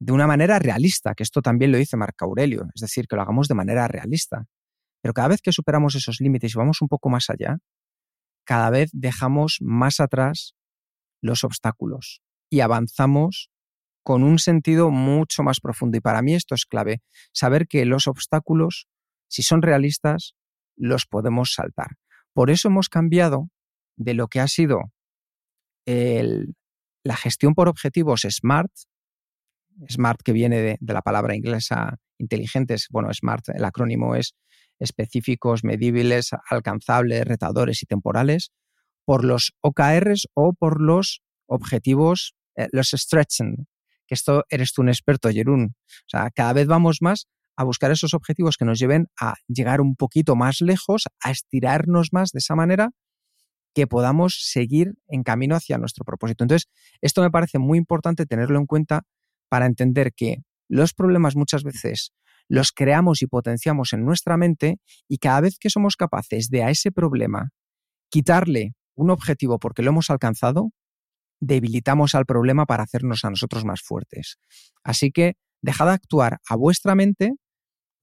de 0.00 0.12
una 0.12 0.26
manera 0.26 0.58
realista, 0.58 1.14
que 1.14 1.22
esto 1.22 1.40
también 1.40 1.70
lo 1.70 1.78
dice 1.78 1.96
Marco 1.96 2.24
Aurelio, 2.24 2.66
es 2.74 2.80
decir, 2.80 3.06
que 3.06 3.16
lo 3.16 3.22
hagamos 3.22 3.46
de 3.46 3.54
manera 3.54 3.86
realista, 3.86 4.46
pero 5.00 5.14
cada 5.14 5.28
vez 5.28 5.40
que 5.40 5.52
superamos 5.52 5.94
esos 5.94 6.20
límites 6.20 6.54
y 6.54 6.58
vamos 6.58 6.82
un 6.82 6.88
poco 6.88 7.10
más 7.10 7.30
allá, 7.30 7.58
cada 8.44 8.70
vez 8.70 8.90
dejamos 8.92 9.58
más 9.60 10.00
atrás 10.00 10.54
los 11.20 11.44
obstáculos 11.44 12.22
y 12.50 12.60
avanzamos 12.60 13.50
con 14.08 14.22
un 14.22 14.38
sentido 14.38 14.90
mucho 14.90 15.42
más 15.42 15.60
profundo. 15.60 15.98
Y 15.98 16.00
para 16.00 16.22
mí 16.22 16.32
esto 16.32 16.54
es 16.54 16.64
clave, 16.64 17.02
saber 17.30 17.68
que 17.68 17.84
los 17.84 18.06
obstáculos, 18.06 18.88
si 19.28 19.42
son 19.42 19.60
realistas, 19.60 20.34
los 20.76 21.04
podemos 21.04 21.52
saltar. 21.52 21.88
Por 22.32 22.48
eso 22.48 22.68
hemos 22.68 22.88
cambiado 22.88 23.50
de 23.98 24.14
lo 24.14 24.28
que 24.28 24.40
ha 24.40 24.48
sido 24.48 24.80
la 25.84 27.16
gestión 27.16 27.52
por 27.54 27.68
objetivos 27.68 28.22
SMART, 28.22 28.72
SMART 29.90 30.22
que 30.22 30.32
viene 30.32 30.62
de, 30.62 30.78
de 30.80 30.94
la 30.94 31.02
palabra 31.02 31.36
inglesa 31.36 31.98
inteligentes, 32.16 32.86
bueno, 32.90 33.12
SMART, 33.12 33.50
el 33.50 33.64
acrónimo 33.66 34.14
es 34.14 34.34
específicos, 34.78 35.64
medibles, 35.64 36.30
alcanzables, 36.48 37.26
retadores 37.26 37.82
y 37.82 37.86
temporales, 37.86 38.52
por 39.04 39.22
los 39.22 39.52
OKRs 39.60 40.28
o 40.32 40.54
por 40.54 40.80
los 40.80 41.20
objetivos, 41.46 42.34
eh, 42.56 42.68
los 42.72 42.88
stretching, 42.88 43.66
que 44.08 44.14
esto 44.14 44.44
eres 44.48 44.72
tú 44.72 44.82
un 44.82 44.88
experto, 44.88 45.30
Jerún. 45.30 45.74
O 45.76 46.08
sea, 46.08 46.30
cada 46.34 46.52
vez 46.54 46.66
vamos 46.66 46.98
más 47.00 47.26
a 47.56 47.64
buscar 47.64 47.90
esos 47.90 48.14
objetivos 48.14 48.56
que 48.56 48.64
nos 48.64 48.78
lleven 48.78 49.08
a 49.20 49.34
llegar 49.46 49.80
un 49.80 49.94
poquito 49.94 50.34
más 50.34 50.60
lejos, 50.60 51.04
a 51.22 51.30
estirarnos 51.30 52.08
más 52.12 52.32
de 52.32 52.38
esa 52.38 52.54
manera 52.54 52.90
que 53.74 53.86
podamos 53.86 54.38
seguir 54.40 54.94
en 55.08 55.22
camino 55.22 55.54
hacia 55.54 55.78
nuestro 55.78 56.04
propósito. 56.04 56.42
Entonces, 56.42 56.68
esto 57.00 57.22
me 57.22 57.30
parece 57.30 57.58
muy 57.58 57.78
importante 57.78 58.26
tenerlo 58.26 58.58
en 58.58 58.66
cuenta 58.66 59.02
para 59.48 59.66
entender 59.66 60.12
que 60.14 60.38
los 60.68 60.94
problemas 60.94 61.36
muchas 61.36 61.62
veces 61.62 62.12
los 62.48 62.72
creamos 62.72 63.22
y 63.22 63.26
potenciamos 63.26 63.92
en 63.92 64.04
nuestra 64.04 64.36
mente 64.36 64.78
y 65.06 65.18
cada 65.18 65.42
vez 65.42 65.58
que 65.58 65.70
somos 65.70 65.96
capaces 65.96 66.48
de 66.48 66.62
a 66.62 66.70
ese 66.70 66.90
problema 66.90 67.50
quitarle 68.10 68.74
un 68.94 69.10
objetivo 69.10 69.58
porque 69.58 69.82
lo 69.82 69.90
hemos 69.90 70.10
alcanzado, 70.10 70.70
debilitamos 71.40 72.14
al 72.14 72.26
problema 72.26 72.66
para 72.66 72.82
hacernos 72.82 73.24
a 73.24 73.30
nosotros 73.30 73.64
más 73.64 73.80
fuertes. 73.82 74.38
Así 74.82 75.10
que 75.10 75.36
dejad 75.62 75.90
actuar 75.90 76.38
a 76.48 76.56
vuestra 76.56 76.94
mente 76.94 77.34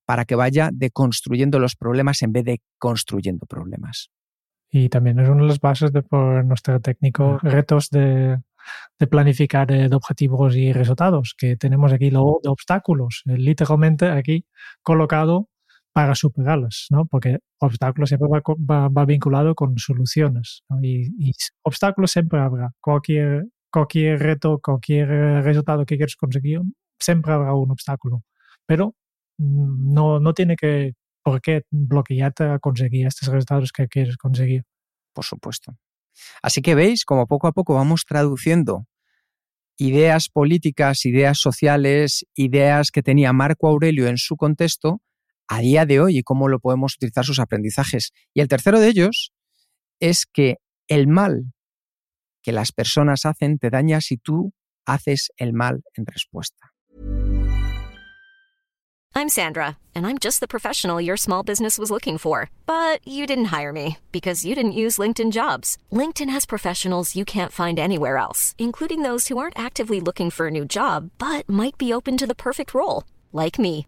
para 0.06 0.26
que 0.26 0.36
vaya 0.36 0.70
deconstruyendo 0.72 1.60
los 1.60 1.76
problemas 1.76 2.22
en 2.22 2.32
vez 2.32 2.46
de 2.46 2.62
construyendo 2.78 3.46
problemas. 3.46 4.10
Y 4.70 4.90
también 4.90 5.20
es 5.20 5.30
una 5.30 5.44
de 5.44 5.48
las 5.48 5.60
bases 5.60 5.92
de 5.92 6.04
por 6.04 6.44
nuestro 6.46 6.80
técnico 6.80 7.40
retos 7.42 7.90
de, 7.90 8.42
planificar 9.10 9.72
eh, 9.72 9.90
de 9.90 9.96
objetivos 9.96 10.56
y 10.56 10.74
resultados, 10.74 11.36
que 11.38 11.56
tenemos 11.56 11.94
aquí 11.94 12.10
lo 12.12 12.40
de 12.44 12.50
obstáculos, 12.50 13.24
eh, 13.26 13.38
literalmente 13.38 14.10
aquí 14.10 14.46
colocado 14.82 15.50
para 15.96 16.14
superarlos, 16.14 16.88
¿no? 16.90 17.06
Porque 17.06 17.38
obstáculos 17.58 18.10
siempre 18.10 18.28
va, 18.30 19.06
vinculado 19.06 19.56
con 19.56 19.78
soluciones, 19.78 20.62
y, 20.82 21.32
obstáculos 21.64 22.12
siempre 22.12 22.38
habrá. 22.38 22.74
Cualquier, 22.82 23.46
cualquier 23.72 24.20
reto, 24.20 24.60
cualquier 24.62 25.08
resultado 25.08 25.86
que 25.86 25.96
quieras 25.96 26.18
conseguir, 26.18 26.60
siempre 27.00 27.32
habrá 27.32 27.54
un 27.54 27.72
obstáculo. 27.72 28.24
Pero 28.66 28.94
mm, 29.38 29.94
no, 29.94 30.20
no 30.20 30.34
tiene 30.34 30.58
que 30.58 30.96
por 31.24 31.40
qué 31.40 31.62
bloquearte 31.72 32.44
a 32.44 32.60
conseguir 32.60 33.08
estos 33.08 33.30
resultados 33.30 33.72
que 33.72 33.88
quieres 33.88 34.18
conseguir. 34.18 34.64
Por 35.14 35.24
supuesto. 35.24 35.78
Así 36.42 36.62
que 36.62 36.76
veis 36.76 37.06
como 37.06 37.26
poco 37.26 37.48
a 37.48 37.54
poco 37.54 37.76
vamos 37.76 38.04
traduciendo 38.04 38.86
ideas 39.78 40.28
políticas, 40.28 41.06
ideas 41.06 41.38
sociales, 41.38 42.26
ideas 42.36 42.92
que 42.92 43.02
tenía 43.02 43.32
Marco 43.32 43.70
Aurelio 43.70 44.08
en 44.08 44.18
su 44.18 44.36
contexto 44.36 45.02
a 45.48 45.60
día 45.60 45.86
de 45.86 46.00
hoy 46.00 46.18
y 46.18 46.24
cómo 46.24 46.48
lo 46.48 46.60
podemos 46.60 46.96
utilizar 46.96 47.26
sus 47.26 47.40
aprendizajes. 47.40 48.12
Y 48.34 48.42
el 48.42 48.48
tercero 48.48 48.80
de 48.80 48.88
ellos 48.88 49.32
es 50.00 50.26
que 50.26 50.58
el 50.88 51.08
mal 51.08 51.54
que 52.42 52.52
las 52.52 52.72
personas 52.72 53.26
hacen 53.26 53.58
te 53.58 53.70
daña 53.70 54.02
si 54.02 54.18
tú 54.18 54.54
haces 54.86 55.32
el 55.38 55.54
mal 55.54 55.84
en 55.96 56.06
respuesta. 56.06 56.76
I'm 59.18 59.30
Sandra, 59.30 59.78
and 59.96 60.06
I'm 60.06 60.18
just 60.18 60.42
the 60.42 60.48
professional 60.48 61.00
your 61.00 61.16
small 61.16 61.42
business 61.42 61.80
was 61.80 61.90
looking 61.90 62.18
for. 62.18 62.50
But 62.66 63.00
you 63.08 63.26
didn't 63.26 63.46
hire 63.46 63.72
me 63.72 63.98
because 64.12 64.44
you 64.44 64.54
didn't 64.56 64.82
use 64.84 64.98
LinkedIn 64.98 65.32
jobs. 65.32 65.78
LinkedIn 65.90 66.30
has 66.30 66.46
professionals 66.46 67.16
you 67.16 67.24
can't 67.24 67.54
find 67.54 67.80
anywhere 67.80 68.18
else, 68.18 68.54
including 68.58 69.04
those 69.04 69.30
who 69.30 69.38
aren't 69.38 69.58
actively 69.58 70.02
looking 70.02 70.30
for 70.30 70.48
a 70.48 70.52
new 70.52 70.66
job 70.66 71.12
but 71.18 71.48
might 71.48 71.78
be 71.78 71.94
open 71.94 72.18
to 72.18 72.28
the 72.28 72.36
perfect 72.36 72.74
role, 72.74 73.06
like 73.32 73.58
me. 73.58 73.88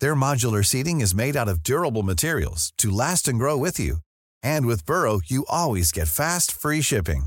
Their 0.00 0.14
modular 0.14 0.64
seating 0.64 1.02
is 1.02 1.14
made 1.14 1.36
out 1.36 1.48
of 1.48 1.62
durable 1.62 2.02
materials 2.02 2.72
to 2.78 2.90
last 2.90 3.28
and 3.28 3.38
grow 3.38 3.58
with 3.58 3.78
you. 3.78 3.98
And 4.42 4.66
with 4.66 4.86
Burrow, 4.86 5.20
you 5.26 5.44
always 5.50 5.92
get 5.92 6.08
fast, 6.08 6.50
free 6.50 6.80
shipping. 6.80 7.26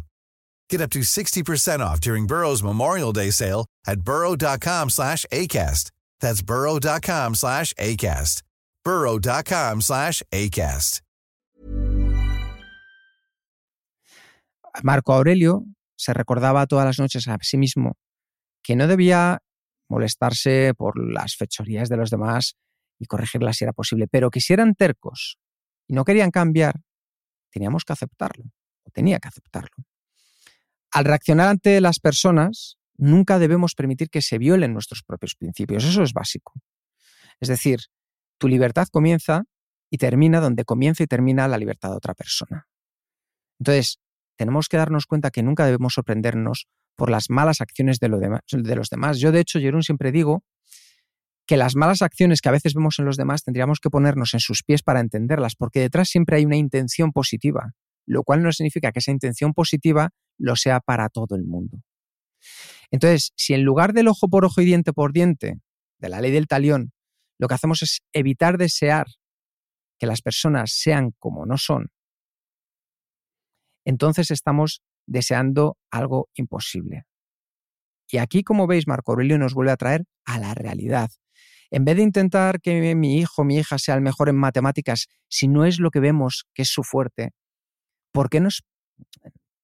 Get 0.70 0.82
up 0.82 0.90
to 0.92 1.02
60% 1.02 1.80
off 1.80 2.02
during 2.02 2.28
Burrow's 2.28 2.64
Memorial 2.64 3.14
Day 3.14 3.30
sale 3.30 3.68
at 3.86 4.02
burrow.com 4.02 4.90
slash 4.90 5.26
ACAST. 5.32 5.92
That's 6.20 6.42
burrow.com 6.42 7.36
slash 7.36 7.74
ACAST. 7.76 8.42
burrow.com 8.84 9.82
slash 9.82 10.24
ACAST. 10.32 11.02
Marco 14.84 15.14
Aurelio 15.14 15.64
se 15.96 16.14
recordaba 16.14 16.68
todas 16.68 16.86
las 16.86 17.00
noches 17.00 17.28
a 17.28 17.38
sí 17.42 17.58
mismo 17.58 17.96
que 18.64 18.76
no 18.76 18.88
debía 18.88 19.40
molestarse 19.90 20.74
por 20.76 21.00
las 21.00 21.36
fechorías 21.36 21.90
de 21.90 21.98
los 21.98 22.10
demás 22.10 22.58
y 23.00 23.06
corregirlas 23.06 23.58
si 23.58 23.64
era 23.64 23.74
posible, 23.74 24.08
pero 24.08 24.30
que 24.30 24.42
si 24.42 24.54
eran 24.54 24.76
tercos 24.76 25.38
y 25.88 25.94
no 25.94 26.04
querían 26.04 26.32
cambiar, 26.32 26.82
teníamos 27.50 27.86
que 27.86 27.94
aceptarlo, 27.94 28.46
tenía 28.94 29.20
que 29.20 29.28
aceptarlo. 29.28 29.86
Al 30.92 31.06
reaccionar 31.06 31.48
ante 31.48 31.80
las 31.82 32.00
personas, 32.00 32.78
nunca 32.98 33.40
debemos 33.40 33.76
permitir 33.76 34.10
que 34.10 34.22
se 34.22 34.38
violen 34.38 34.74
nuestros 34.74 35.04
propios 35.04 35.36
principios, 35.36 35.84
eso 35.84 36.04
es 36.04 36.14
básico. 36.14 36.54
Es 37.40 37.50
decir, 37.50 37.82
tu 38.38 38.48
libertad 38.48 38.88
comienza 38.92 39.44
y 39.90 39.98
termina 39.98 40.40
donde 40.40 40.66
comienza 40.66 41.04
y 41.04 41.08
termina 41.08 41.48
la 41.48 41.58
libertad 41.58 41.92
de 41.92 41.98
otra 41.98 42.14
persona. 42.14 42.68
Entonces, 43.60 44.00
tenemos 44.36 44.68
que 44.68 44.78
darnos 44.78 45.06
cuenta 45.06 45.32
que 45.32 45.44
nunca 45.44 45.66
debemos 45.66 45.94
sorprendernos 45.94 46.68
por 46.98 47.10
las 47.10 47.30
malas 47.30 47.62
acciones 47.62 48.00
de, 48.00 48.10
los 48.10 48.90
demás. 48.90 49.20
Yo, 49.20 49.32
de 49.32 49.40
hecho, 49.40 49.60
Jerón, 49.60 49.84
siempre 49.84 50.12
digo 50.12 50.44
que 51.46 51.56
las 51.56 51.76
malas 51.76 52.02
acciones 52.02 52.42
que 52.42 52.50
a 52.50 52.52
veces 52.52 52.74
vemos 52.74 53.00
en 53.00 53.06
los 53.06 53.16
demás 53.16 53.44
tendríamos 53.44 53.80
que 53.80 53.90
ponernos 53.90 54.34
en 54.34 54.42
sus 54.42 54.64
pies 54.64 54.84
para 54.84 55.00
entenderlas, 55.00 55.56
porque 55.56 55.80
detrás 55.80 56.10
siempre 56.10 56.38
hay 56.38 56.46
una 56.46 56.58
intención 56.58 57.14
positiva, 57.14 57.74
lo 58.06 58.24
cual 58.24 58.44
no 58.44 58.52
significa 58.52 58.92
que 58.92 59.00
esa 59.00 59.12
intención 59.12 59.54
positiva 59.54 60.10
lo 60.38 60.56
sea 60.56 60.82
para 60.82 61.08
todo 61.08 61.36
el 61.36 61.46
mundo. 61.46 61.78
Entonces, 62.92 63.32
si 63.38 63.54
en 63.54 63.64
lugar 63.64 63.94
del 63.94 64.08
ojo 64.08 64.28
por 64.28 64.44
ojo 64.44 64.60
y 64.60 64.66
diente 64.66 64.92
por 64.92 65.14
diente, 65.14 65.60
de 66.00 66.10
la 66.10 66.20
ley 66.20 66.32
del 66.32 66.48
talión, 66.48 66.92
lo 67.40 67.48
que 67.48 67.54
hacemos 67.54 67.82
es 67.84 68.02
evitar 68.12 68.58
desear 68.58 69.08
que 70.00 70.08
las 70.08 70.22
personas 70.22 70.72
sean 70.74 71.12
como 71.20 71.46
no 71.46 71.58
son, 71.58 71.92
entonces 73.86 74.32
estamos 74.32 74.82
deseando 75.08 75.78
algo 75.90 76.30
imposible. 76.36 77.06
Y 78.10 78.18
aquí, 78.20 78.44
como 78.44 78.68
veis, 78.68 78.88
Marco 78.88 79.12
Aurelio 79.12 79.38
nos 79.38 79.54
vuelve 79.54 79.72
a 79.72 79.78
traer 79.78 80.06
a 80.26 80.40
la 80.40 80.54
realidad. 80.54 81.10
En 81.70 81.84
vez 81.84 81.98
de 81.98 82.04
intentar 82.04 82.62
que 82.62 82.96
mi 82.96 83.18
hijo, 83.18 83.44
mi 83.44 83.58
hija 83.58 83.78
sea 83.78 83.96
el 83.96 84.02
mejor 84.02 84.30
en 84.30 84.38
matemáticas, 84.38 85.08
si 85.28 85.48
no 85.48 85.66
es 85.66 85.80
lo 85.80 85.92
que 85.92 86.00
vemos 86.00 86.46
que 86.54 86.62
es 86.62 86.70
su 86.70 86.84
fuerte, 86.84 87.32
¿por 88.14 88.30
qué 88.30 88.40
nos 88.40 88.64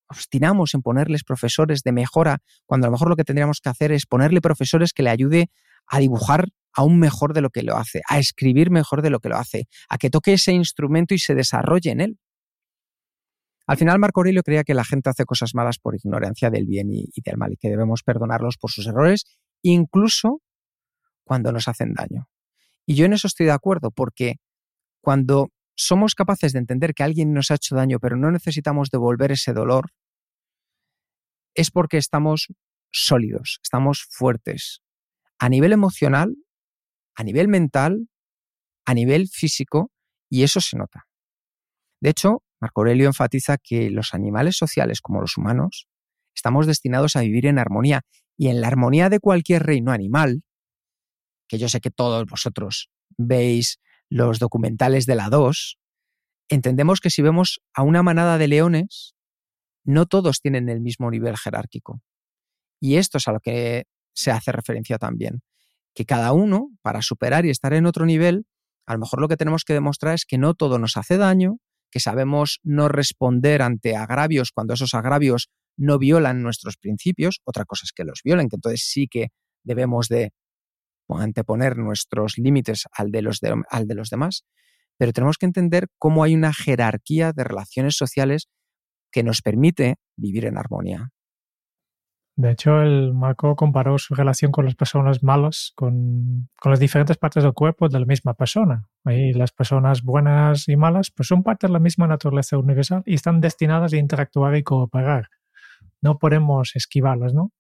obstinamos 0.10 0.73
en 0.73 0.82
ponerles 0.82 1.23
profesores 1.23 1.82
de 1.84 1.91
mejora 1.91 2.39
cuando 2.65 2.86
a 2.86 2.89
lo 2.89 2.93
mejor 2.93 3.10
lo 3.10 3.15
que 3.15 3.23
tendríamos 3.23 3.62
que 3.62 3.69
hacer 3.69 3.91
es 3.91 4.06
ponerle 4.06 4.41
profesores 4.41 4.93
que 4.93 5.03
le 5.03 5.10
ayude 5.10 5.49
a 5.88 5.99
dibujar 5.99 6.49
aún 6.73 6.99
mejor 6.99 7.34
de 7.34 7.41
lo 7.41 7.49
que 7.49 7.63
lo 7.63 7.77
hace, 7.77 8.01
a 8.08 8.19
escribir 8.19 8.69
mejor 8.69 9.01
de 9.01 9.10
lo 9.10 9.19
que 9.19 9.29
lo 9.29 9.38
hace, 9.38 9.67
a 9.89 9.97
que 9.97 10.10
toque 10.10 10.34
ese 10.34 10.51
instrumento 10.51 11.13
y 11.13 11.19
se 11.19 11.36
desarrolle 11.36 11.91
en 11.91 12.01
él? 12.01 12.17
Al 13.65 13.78
final, 13.78 13.97
Marco 13.99 14.19
Aurelio 14.19 14.43
creía 14.43 14.63
que 14.63 14.73
la 14.73 14.84
gente 14.84 15.10
hace 15.10 15.26
cosas 15.26 15.56
malas 15.56 15.80
por 15.80 15.95
ignorancia 15.95 16.49
del 16.49 16.65
bien 16.65 16.89
y, 16.91 17.10
del 17.23 17.38
mal 17.38 17.54
y 17.54 17.58
que 17.58 17.69
debemos 17.69 18.04
perdonarlos 18.04 18.58
por 18.58 18.71
sus 18.71 18.88
errores, 18.88 19.26
incluso 19.62 20.41
cuando 21.23 21.52
nos 21.52 21.67
hacen 21.67 21.93
daño. 21.93 22.28
Y 22.86 22.95
yo 22.95 23.06
en 23.06 23.13
eso 23.13 23.28
estoy 23.28 23.45
de 23.45 23.54
acuerdo, 23.54 23.91
porque 23.91 24.36
cuando 25.02 25.49
somos 25.76 26.13
capaces 26.13 26.52
de 26.52 26.60
entender 26.60 26.93
que 26.93 27.04
alguien 27.04 27.34
nos 27.34 27.52
ha 27.52 27.56
hecho 27.56 27.76
daño, 27.76 27.99
pero 27.99 28.17
no 28.17 28.32
necesitamos 28.32 28.89
devolver 28.89 29.32
ese 29.32 29.54
dolor, 29.54 29.91
es 31.56 31.71
porque 31.71 31.97
estamos 31.97 32.47
sólidos, 32.91 33.60
estamos 33.63 34.06
fuertes, 34.10 34.82
a 35.39 35.49
nivel 35.49 35.71
emocional, 35.71 36.36
a 37.15 37.23
nivel 37.23 37.47
mental, 37.47 38.10
a 38.86 38.93
nivel 38.93 39.30
físico, 39.30 39.91
y 40.30 40.43
eso 40.43 40.60
se 40.60 40.78
nota. 40.78 41.08
De 42.02 42.10
hecho, 42.10 42.43
Marco 42.63 42.80
Aurelio 42.80 43.08
enfatiza 43.08 43.58
que 43.58 43.89
los 43.89 44.13
animales 44.13 44.56
sociales 44.56 45.02
como 45.02 45.19
los 45.19 45.36
humanos 45.36 45.89
estamos 46.34 46.65
destinados 46.65 47.17
a 47.17 47.19
vivir 47.19 47.45
en 47.45 47.60
armonía 47.60 48.04
y 48.38 48.47
en 48.47 48.62
la 48.62 48.67
armonía 48.67 49.10
de 49.10 49.19
cualquier 49.19 49.63
reino 49.63 49.91
animal, 49.91 50.43
que 51.49 51.58
yo 51.58 51.67
sé 51.67 51.82
que 51.82 51.91
todos 51.91 52.26
vosotros 52.26 52.89
veis 53.17 53.82
los 54.08 54.39
documentales 54.39 55.06
de 55.06 55.15
la 55.15 55.28
2, 55.28 55.78
entendemos 56.47 57.02
que 57.02 57.10
si 57.10 57.21
vemos 57.21 57.60
a 57.73 57.84
una 57.84 58.02
manada 58.02 58.38
de 58.38 58.47
leones, 58.47 59.13
no 59.84 60.06
todos 60.06 60.39
tienen 60.39 60.69
el 60.69 60.80
mismo 60.80 61.12
nivel 61.12 61.36
jerárquico. 61.38 62.02
Y 62.80 62.95
esto 62.95 63.17
es 63.17 63.28
a 63.28 63.34
lo 63.34 63.41
que 63.41 63.88
se 64.13 64.32
hace 64.32 64.54
referencia 64.54 64.97
también, 64.97 65.41
que 65.93 66.06
cada 66.06 66.32
uno, 66.32 66.69
para 66.82 67.02
superar 67.02 67.45
y 67.45 67.49
estar 67.49 67.73
en 67.73 67.88
otro 67.88 68.06
nivel, 68.06 68.45
a 68.86 68.93
lo 68.93 68.99
mejor 68.99 69.19
lo 69.19 69.28
que 69.28 69.36
tenemos 69.36 69.65
que 69.65 69.73
demostrar 69.73 70.13
es 70.13 70.23
que 70.23 70.38
no 70.38 70.54
todo 70.54 70.80
nos 70.80 70.95
hace 70.95 71.17
daño, 71.17 71.58
que 71.93 71.99
sabemos 71.99 72.60
no 72.63 72.88
responder 72.88 73.62
ante 73.62 73.95
agravios 73.95 74.49
cuando 74.51 74.73
esos 74.73 74.95
agravios 74.95 75.49
no 75.77 75.99
violan 75.99 76.41
nuestros 76.41 76.75
principios, 76.75 77.39
otra 77.45 77.65
cosa 77.65 77.84
es 77.86 77.91
que 77.91 78.03
los 78.03 78.21
violen, 78.23 78.49
que 78.49 78.56
entonces 78.56 78.82
sí 78.84 79.08
que 79.08 79.27
debemos 79.63 80.08
de 80.08 80.32
anteponer 81.08 81.77
nuestros 81.77 82.39
límites 82.39 82.86
al 82.91 83.12
de 83.12 83.21
los, 83.21 83.39
al 83.69 83.88
de 83.88 83.93
los 83.93 84.10
demás, 84.10 84.43
pero 84.97 85.13
tenemos 85.13 85.38
que 85.38 85.45
entender 85.45 85.86
cómo 85.99 86.23
hay 86.23 86.34
una 86.34 86.51
jerarquía 86.51 87.32
de 87.32 87.43
relaciones 87.43 87.95
sociales 87.95 88.47
que 89.12 89.21
nos 89.21 89.43
permite 89.43 89.97
vivir 90.17 90.45
en 90.45 90.58
armonía. 90.58 91.12
De 92.36 92.52
hecho, 92.52 92.72
Marco 93.13 93.56
comparó 93.56 94.00
su 94.00 94.15
relación 94.15 94.52
con 94.52 94.65
las 94.65 94.74
personas 94.74 95.22
malas 95.22 95.72
con, 95.76 96.50
con, 96.60 96.72
las 96.72 96.80
diferentes 96.80 97.15
partes 97.17 97.43
del 97.43 97.54
cuerpo 97.54 97.89
de 97.89 98.00
la 98.00 98.08
misma 98.08 98.34
persona. 98.34 98.88
Y 99.06 99.34
las 99.34 99.52
personas 99.52 100.02
buenas 100.02 100.67
y 100.67 100.76
malas 100.76 101.12
pues 101.12 101.28
son 101.28 101.43
parte 101.43 101.67
de 101.67 101.74
la 101.74 101.80
misma 101.80 102.08
naturaleza 102.08 102.58
universal 102.58 103.04
y 103.06 103.13
están 103.13 103.39
destinadas 103.39 103.93
a 103.93 103.98
interactuar 103.98 104.56
y 104.56 104.63
cooperar. 104.63 105.30
No 106.02 106.17
podemos 106.17 106.76
esquivarlas, 106.76 107.36
¿no? 107.36 107.52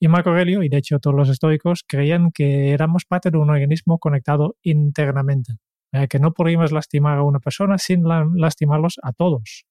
Y 0.00 0.08
Marco 0.08 0.30
Aurelio, 0.30 0.64
y 0.64 0.68
de 0.68 0.78
hecho 0.78 0.98
todos 0.98 1.14
los 1.14 1.28
estoicos, 1.28 1.84
creían 1.86 2.32
que 2.32 2.72
éramos 2.72 3.04
parte 3.04 3.30
de 3.30 3.38
un 3.38 3.50
organismo 3.50 4.00
conectado 4.00 4.56
internamente, 4.62 5.58
eh, 5.92 6.08
que 6.08 6.18
no 6.18 6.32
podíamos 6.32 6.72
lastimar 6.72 7.18
a 7.18 7.22
una 7.22 7.38
persona 7.38 7.78
sin 7.78 8.02
lastimarlos 8.34 8.98
a 9.00 9.12
todos. 9.12 9.64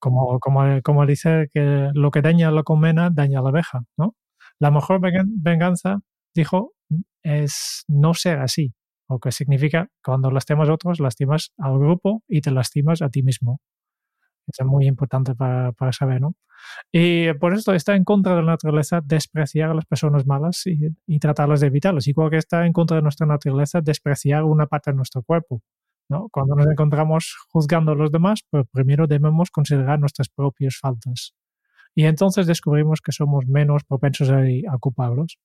Como, 0.00 0.40
como, 0.40 0.80
como 0.82 1.06
dice 1.06 1.48
que 1.52 1.90
lo 1.94 2.10
que 2.10 2.22
daña 2.22 2.48
a 2.48 2.52
la 2.52 2.62
colmena 2.64 3.10
daña 3.10 3.40
a 3.40 3.42
la 3.42 3.50
abeja, 3.50 3.82
¿no? 3.98 4.14
La 4.58 4.70
mejor 4.70 5.00
venganza, 5.00 6.00
dijo, 6.34 6.72
es 7.22 7.84
no 7.88 8.14
ser 8.14 8.40
así, 8.40 8.74
o 9.08 9.18
que 9.20 9.32
significa 9.32 9.88
cuando 10.04 10.30
lastimas 10.30 10.68
a 10.68 10.74
otros, 10.74 11.00
lastimas 11.00 11.52
al 11.58 11.78
grupo 11.78 12.22
y 12.28 12.40
te 12.42 12.50
lastimas 12.50 13.02
a 13.02 13.10
ti 13.10 13.22
mismo. 13.22 13.60
Eso 14.46 14.64
es 14.64 14.68
muy 14.68 14.86
importante 14.86 15.34
para, 15.34 15.72
para 15.72 15.92
saber, 15.92 16.20
¿no? 16.20 16.34
Y 16.92 17.32
por 17.34 17.54
esto 17.54 17.74
está 17.74 17.96
en 17.96 18.04
contra 18.04 18.36
de 18.36 18.42
la 18.42 18.52
naturaleza 18.52 19.00
despreciar 19.04 19.70
a 19.70 19.74
las 19.74 19.86
personas 19.86 20.26
malas 20.26 20.66
y, 20.66 20.78
y 21.06 21.18
tratarlas 21.20 21.60
de 21.60 21.68
evitarlas. 21.68 22.08
Igual 22.08 22.30
que 22.30 22.36
está 22.38 22.66
en 22.66 22.72
contra 22.72 22.96
de 22.96 23.02
nuestra 23.02 23.26
naturaleza 23.26 23.80
despreciar 23.80 24.44
una 24.44 24.66
parte 24.66 24.90
de 24.90 24.96
nuestro 24.96 25.22
cuerpo. 25.22 25.62
¿No? 26.10 26.28
Cuando 26.30 26.54
nos 26.54 26.66
encontramos 26.66 27.36
juzgando 27.48 27.92
a 27.92 27.94
los 27.94 28.10
demás, 28.10 28.40
pues 28.50 28.66
primero 28.70 29.06
debemos 29.06 29.50
considerar 29.50 29.98
nuestras 29.98 30.28
propias 30.28 30.76
faltas. 30.76 31.34
Y 31.94 32.04
entonces 32.04 32.46
descubrimos 32.46 33.00
que 33.00 33.12
somos 33.12 33.46
menos 33.46 33.84
propensos 33.84 34.28
a, 34.30 34.40
a 34.40 34.78
culparlos. 34.78 35.38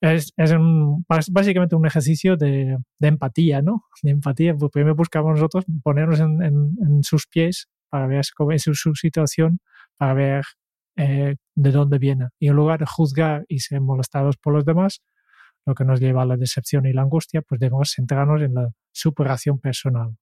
Es, 0.00 0.32
es 0.36 0.52
un, 0.52 1.04
básicamente 1.30 1.76
un 1.76 1.86
ejercicio 1.86 2.36
de, 2.36 2.76
de, 2.98 3.08
empatía, 3.08 3.62
¿no? 3.62 3.84
De 4.02 4.10
empatía. 4.10 4.54
Pues 4.56 4.72
primero 4.72 4.96
buscamos 4.96 5.34
nosotros 5.34 5.64
ponernos 5.82 6.18
en, 6.20 6.42
en, 6.42 6.76
en 6.80 7.02
sus 7.02 7.26
pies 7.26 7.68
para 7.88 8.06
ver 8.06 8.24
cómo 8.36 8.52
es 8.52 8.62
su 8.62 8.94
situación, 8.94 9.60
para 9.96 10.14
ver 10.14 10.44
eh, 10.96 11.36
de 11.54 11.70
dónde 11.70 11.98
viene. 11.98 12.28
Y 12.38 12.48
en 12.48 12.56
lugar 12.56 12.80
de 12.80 12.86
juzgar 12.86 13.44
y 13.48 13.60
ser 13.60 13.80
molestados 13.80 14.36
por 14.36 14.52
los 14.52 14.64
demás, 14.64 15.00
lo 15.64 15.74
que 15.74 15.84
nos 15.84 16.00
lleva 16.00 16.22
a 16.22 16.26
la 16.26 16.36
decepción 16.36 16.86
y 16.86 16.92
la 16.92 17.02
angustia, 17.02 17.42
pues 17.42 17.60
debemos 17.60 17.92
centrarnos 17.94 18.42
en 18.42 18.54
la 18.54 18.70
superación 18.92 19.58
personal. 19.58 20.16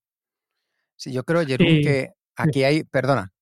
Sí, 0.96 1.12
yo 1.12 1.24
creo, 1.24 1.44
Jerón, 1.46 1.66
que 1.66 2.10
aquí 2.36 2.64
hay, 2.64 2.84
perdona. 2.84 3.32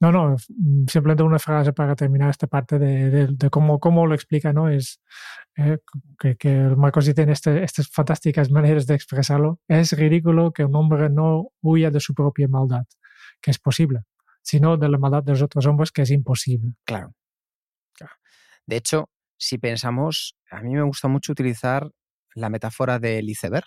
No, 0.00 0.12
no, 0.12 0.36
simplemente 0.38 1.24
una 1.24 1.40
frase 1.40 1.72
para 1.72 1.96
terminar 1.96 2.30
esta 2.30 2.46
parte 2.46 2.78
de, 2.78 3.26
de, 3.26 3.50
cómo, 3.50 3.80
cómo, 3.80 4.06
lo 4.06 4.14
explica, 4.14 4.52
¿no? 4.52 4.68
Es 4.68 5.00
eh, 5.56 5.78
que, 6.20 6.36
que 6.36 6.54
Marcos 6.54 7.12
tiene 7.12 7.32
este, 7.32 7.64
estas 7.64 7.88
fantásticas 7.88 8.48
maneras 8.50 8.86
de 8.86 8.94
expresarlo. 8.94 9.58
Es 9.66 9.92
ridículo 9.92 10.52
que 10.52 10.64
un 10.64 10.76
hombre 10.76 11.10
no 11.10 11.50
huya 11.62 11.90
de 11.90 11.98
su 11.98 12.14
propia 12.14 12.46
maldad 12.46 12.84
que 13.40 13.50
es 13.50 13.58
posible, 13.58 14.02
sino 14.42 14.76
de 14.76 14.88
la 14.88 14.98
maldad 14.98 15.22
de 15.22 15.32
los 15.32 15.42
otros 15.42 15.66
hombres, 15.66 15.92
que 15.92 16.02
es 16.02 16.10
imposible. 16.10 16.74
Claro. 16.84 17.14
De 18.66 18.76
hecho, 18.76 19.08
si 19.38 19.58
pensamos, 19.58 20.36
a 20.50 20.60
mí 20.60 20.74
me 20.74 20.82
gusta 20.82 21.08
mucho 21.08 21.32
utilizar 21.32 21.90
la 22.34 22.50
metáfora 22.50 22.98
del 22.98 23.28
iceberg. 23.30 23.66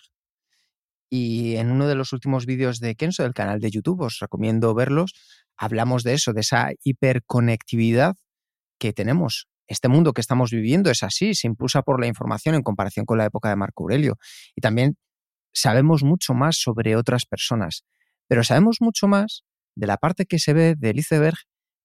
Y 1.10 1.56
en 1.56 1.72
uno 1.72 1.88
de 1.88 1.96
los 1.96 2.14
últimos 2.14 2.46
vídeos 2.46 2.80
de 2.80 2.96
Kenzo, 2.96 3.24
del 3.24 3.34
canal 3.34 3.60
de 3.60 3.72
YouTube, 3.72 4.02
os 4.02 4.20
recomiendo 4.20 4.74
verlos, 4.74 5.14
hablamos 5.58 6.04
de 6.04 6.14
eso, 6.14 6.34
de 6.34 6.42
esa 6.42 6.72
hiperconectividad 6.84 8.16
que 8.80 8.94
tenemos. 8.94 9.48
Este 9.68 9.88
mundo 9.88 10.14
que 10.14 10.22
estamos 10.22 10.52
viviendo 10.52 10.90
es 10.90 11.04
así, 11.04 11.34
se 11.34 11.48
impulsa 11.48 11.82
por 11.82 12.00
la 12.00 12.08
información 12.08 12.56
en 12.56 12.62
comparación 12.62 13.06
con 13.06 13.18
la 13.18 13.26
época 13.26 13.50
de 13.50 13.56
Marco 13.56 13.84
Aurelio. 13.84 14.18
Y 14.56 14.62
también 14.62 14.98
sabemos 15.54 16.04
mucho 16.04 16.34
más 16.34 16.58
sobre 16.58 16.96
otras 16.96 17.26
personas, 17.26 17.86
pero 18.28 18.44
sabemos 18.44 18.78
mucho 18.80 19.08
más 19.08 19.44
de 19.76 19.88
la 19.88 19.98
parte 19.98 20.26
que 20.26 20.40
se 20.40 20.54
ve 20.54 20.76
del 20.78 21.00
iceberg, 21.00 21.38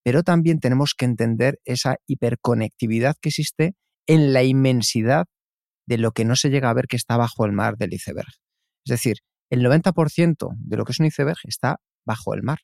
pero 0.06 0.22
también 0.22 0.60
tenemos 0.60 0.94
que 0.96 1.04
entender 1.04 1.58
esa 1.64 1.96
hiperconectividad 2.06 3.16
que 3.20 3.30
existe 3.30 3.74
en 4.06 4.32
la 4.32 4.44
inmensidad 4.44 5.26
de 5.84 5.98
lo 5.98 6.12
que 6.12 6.24
no 6.24 6.36
se 6.36 6.48
llega 6.48 6.70
a 6.70 6.74
ver 6.74 6.86
que 6.86 6.94
está 6.94 7.16
bajo 7.16 7.44
el 7.44 7.50
mar 7.50 7.76
del 7.76 7.92
iceberg. 7.92 8.28
Es 8.84 8.90
decir, 8.90 9.16
el 9.50 9.66
90% 9.66 10.54
de 10.58 10.76
lo 10.76 10.84
que 10.84 10.92
es 10.92 11.00
un 11.00 11.06
iceberg 11.06 11.38
está 11.42 11.80
bajo 12.04 12.34
el 12.34 12.44
mar. 12.44 12.58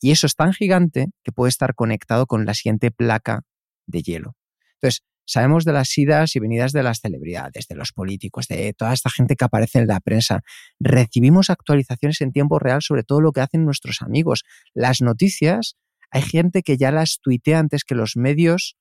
Y 0.00 0.12
eso 0.12 0.28
es 0.28 0.36
tan 0.36 0.52
gigante 0.52 1.08
que 1.24 1.32
puede 1.32 1.48
estar 1.48 1.74
conectado 1.74 2.26
con 2.26 2.46
la 2.46 2.54
siguiente 2.54 2.92
placa 2.92 3.42
de 3.88 4.02
hielo. 4.02 4.36
Entonces, 4.74 5.02
sabemos 5.26 5.64
de 5.64 5.72
las 5.72 5.98
idas 5.98 6.36
y 6.36 6.38
venidas 6.38 6.70
de 6.70 6.84
las 6.84 7.00
celebridades, 7.00 7.66
de 7.66 7.74
los 7.74 7.90
políticos, 7.90 8.46
de 8.46 8.72
toda 8.74 8.92
esta 8.92 9.10
gente 9.10 9.34
que 9.34 9.44
aparece 9.44 9.80
en 9.80 9.88
la 9.88 9.98
prensa. 9.98 10.42
Recibimos 10.78 11.50
actualizaciones 11.50 12.20
en 12.20 12.30
tiempo 12.30 12.60
real 12.60 12.80
sobre 12.80 13.02
todo 13.02 13.20
lo 13.20 13.32
que 13.32 13.40
hacen 13.40 13.64
nuestros 13.64 14.02
amigos. 14.02 14.44
Las 14.72 15.00
noticias, 15.00 15.74
hay 16.14 16.22
gente 16.22 16.62
que 16.62 16.76
ya 16.76 16.92
las 16.92 17.18
tuitea 17.20 17.58
antes 17.58 17.82
que 17.82 17.96
los 17.96 18.16
medios 18.16 18.76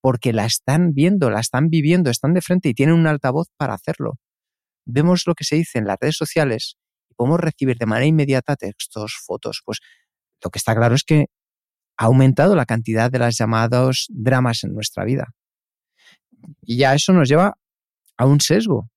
porque 0.00 0.32
la 0.32 0.44
están 0.44 0.92
viendo, 0.94 1.28
la 1.28 1.40
están 1.40 1.70
viviendo, 1.70 2.08
están 2.08 2.34
de 2.34 2.40
frente 2.40 2.68
y 2.68 2.74
tienen 2.74 2.94
un 2.94 3.08
altavoz 3.08 3.48
para 3.56 3.74
hacerlo. 3.74 4.20
Vemos 4.86 5.24
lo 5.26 5.34
que 5.34 5.42
se 5.42 5.56
dice 5.56 5.80
en 5.80 5.86
las 5.86 5.96
redes 6.00 6.16
sociales 6.16 6.76
y 7.10 7.14
podemos 7.14 7.40
recibir 7.40 7.78
de 7.78 7.86
manera 7.86 8.06
inmediata 8.06 8.54
textos, 8.54 9.18
fotos. 9.26 9.60
Pues 9.64 9.80
lo 10.40 10.50
que 10.50 10.60
está 10.60 10.76
claro 10.76 10.94
es 10.94 11.02
que 11.02 11.26
ha 11.96 12.04
aumentado 12.04 12.54
la 12.54 12.64
cantidad 12.64 13.10
de 13.10 13.18
las 13.18 13.36
llamadas 13.36 14.06
dramas 14.08 14.62
en 14.62 14.72
nuestra 14.72 15.04
vida. 15.04 15.34
Y 16.62 16.76
ya 16.76 16.94
eso 16.94 17.12
nos 17.12 17.28
lleva 17.28 17.58
a 18.16 18.24
un 18.24 18.40
sesgo. 18.40 18.88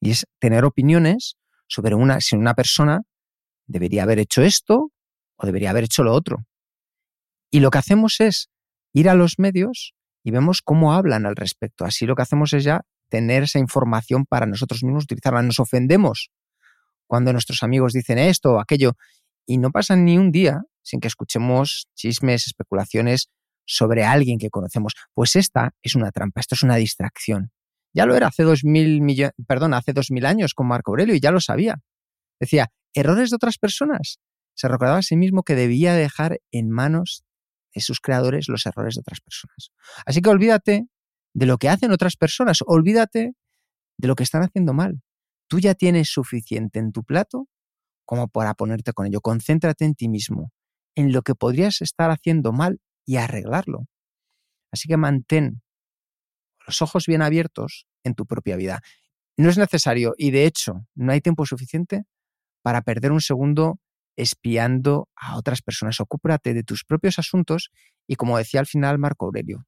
Y 0.00 0.12
es 0.12 0.24
tener 0.38 0.64
opiniones 0.64 1.36
sobre 1.66 1.94
una, 1.94 2.22
si 2.22 2.36
una 2.36 2.54
persona 2.54 3.02
debería 3.66 4.04
haber 4.04 4.18
hecho 4.18 4.40
esto 4.40 4.92
o 5.36 5.44
debería 5.44 5.68
haber 5.68 5.84
hecho 5.84 6.02
lo 6.02 6.14
otro. 6.14 6.46
Y 7.50 7.60
lo 7.60 7.70
que 7.70 7.78
hacemos 7.78 8.20
es 8.20 8.50
ir 8.92 9.08
a 9.08 9.14
los 9.14 9.38
medios 9.38 9.94
y 10.24 10.30
vemos 10.30 10.62
cómo 10.62 10.92
hablan 10.92 11.26
al 11.26 11.36
respecto. 11.36 11.84
Así 11.84 12.06
lo 12.06 12.16
que 12.16 12.22
hacemos 12.22 12.52
es 12.52 12.64
ya 12.64 12.82
tener 13.08 13.44
esa 13.44 13.58
información 13.58 14.26
para 14.26 14.46
nosotros 14.46 14.82
mismos, 14.82 15.04
utilizarla. 15.04 15.42
Nos 15.42 15.60
ofendemos 15.60 16.30
cuando 17.06 17.32
nuestros 17.32 17.62
amigos 17.62 17.92
dicen 17.92 18.18
esto 18.18 18.54
o 18.54 18.60
aquello 18.60 18.94
y 19.46 19.58
no 19.58 19.70
pasa 19.70 19.96
ni 19.96 20.18
un 20.18 20.32
día 20.32 20.62
sin 20.82 21.00
que 21.00 21.08
escuchemos 21.08 21.86
chismes, 21.94 22.46
especulaciones 22.46 23.28
sobre 23.64 24.04
alguien 24.04 24.38
que 24.38 24.50
conocemos. 24.50 24.94
Pues 25.14 25.36
esta 25.36 25.72
es 25.82 25.94
una 25.94 26.10
trampa, 26.10 26.40
esto 26.40 26.54
es 26.54 26.62
una 26.62 26.76
distracción. 26.76 27.50
Ya 27.92 28.06
lo 28.06 28.14
era 28.14 28.28
hace 28.28 28.42
dos 28.42 28.64
mil 28.64 29.02
perdón, 29.46 29.74
hace 29.74 29.92
dos 29.92 30.10
mil 30.10 30.26
años 30.26 30.54
con 30.54 30.66
Marco 30.66 30.92
Aurelio 30.92 31.14
y 31.14 31.20
ya 31.20 31.30
lo 31.30 31.40
sabía. 31.40 31.76
Decía, 32.38 32.68
errores 32.94 33.30
de 33.30 33.36
otras 33.36 33.58
personas. 33.58 34.18
Se 34.54 34.68
recordaba 34.68 34.98
a 34.98 35.02
sí 35.02 35.16
mismo 35.16 35.42
que 35.42 35.54
debía 35.54 35.94
dejar 35.94 36.40
en 36.50 36.70
manos 36.70 37.24
sus 37.80 38.00
creadores 38.00 38.48
los 38.48 38.64
errores 38.66 38.94
de 38.94 39.00
otras 39.00 39.20
personas. 39.20 39.70
Así 40.04 40.20
que 40.20 40.30
olvídate 40.30 40.86
de 41.34 41.46
lo 41.46 41.58
que 41.58 41.68
hacen 41.68 41.92
otras 41.92 42.16
personas, 42.16 42.60
olvídate 42.66 43.32
de 43.98 44.08
lo 44.08 44.14
que 44.14 44.22
están 44.22 44.42
haciendo 44.42 44.72
mal. 44.72 45.02
Tú 45.48 45.60
ya 45.60 45.74
tienes 45.74 46.08
suficiente 46.08 46.78
en 46.78 46.92
tu 46.92 47.04
plato 47.04 47.48
como 48.04 48.28
para 48.28 48.54
ponerte 48.54 48.92
con 48.92 49.06
ello. 49.06 49.20
Concéntrate 49.20 49.84
en 49.84 49.94
ti 49.94 50.08
mismo, 50.08 50.52
en 50.94 51.12
lo 51.12 51.22
que 51.22 51.34
podrías 51.34 51.82
estar 51.82 52.10
haciendo 52.10 52.52
mal 52.52 52.80
y 53.04 53.16
arreglarlo. 53.16 53.86
Así 54.72 54.88
que 54.88 54.96
mantén 54.96 55.62
los 56.66 56.82
ojos 56.82 57.06
bien 57.06 57.22
abiertos 57.22 57.86
en 58.02 58.14
tu 58.14 58.26
propia 58.26 58.56
vida. 58.56 58.80
No 59.36 59.50
es 59.50 59.58
necesario 59.58 60.14
y 60.16 60.30
de 60.30 60.46
hecho 60.46 60.86
no 60.94 61.12
hay 61.12 61.20
tiempo 61.20 61.46
suficiente 61.46 62.04
para 62.62 62.82
perder 62.82 63.12
un 63.12 63.20
segundo 63.20 63.78
espiando 64.16 65.08
a 65.14 65.36
otras 65.36 65.62
personas. 65.62 66.00
Ocúpate 66.00 66.54
de 66.54 66.62
tus 66.62 66.84
propios 66.84 67.18
asuntos 67.18 67.70
y 68.06 68.16
como 68.16 68.38
decía 68.38 68.60
al 68.60 68.66
final 68.66 68.98
Marco 68.98 69.26
Aurelio, 69.26 69.66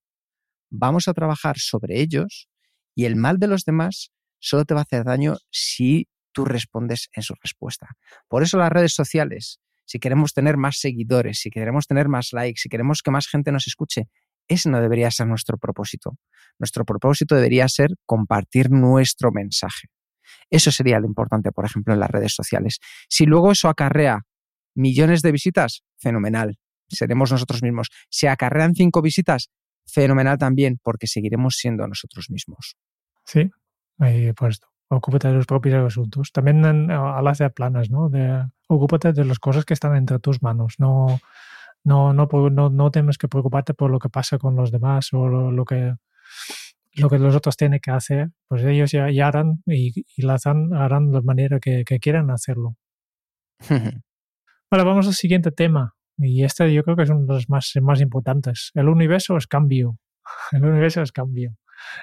vamos 0.70 1.09
a 1.09 1.14
trabajar 1.14 1.59
sobre 1.59 2.01
ellos 2.01 2.49
y 2.94 3.05
el 3.05 3.16
mal 3.16 3.38
de 3.38 3.46
los 3.46 3.64
demás 3.64 4.11
solo 4.40 4.64
te 4.64 4.74
va 4.74 4.80
a 4.80 4.82
hacer 4.84 5.05
daño 5.05 5.36
si 5.51 6.09
tú 6.32 6.44
respondes 6.44 7.09
en 7.12 7.22
su 7.22 7.34
respuesta. 7.42 7.88
Por 8.28 8.42
eso 8.42 8.59
las 8.59 8.70
redes 8.70 8.94
sociales 8.94 9.61
si 9.88 9.99
queremos 9.99 10.34
tener 10.34 10.59
más 10.59 10.78
seguidores, 10.78 11.38
si 11.38 11.49
queremos 11.49 11.86
tener 11.86 12.09
más 12.09 12.34
likes, 12.34 12.61
si 12.61 12.68
queremos 12.68 13.01
que 13.03 13.11
más 13.11 13.26
gente 13.26 13.51
nos 13.53 13.66
escuche, 13.66 14.09
ese 14.46 14.68
no 14.68 14.82
debería 14.82 15.11
ser 15.11 15.26
nuestro 15.26 15.57
propósito. 15.57 16.18
Nuestro 16.59 16.84
propósito 16.84 17.34
debería 17.34 17.66
ser 17.68 17.94
compartir 18.05 18.70
nuestro 18.70 19.32
mensaje. 19.32 19.88
Eso 20.51 20.70
sería 20.70 21.01
lo 21.01 21.07
importante, 21.07 21.53
por 21.53 21.64
ejemplo, 21.64 21.94
en 21.94 22.01
las 22.01 22.11
redes 22.11 22.34
sociales. 22.34 22.80
Si 23.09 23.24
luego 23.24 23.51
eso 23.51 23.70
acarrea 23.70 24.26
millones 24.79 25.22
de 25.22 25.33
visitas, 25.33 25.83
fenomenal. 25.99 26.59
Seremos 26.89 27.31
nosotros 27.31 27.62
mismos. 27.62 27.89
Si 28.09 28.26
acarrean 28.26 28.74
cinco 28.74 29.03
visitas, 29.03 29.51
fenomenal 29.87 30.39
también, 30.39 30.79
porque 30.83 31.07
seguiremos 31.07 31.57
siendo 31.57 31.87
nosotros 31.87 32.31
mismos. 32.31 32.76
Sí, 33.24 33.51
puesto. 34.37 34.68
Ocúpate 34.91 35.29
de 35.29 35.35
los 35.35 35.47
propios 35.47 35.74
asuntos. 35.74 36.33
También 36.33 36.91
hablas 36.91 37.39
de 37.39 37.51
planas, 37.51 37.91
¿no? 37.91 38.09
De, 38.09 38.47
ocúpate 38.68 39.12
de 39.12 39.24
las 39.24 39.39
cosas 39.39 39.66
que 39.66 39.74
están 39.74 39.97
entre 39.97 40.18
tus 40.18 40.43
manos. 40.43 40.76
No, 40.79 41.20
no, 41.85 42.14
no, 42.14 42.26
no, 42.51 42.70
no 42.70 42.91
tienes 42.91 43.18
que 43.18 43.29
preocuparte 43.29 43.74
por 43.74 43.91
lo 43.91 43.99
que 43.99 44.09
pasa 44.09 44.39
con 44.39 44.57
los 44.57 44.70
demás 44.70 45.12
o 45.12 45.29
lo, 45.29 45.64
que 45.66 45.95
lo 46.95 47.11
que 47.11 47.18
los 47.18 47.35
otros 47.35 47.57
tienen 47.57 47.81
que 47.81 47.91
hacer, 47.91 48.31
pues 48.49 48.64
ellos 48.64 48.91
ya, 48.91 49.11
ya 49.11 49.29
harán 49.29 49.62
y, 49.66 50.05
y 50.16 50.22
las 50.22 50.47
harán, 50.47 50.72
harán 50.72 51.11
de 51.11 51.20
manera 51.20 51.61
que, 51.61 51.85
que 51.85 51.99
quieran 51.99 52.31
hacerlo. 52.31 52.76
Vale, 54.71 54.85
vamos 54.85 55.07
al 55.07 55.14
siguiente 55.14 55.51
tema. 55.51 55.95
Y 56.19 56.45
este 56.45 56.73
yo 56.73 56.83
creo 56.83 56.97
que 56.97 57.05
es 57.05 57.11
uno 57.11 57.27
de 57.27 57.35
los 57.35 57.49
más, 57.49 57.73
más 57.81 58.01
importantes. 58.01 58.71
El 58.75 58.89
universo 58.89 59.37
es 59.37 59.47
cambio. 59.47 59.99
El 60.53 60.64
universo 60.64 61.01
es 61.03 61.12
cambio. 61.12 61.57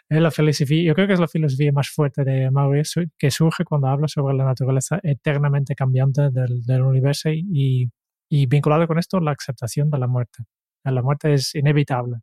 Es 0.10 0.22
la 0.22 0.32
filosofía, 0.32 0.84
yo 0.84 0.96
creo 0.96 1.06
que 1.06 1.14
es 1.14 1.20
la 1.20 1.28
filosofía 1.28 1.72
más 1.74 1.90
fuerte 1.90 2.24
de 2.24 2.50
Maurice 2.50 3.08
que 3.18 3.30
surge 3.30 3.66
cuando 3.66 3.88
habla 3.88 4.08
sobre 4.08 4.36
la 4.36 4.46
naturaleza 4.46 5.00
eternamente 5.04 5.76
cambiante 5.76 6.30
del, 6.32 6.64
del 6.64 6.82
universo 6.82 7.30
y, 7.30 7.92
y, 8.30 8.46
vinculado 8.48 8.88
con 8.88 9.00
esto 9.00 9.20
la 9.20 9.32
aceptación 9.32 9.90
de 9.90 10.00
la 10.00 10.08
muerte. 10.08 10.46
La 10.86 11.02
muerte 11.02 11.34
es 11.34 11.54
inevitable. 11.56 12.20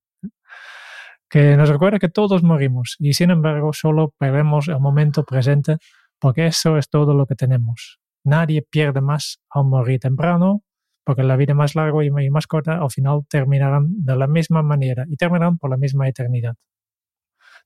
Que 1.29 1.57
nos 1.57 1.69
recuerda 1.69 1.99
que 1.99 2.09
todos 2.09 2.43
morimos 2.43 2.97
y 2.99 3.13
sin 3.15 3.31
embargo 3.31 3.73
solo 3.73 4.15
perdemos 4.19 4.69
el 4.69 4.81
momento 4.81 5.25
presente 5.25 5.77
porque 6.19 6.47
eso 6.47 6.79
es 6.79 6.89
todo 6.89 7.15
lo 7.15 7.27
que 7.27 7.35
tenemos. 7.35 8.02
Nadie 8.25 8.63
pierde 8.63 9.01
más 9.01 9.41
al 9.51 9.65
morir 9.65 10.01
temprano 10.01 10.63
porque 11.05 11.23
la 11.23 11.37
vida 11.37 11.55
más 11.55 11.75
larga 11.75 12.05
y 12.05 12.31
más 12.31 12.47
corta 12.47 12.79
al 12.79 12.91
final 12.91 13.23
terminarán 13.29 14.05
de 14.05 14.17
la 14.17 14.27
misma 14.27 14.63
manera 14.63 15.05
y 15.09 15.17
terminarán 15.17 15.59
por 15.59 15.71
la 15.71 15.77
misma 15.77 16.09
eternidad. 16.09 16.55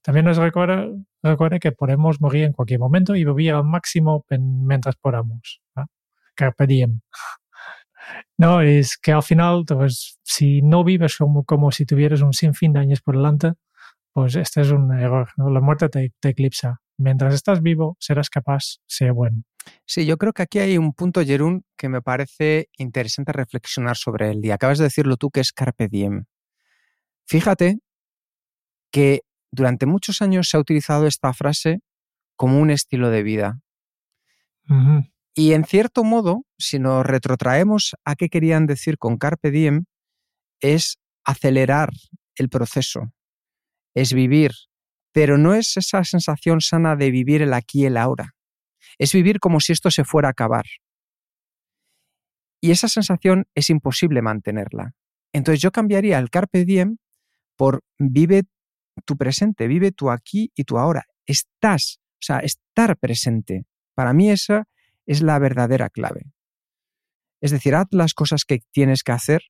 También 0.01 0.25
nos 0.25 0.37
recuerda, 0.37 1.59
que 1.59 1.71
podemos 1.71 2.21
morir 2.21 2.45
en 2.45 2.53
cualquier 2.53 2.79
momento 2.79 3.15
y 3.15 3.25
vivir 3.25 3.53
al 3.53 3.63
máximo 3.63 4.25
mientras 4.29 4.95
podamos. 4.95 5.61
Carpe 6.35 6.67
diem. 6.67 7.01
No, 8.37 8.61
es 8.61 8.97
que 8.97 9.11
al 9.11 9.23
final, 9.23 9.65
pues, 9.67 10.17
si 10.23 10.61
no 10.61 10.85
vives 10.85 11.17
como, 11.17 11.43
como 11.43 11.71
si 11.71 11.85
tuvieras 11.85 12.21
un 12.21 12.31
sinfín 12.31 12.71
de 12.71 12.79
años 12.79 13.01
por 13.01 13.17
delante, 13.17 13.53
pues 14.13 14.35
este 14.35 14.61
es 14.61 14.71
un 14.71 14.93
error. 14.97 15.27
La 15.37 15.59
muerte 15.59 15.89
te, 15.89 16.13
te 16.19 16.29
eclipsa. 16.29 16.79
Mientras 16.97 17.33
estás 17.33 17.61
vivo, 17.61 17.97
serás 17.99 18.29
capaz, 18.29 18.77
sea 18.85 19.11
bueno. 19.11 19.43
Sí, 19.85 20.05
yo 20.05 20.17
creo 20.17 20.33
que 20.33 20.43
aquí 20.43 20.59
hay 20.59 20.77
un 20.77 20.93
punto, 20.93 21.23
Jerún, 21.23 21.65
que 21.77 21.89
me 21.89 22.01
parece 22.01 22.69
interesante 22.77 23.31
reflexionar 23.31 23.97
sobre 23.97 24.31
él. 24.31 24.43
Y 24.43 24.51
acabas 24.51 24.77
de 24.77 24.85
decirlo 24.85 25.17
tú, 25.17 25.29
que 25.29 25.39
es 25.39 25.51
Carpe 25.51 25.87
Diem. 25.87 26.25
Fíjate 27.25 27.79
que 28.91 29.21
durante 29.51 29.85
muchos 29.85 30.21
años 30.21 30.49
se 30.49 30.57
ha 30.57 30.59
utilizado 30.59 31.07
esta 31.07 31.33
frase 31.33 31.79
como 32.35 32.59
un 32.59 32.69
estilo 32.69 33.09
de 33.09 33.23
vida. 33.23 33.59
Y 35.33 35.53
en 35.53 35.65
cierto 35.65 36.03
modo, 36.03 36.43
si 36.57 36.79
nos 36.79 37.05
retrotraemos 37.05 37.95
a 38.03 38.15
qué 38.15 38.29
querían 38.29 38.65
decir 38.65 38.97
con 38.97 39.17
Carpe 39.17 39.51
Diem, 39.51 39.85
es 40.59 40.97
acelerar 41.23 41.89
el 42.35 42.49
proceso, 42.49 43.13
es 43.93 44.13
vivir, 44.13 44.51
pero 45.11 45.37
no 45.37 45.53
es 45.53 45.77
esa 45.77 46.03
sensación 46.03 46.61
sana 46.61 46.95
de 46.95 47.11
vivir 47.11 47.41
el 47.41 47.53
aquí 47.53 47.83
y 47.83 47.85
el 47.85 47.97
ahora 47.97 48.36
es 48.99 49.13
vivir 49.13 49.39
como 49.39 49.59
si 49.59 49.73
esto 49.73 49.91
se 49.91 50.03
fuera 50.03 50.29
a 50.29 50.31
acabar. 50.31 50.65
Y 52.61 52.71
esa 52.71 52.87
sensación 52.87 53.45
es 53.53 53.69
imposible 53.69 54.21
mantenerla. 54.21 54.93
Entonces 55.33 55.61
yo 55.61 55.71
cambiaría 55.71 56.17
el 56.17 56.29
carpe 56.29 56.65
diem 56.65 56.97
por 57.55 57.83
vive 57.99 58.43
tu 59.05 59.17
presente, 59.17 59.67
vive 59.67 59.91
tu 59.91 60.09
aquí 60.09 60.51
y 60.55 60.63
tu 60.63 60.77
ahora. 60.77 61.05
Estás, 61.25 61.99
o 62.13 62.21
sea, 62.21 62.39
estar 62.39 62.97
presente. 62.97 63.65
Para 63.93 64.13
mí 64.13 64.31
esa 64.31 64.67
es 65.05 65.21
la 65.21 65.37
verdadera 65.39 65.89
clave. 65.89 66.31
Es 67.41 67.51
decir, 67.51 67.75
haz 67.75 67.87
las 67.91 68.13
cosas 68.13 68.45
que 68.45 68.61
tienes 68.71 69.03
que 69.03 69.11
hacer 69.11 69.41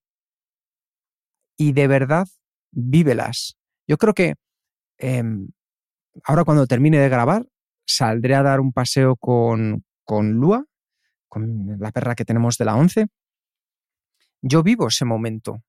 y 1.57 1.71
de 1.71 1.87
verdad 1.87 2.27
vívelas. 2.71 3.57
Yo 3.87 3.97
creo 3.97 4.13
que 4.13 4.35
em, 4.97 5.49
ahora 6.23 6.43
cuando 6.43 6.67
termine 6.67 6.99
de 6.99 7.09
grabar 7.09 7.47
saldré 7.87 8.35
a 8.35 8.43
dar 8.43 8.59
un 8.59 8.73
paseo 8.73 9.15
con, 9.15 9.83
con 10.03 10.33
Lua, 10.33 10.65
con 11.27 11.77
la 11.79 11.91
perra 11.91 12.15
que 12.15 12.25
tenemos 12.25 12.57
de 12.57 12.65
la 12.65 12.75
11. 12.75 13.07
Yo 14.41 14.61
vivo 14.61 14.87
ese 14.87 15.05
momento. 15.05 15.63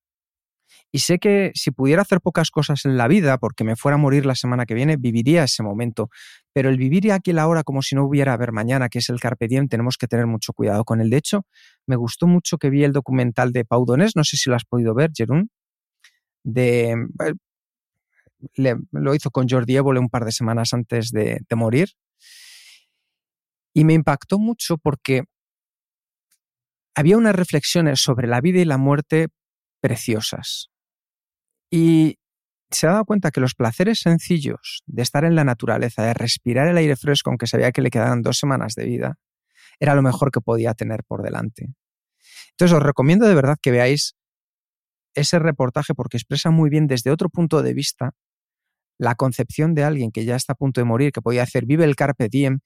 Y 0.92 1.00
sé 1.00 1.18
que 1.18 1.50
si 1.54 1.70
pudiera 1.70 2.02
hacer 2.02 2.20
pocas 2.20 2.50
cosas 2.50 2.84
en 2.84 2.96
la 2.96 3.08
vida, 3.08 3.38
porque 3.38 3.64
me 3.64 3.76
fuera 3.76 3.96
a 3.96 3.98
morir 3.98 4.26
la 4.26 4.34
semana 4.34 4.66
que 4.66 4.74
viene, 4.74 4.96
viviría 4.96 5.44
ese 5.44 5.62
momento. 5.62 6.10
Pero 6.52 6.68
el 6.68 6.76
vivir 6.76 7.10
aquí 7.12 7.32
la 7.32 7.46
hora 7.46 7.62
como 7.62 7.82
si 7.82 7.94
no 7.94 8.04
hubiera 8.04 8.36
ver 8.36 8.52
mañana, 8.52 8.88
que 8.88 8.98
es 8.98 9.08
el 9.08 9.20
Carpe 9.20 9.48
Diem, 9.48 9.68
tenemos 9.68 9.96
que 9.96 10.06
tener 10.06 10.26
mucho 10.26 10.52
cuidado 10.52 10.84
con 10.84 11.00
él. 11.00 11.10
De 11.10 11.18
hecho, 11.18 11.46
me 11.86 11.96
gustó 11.96 12.26
mucho 12.26 12.58
que 12.58 12.70
vi 12.70 12.84
el 12.84 12.92
documental 12.92 13.52
de 13.52 13.64
Pau 13.64 13.84
Donés, 13.84 14.16
no 14.16 14.24
sé 14.24 14.36
si 14.36 14.50
lo 14.50 14.56
has 14.56 14.64
podido 14.64 14.94
ver, 14.94 15.10
Jerún, 15.14 15.50
de, 16.42 16.96
lo 18.92 19.14
hizo 19.14 19.30
con 19.30 19.48
Jordi 19.48 19.76
Évole 19.76 20.00
un 20.00 20.08
par 20.08 20.24
de 20.24 20.32
semanas 20.32 20.72
antes 20.72 21.10
de, 21.10 21.40
de 21.48 21.56
morir. 21.56 21.88
Y 23.78 23.84
me 23.84 23.94
impactó 23.94 24.40
mucho 24.40 24.76
porque 24.76 25.22
había 26.96 27.16
unas 27.16 27.36
reflexiones 27.36 28.00
sobre 28.00 28.26
la 28.26 28.40
vida 28.40 28.58
y 28.58 28.64
la 28.64 28.76
muerte 28.76 29.28
preciosas. 29.80 30.72
Y 31.70 32.16
se 32.72 32.88
daba 32.88 33.04
cuenta 33.04 33.30
que 33.30 33.38
los 33.38 33.54
placeres 33.54 34.00
sencillos 34.00 34.82
de 34.86 35.02
estar 35.02 35.24
en 35.24 35.36
la 35.36 35.44
naturaleza, 35.44 36.02
de 36.02 36.12
respirar 36.12 36.66
el 36.66 36.76
aire 36.76 36.96
fresco, 36.96 37.30
aunque 37.30 37.46
sabía 37.46 37.70
que 37.70 37.80
le 37.80 37.90
quedaban 37.90 38.22
dos 38.22 38.38
semanas 38.38 38.74
de 38.74 38.84
vida, 38.84 39.14
era 39.78 39.94
lo 39.94 40.02
mejor 40.02 40.32
que 40.32 40.40
podía 40.40 40.74
tener 40.74 41.04
por 41.04 41.22
delante. 41.22 41.68
Entonces 42.50 42.76
os 42.76 42.82
recomiendo 42.82 43.28
de 43.28 43.36
verdad 43.36 43.58
que 43.62 43.70
veáis 43.70 44.16
ese 45.14 45.38
reportaje 45.38 45.94
porque 45.94 46.16
expresa 46.16 46.50
muy 46.50 46.68
bien 46.68 46.88
desde 46.88 47.12
otro 47.12 47.28
punto 47.28 47.62
de 47.62 47.74
vista 47.74 48.10
la 48.98 49.14
concepción 49.14 49.74
de 49.74 49.84
alguien 49.84 50.10
que 50.10 50.24
ya 50.24 50.36
está 50.36 50.52
a 50.52 50.56
punto 50.56 50.80
de 50.80 50.84
morir, 50.84 51.12
que 51.12 51.22
podía 51.22 51.44
hacer 51.44 51.64
vive 51.64 51.84
el 51.84 51.96
carpe 51.96 52.28
diem. 52.28 52.58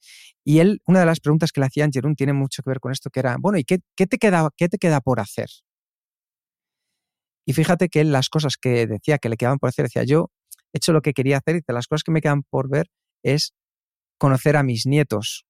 Y 0.43 0.59
él, 0.59 0.81
una 0.85 0.99
de 0.99 1.05
las 1.05 1.19
preguntas 1.19 1.51
que 1.51 1.61
le 1.61 1.67
hacían 1.67 1.91
Jerún 1.91 2.15
tiene 2.15 2.33
mucho 2.33 2.63
que 2.63 2.69
ver 2.71 2.79
con 2.79 2.91
esto, 2.91 3.09
que 3.09 3.19
era, 3.19 3.37
bueno, 3.39 3.57
¿y 3.59 3.63
qué, 3.63 3.79
te, 3.95 4.17
queda, 4.17 4.49
qué 4.57 4.67
te 4.67 4.77
queda 4.77 4.99
por 4.99 5.19
hacer? 5.19 5.47
Y 7.45 7.53
fíjate 7.53 7.89
que 7.89 8.01
él 8.01 8.11
las 8.11 8.29
cosas 8.29 8.57
que 8.57 8.87
decía 8.87 9.17
que 9.19 9.29
le 9.29 9.37
quedaban 9.37 9.59
por 9.59 9.69
hacer, 9.69 9.85
decía, 9.85 10.03
yo 10.03 10.31
he 10.73 10.77
hecho 10.77 10.91
lo 10.93 11.01
que 11.01 11.13
quería 11.13 11.37
hacer 11.37 11.57
y 11.57 11.61
de 11.65 11.73
las 11.73 11.87
cosas 11.87 12.03
que 12.03 12.11
me 12.11 12.21
quedan 12.21 12.43
por 12.43 12.69
ver 12.69 12.87
es 13.21 13.53
conocer 14.17 14.57
a 14.57 14.63
mis 14.63 14.85
nietos. 14.85 15.45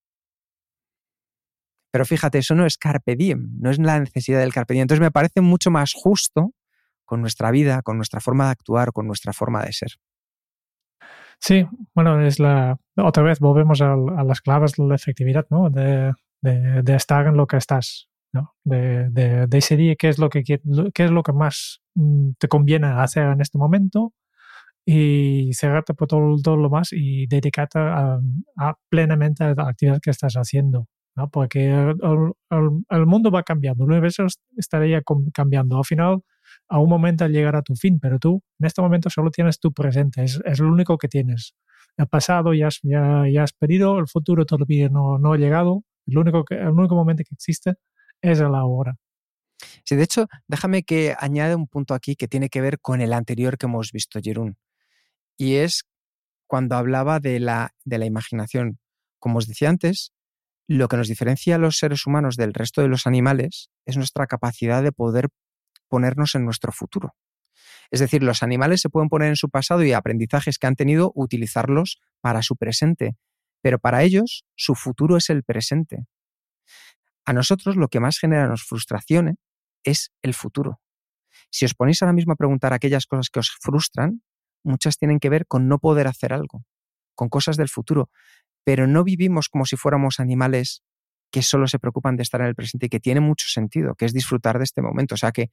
Pero 1.91 2.05
fíjate, 2.05 2.39
eso 2.39 2.55
no 2.55 2.65
es 2.65 2.77
carpe 2.77 3.15
diem, 3.15 3.49
no 3.59 3.69
es 3.69 3.77
la 3.77 3.99
necesidad 3.99 4.39
del 4.39 4.51
carpe 4.51 4.73
diem. 4.73 4.83
Entonces 4.83 5.01
me 5.01 5.11
parece 5.11 5.41
mucho 5.41 5.69
más 5.69 5.93
justo 5.93 6.51
con 7.05 7.21
nuestra 7.21 7.51
vida, 7.51 7.83
con 7.83 7.97
nuestra 7.97 8.19
forma 8.19 8.45
de 8.45 8.51
actuar, 8.51 8.91
con 8.91 9.05
nuestra 9.05 9.31
forma 9.31 9.63
de 9.63 9.73
ser. 9.73 9.91
Sí, 11.43 11.65
bueno, 11.93 12.21
es 12.25 12.39
la. 12.39 12.77
Otra 12.95 13.21
vez 13.21 13.39
volvemos 13.39 13.81
a, 13.81 13.97
las 13.97 14.39
claves 14.39 14.73
de 14.77 14.85
la 14.87 14.95
efectividad, 14.95 15.45
¿no? 15.49 15.69
De, 15.69 16.13
de, 16.41 16.95
estar 16.95 17.27
en 17.27 17.35
lo 17.35 17.47
que 17.47 17.57
estás, 17.57 18.07
¿no? 18.31 18.55
De, 18.63 19.09
de, 19.09 19.47
decidir 19.47 19.97
qué 19.97 20.07
es 20.07 20.19
lo 20.19 20.29
que 20.29 20.43
qué 20.45 20.61
es 21.03 21.11
lo 21.11 21.21
que 21.23 21.33
más 21.33 21.81
mm, 21.95 22.31
te 22.39 22.47
conviene 22.47 22.87
hacer 22.87 23.25
en 23.25 23.41
este 23.41 23.57
momento 23.57 24.13
y 24.85 25.51
cerrarte 25.53 25.93
por 25.93 26.07
todo, 26.07 26.37
todo 26.41 26.57
lo 26.57 26.69
más 26.69 26.93
y 26.93 27.27
dedicarte 27.27 27.79
a, 27.79 28.19
plenamente 28.89 29.43
a 29.43 29.55
la 29.55 29.69
actividad 29.69 29.99
que 30.01 30.11
estás 30.11 30.35
haciendo. 30.35 30.87
¿no? 31.15 31.29
Porque 31.29 31.71
el, 31.71 32.33
el, 32.89 33.05
mundo 33.05 33.31
va 33.31 33.43
cambiando, 33.43 33.83
el 33.85 33.91
universo 33.91 34.25
estaría 34.57 35.01
cambiando. 35.33 35.77
Al 35.77 35.85
final, 35.85 36.23
a 36.69 36.79
un 36.79 36.89
momento 36.89 37.27
llegar 37.27 37.55
a 37.55 37.61
tu 37.61 37.75
fin, 37.75 37.99
pero 37.99 38.19
tú 38.19 38.41
en 38.59 38.65
este 38.65 38.81
momento 38.81 39.09
solo 39.09 39.31
tienes 39.31 39.59
tu 39.59 39.71
presente, 39.73 40.23
es, 40.23 40.41
es 40.45 40.59
lo 40.59 40.71
único 40.71 40.97
que 40.97 41.07
tienes. 41.07 41.55
El 41.97 42.07
pasado 42.07 42.53
ya 42.53 42.67
has, 42.67 42.79
ya, 42.81 43.23
ya 43.31 43.43
has 43.43 43.53
el 43.59 44.07
futuro 44.07 44.45
todavía 44.45 44.89
no, 44.89 45.19
no 45.19 45.33
ha 45.33 45.37
llegado, 45.37 45.83
el 46.07 46.17
único, 46.17 46.43
el 46.49 46.69
único 46.69 46.95
momento 46.95 47.23
que 47.27 47.35
existe 47.35 47.75
es 48.21 48.39
el 48.39 48.55
ahora. 48.55 48.95
Sí, 49.85 49.95
de 49.95 50.03
hecho, 50.03 50.27
déjame 50.47 50.83
que 50.83 51.15
añade 51.17 51.55
un 51.55 51.67
punto 51.67 51.93
aquí 51.93 52.15
que 52.15 52.27
tiene 52.27 52.49
que 52.49 52.61
ver 52.61 52.79
con 52.79 53.01
el 53.01 53.13
anterior 53.13 53.57
que 53.57 53.67
hemos 53.67 53.91
visto, 53.91 54.19
Jerún, 54.21 54.57
y 55.37 55.55
es 55.55 55.85
cuando 56.47 56.75
hablaba 56.75 57.19
de 57.19 57.39
la, 57.39 57.71
de 57.83 57.97
la 57.97 58.05
imaginación. 58.05 58.79
Como 59.19 59.39
os 59.39 59.47
decía 59.47 59.69
antes, 59.69 60.11
lo 60.67 60.87
que 60.87 60.97
nos 60.97 61.07
diferencia 61.07 61.55
a 61.55 61.57
los 61.57 61.77
seres 61.77 62.05
humanos 62.05 62.35
del 62.35 62.53
resto 62.53 62.81
de 62.81 62.87
los 62.87 63.07
animales 63.07 63.69
es 63.85 63.97
nuestra 63.97 64.27
capacidad 64.27 64.83
de 64.83 64.91
poder 64.91 65.29
ponernos 65.93 66.33
en 66.33 66.43
nuestro 66.43 66.71
futuro. 66.71 67.15
Es 67.91 67.99
decir, 67.99 68.23
los 68.23 68.41
animales 68.41 68.81
se 68.81 68.89
pueden 68.89 69.09
poner 69.09 69.27
en 69.27 69.35
su 69.35 69.51
pasado 69.51 69.83
y 69.83 69.93
aprendizajes 69.93 70.57
que 70.57 70.65
han 70.65 70.75
tenido, 70.75 71.11
utilizarlos 71.13 72.01
para 72.19 72.41
su 72.41 72.55
presente. 72.55 73.15
pero 73.61 73.77
para 73.77 74.01
ellos 74.01 74.43
su 74.55 74.73
futuro 74.73 75.15
es 75.15 75.29
el 75.29 75.43
presente. 75.43 76.05
A 77.25 77.31
nosotros 77.31 77.77
lo 77.77 77.87
que 77.87 77.99
más 77.99 78.17
genera 78.17 78.47
nos 78.47 78.63
frustraciones 78.63 79.35
es 79.83 80.11
el 80.23 80.33
futuro. 80.33 80.81
Si 81.51 81.63
os 81.63 81.75
ponéis 81.75 82.01
ahora 82.01 82.13
mismo 82.13 82.33
a 82.33 82.35
preguntar 82.35 82.73
aquellas 82.73 83.05
cosas 83.05 83.29
que 83.29 83.39
os 83.39 83.51
frustran, 83.61 84.23
muchas 84.63 84.97
tienen 84.97 85.19
que 85.19 85.29
ver 85.29 85.45
con 85.45 85.67
no 85.67 85.77
poder 85.77 86.07
hacer 86.07 86.33
algo, 86.33 86.65
con 87.15 87.29
cosas 87.29 87.55
del 87.55 87.69
futuro, 87.69 88.09
pero 88.65 88.87
no 88.87 89.03
vivimos 89.03 89.47
como 89.47 89.65
si 89.65 89.77
fuéramos 89.77 90.19
animales 90.19 90.81
que 91.33 91.41
solo 91.41 91.67
se 91.67 91.79
preocupan 91.79 92.15
de 92.15 92.21
estar 92.21 92.41
en 92.41 92.47
el 92.47 92.53
presente 92.53 92.85
y 92.85 92.89
que 92.89 92.99
tiene 92.99 93.19
mucho 93.19 93.47
sentido, 93.47 93.95
que 93.95 94.05
es 94.05 94.13
disfrutar 94.13 94.59
de 94.59 94.65
este 94.65 94.83
momento. 94.83 95.15
O 95.15 95.17
sea 95.17 95.31
que 95.31 95.49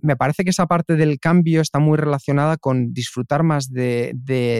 me 0.00 0.16
parece 0.16 0.44
que 0.44 0.50
esa 0.50 0.66
parte 0.66 0.96
del 0.96 1.18
cambio 1.18 1.60
está 1.60 1.78
muy 1.78 1.96
relacionada 1.96 2.56
con 2.56 2.92
disfrutar 2.92 3.42
más 3.42 3.70
de, 3.72 4.14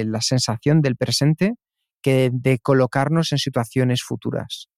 la 0.06 0.20
sensación 0.20 0.80
del 0.80 0.96
presente 0.96 1.54
que 2.02 2.30
de 2.32 2.58
colocarnos 2.58 3.32
en 3.32 3.38
situaciones 3.38 4.02
futuras. 4.02 4.68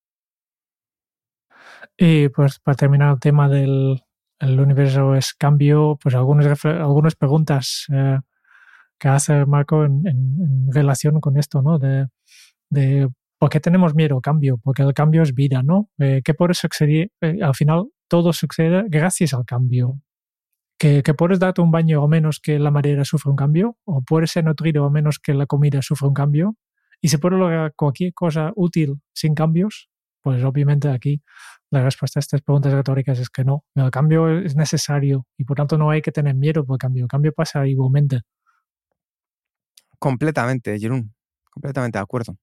Y 1.97 2.29
pues 2.29 2.59
para 2.61 2.77
terminar 2.77 3.13
el 3.13 3.21
tema 3.21 3.49
del 3.49 4.03
universo 4.41 5.15
es 5.15 5.35
cambio, 5.35 5.99
pues 6.03 6.15
algunas, 6.15 6.65
algunas 6.65 7.15
preguntas 7.15 7.87
eh, 7.93 8.19
que 8.99 9.09
hace 9.09 9.47
Marco 9.47 9.85
en, 9.85 10.69
relación 10.73 11.21
con 11.21 11.37
esto, 11.37 11.63
¿no? 11.63 11.79
De, 11.79 12.09
por 13.39 13.49
qué 13.49 13.59
tenemos 13.59 13.95
miedo 13.95 14.17
al 14.17 14.23
cambio, 14.23 14.59
porque 14.63 14.83
el 14.83 14.95
cambio 14.95 15.23
es 15.23 15.35
vida, 15.35 15.63
¿no? 15.63 15.89
Eh, 15.99 16.21
que 16.23 16.35
por 16.35 16.51
eso 16.51 16.69
sucede, 16.71 17.11
eh, 17.23 17.39
al 17.43 17.55
final 17.55 17.87
todo 18.09 18.33
sucede 18.33 18.85
gracias 18.89 19.35
al 19.35 19.45
cambio. 19.45 20.01
Que, 20.81 21.03
que, 21.03 21.13
puedes 21.13 21.39
darte 21.39 21.61
un 21.61 21.71
baño 21.71 22.03
o 22.03 22.09
menos 22.09 22.41
que 22.41 22.59
la 22.59 22.71
madera 22.71 23.05
sufre 23.05 23.31
un 23.31 23.37
cambio, 23.37 23.77
o 23.85 24.01
puedes 24.01 24.31
ser 24.31 24.45
nutrido 24.45 24.87
o 24.87 24.91
menos 24.91 25.19
que 25.19 25.35
la 25.35 25.45
comida 25.45 25.83
sufre 25.83 26.09
un 26.09 26.15
cambio, 26.15 26.57
y 27.03 27.09
se 27.09 27.19
puede 27.19 27.37
lograr 27.37 27.75
cualquier 27.77 28.13
cosa 28.15 28.53
útil 28.57 29.01
sin 29.13 29.35
cambios, 29.35 29.91
pues 30.23 30.43
obviamente 30.45 30.89
aquí 30.89 31.23
la 31.71 31.83
respuesta 31.83 32.19
a 32.19 32.21
estas 32.21 32.43
preguntas 32.43 32.73
retóricas 32.73 33.19
es 33.19 33.31
que 33.31 33.45
no. 33.45 33.65
El 33.75 33.91
cambio 33.91 34.29
es 34.29 34.57
necesario 34.57 35.27
y 35.39 35.45
por 35.45 35.57
tanto 35.57 35.79
no 35.79 35.91
hay 35.91 36.03
que 36.03 36.13
tener 36.13 36.35
miedo 36.35 36.65
por 36.65 36.75
el 36.75 36.79
cambio. 36.79 37.05
El 37.05 37.09
cambio 37.09 37.33
pasa 37.33 37.67
igualmente. 37.67 38.21
Completamente, 39.99 40.79
Jerón. 40.79 41.15
Completamente 41.51 41.99
de 41.99 42.03
acuerdo. 42.03 42.37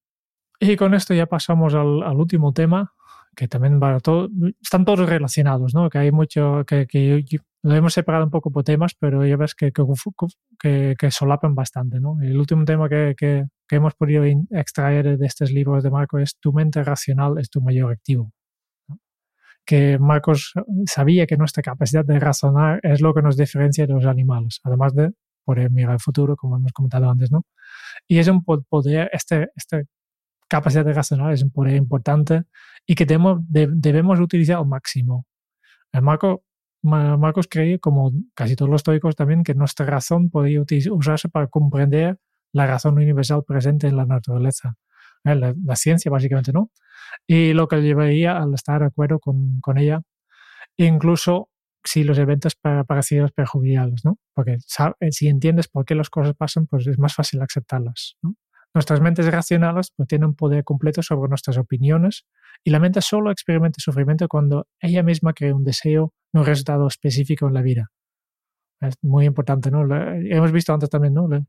Y 0.60 0.76
con 0.76 0.94
esto 0.94 1.14
ya 1.14 1.26
pasamos 1.26 1.74
al, 1.74 2.16
último 2.16 2.52
tema, 2.52 2.94
que 3.36 3.46
también 3.46 3.80
va 3.80 4.00
todo, 4.00 4.28
están 4.60 4.84
todos 4.84 5.08
relacionados, 5.08 5.72
¿no? 5.72 5.88
Que 5.88 5.98
hay 5.98 6.10
mucho, 6.10 6.64
que, 6.66 6.86
que 6.86 7.24
lo 7.68 7.76
hemos 7.76 7.92
separado 7.92 8.24
un 8.24 8.30
poco 8.30 8.50
por 8.50 8.64
temas, 8.64 8.94
pero 8.98 9.26
ya 9.26 9.36
ves 9.36 9.54
que, 9.54 9.72
que, 9.72 10.96
que 10.98 11.10
solapan 11.10 11.54
bastante, 11.54 12.00
¿no? 12.00 12.16
El 12.22 12.38
último 12.38 12.64
tema 12.64 12.88
que, 12.88 13.14
que, 13.16 13.44
hemos 13.70 13.94
podido 13.94 14.24
extraer 14.50 15.18
de 15.18 15.26
estos 15.26 15.50
libros 15.52 15.82
de 15.82 15.90
Marco 15.90 16.18
es 16.18 16.38
tu 16.38 16.54
mente 16.54 16.82
racional 16.82 17.38
es 17.38 17.50
tu 17.50 17.60
mayor 17.60 17.92
activo. 17.92 18.32
Que 19.66 19.98
Marcos 19.98 20.54
sabía 20.86 21.26
que 21.26 21.36
nuestra 21.36 21.62
capacidad 21.62 22.04
de 22.06 22.18
razonar 22.18 22.80
es 22.82 23.02
lo 23.02 23.12
que 23.12 23.20
nos 23.20 23.36
diferencia 23.36 23.86
de 23.86 23.92
los 23.92 24.06
animales, 24.06 24.60
además 24.64 24.94
de 24.94 25.10
poder 25.44 25.70
mirar 25.70 25.92
el 25.92 26.00
futuro, 26.00 26.36
como 26.36 26.56
hemos 26.56 26.72
comentado 26.72 27.10
antes, 27.10 27.30
¿no? 27.30 27.44
Y 28.06 28.18
es 28.18 28.28
un 28.28 28.42
poder, 28.44 29.10
este, 29.12 29.50
esta 29.54 29.82
capacidad 30.48 30.86
de 30.86 30.94
razonar 30.94 31.34
es 31.34 31.42
un 31.42 31.50
poder 31.50 31.76
importante 31.76 32.44
y 32.86 32.94
que 32.94 33.04
debemos, 33.04 33.40
debemos 33.46 34.20
utilizar 34.20 34.56
al 34.56 34.66
máximo. 34.66 35.26
El 35.92 36.02
Marco 36.02 36.44
Marcos 36.82 37.48
cree, 37.50 37.78
como 37.78 38.12
casi 38.34 38.56
todos 38.56 38.70
los 38.70 38.80
estoicos 38.80 39.16
también, 39.16 39.42
que 39.42 39.54
nuestra 39.54 39.86
razón 39.86 40.30
podría 40.30 40.62
usarse 40.90 41.28
para 41.28 41.48
comprender 41.48 42.18
la 42.52 42.66
razón 42.66 42.94
universal 42.94 43.44
presente 43.44 43.88
en 43.88 43.96
la 43.96 44.06
naturaleza, 44.06 44.76
¿eh? 45.24 45.34
la, 45.34 45.76
ciencia 45.76 46.10
básicamente, 46.10 46.52
¿no? 46.52 46.70
Y 47.26 47.52
lo 47.52 47.68
que 47.68 47.82
llevaría 47.82 48.38
al 48.38 48.54
estar 48.54 48.80
de 48.80 48.86
acuerdo 48.86 49.18
con, 49.18 49.60
con 49.60 49.78
ella, 49.78 50.00
incluso 50.76 51.50
si 51.84 52.04
los 52.04 52.18
eventos 52.18 52.54
parecidos 52.54 53.32
perjudiciales, 53.32 54.04
¿no? 54.04 54.18
Porque 54.34 54.58
eh, 55.00 55.12
si 55.12 55.28
entiendes 55.28 55.68
por 55.68 55.84
qué 55.84 55.94
las 55.94 56.10
cosas 56.10 56.34
pasan, 56.34 56.66
pues 56.66 56.86
es 56.86 56.98
más 56.98 57.14
fácil 57.14 57.40
aceptarlas. 57.40 58.16
Nuestras 58.74 59.00
mentes 59.00 59.30
racionales 59.30 59.92
pues, 59.96 60.08
tienen 60.08 60.34
poder 60.34 60.64
completo 60.64 61.02
sobre 61.02 61.28
nuestras 61.28 61.56
opiniones 61.56 62.26
y 62.64 62.70
la 62.70 62.80
mente 62.80 63.00
solo 63.00 63.30
experimenta 63.30 63.80
sufrimiento 63.80 64.28
cuando 64.28 64.66
ella 64.80 65.02
misma 65.02 65.32
crea 65.32 65.54
un 65.54 65.64
deseo, 65.64 66.12
un 66.32 66.44
resultado 66.44 66.86
específico 66.86 67.48
en 67.48 67.54
la 67.54 67.62
vida. 67.62 67.90
Es 68.80 68.94
muy 69.02 69.26
importante, 69.26 69.70
¿no? 69.70 69.82
hemos 69.92 70.52
visto 70.52 70.72
antes 70.72 70.88
también, 70.88 71.14
¿no? 71.14 71.28
el 71.32 71.46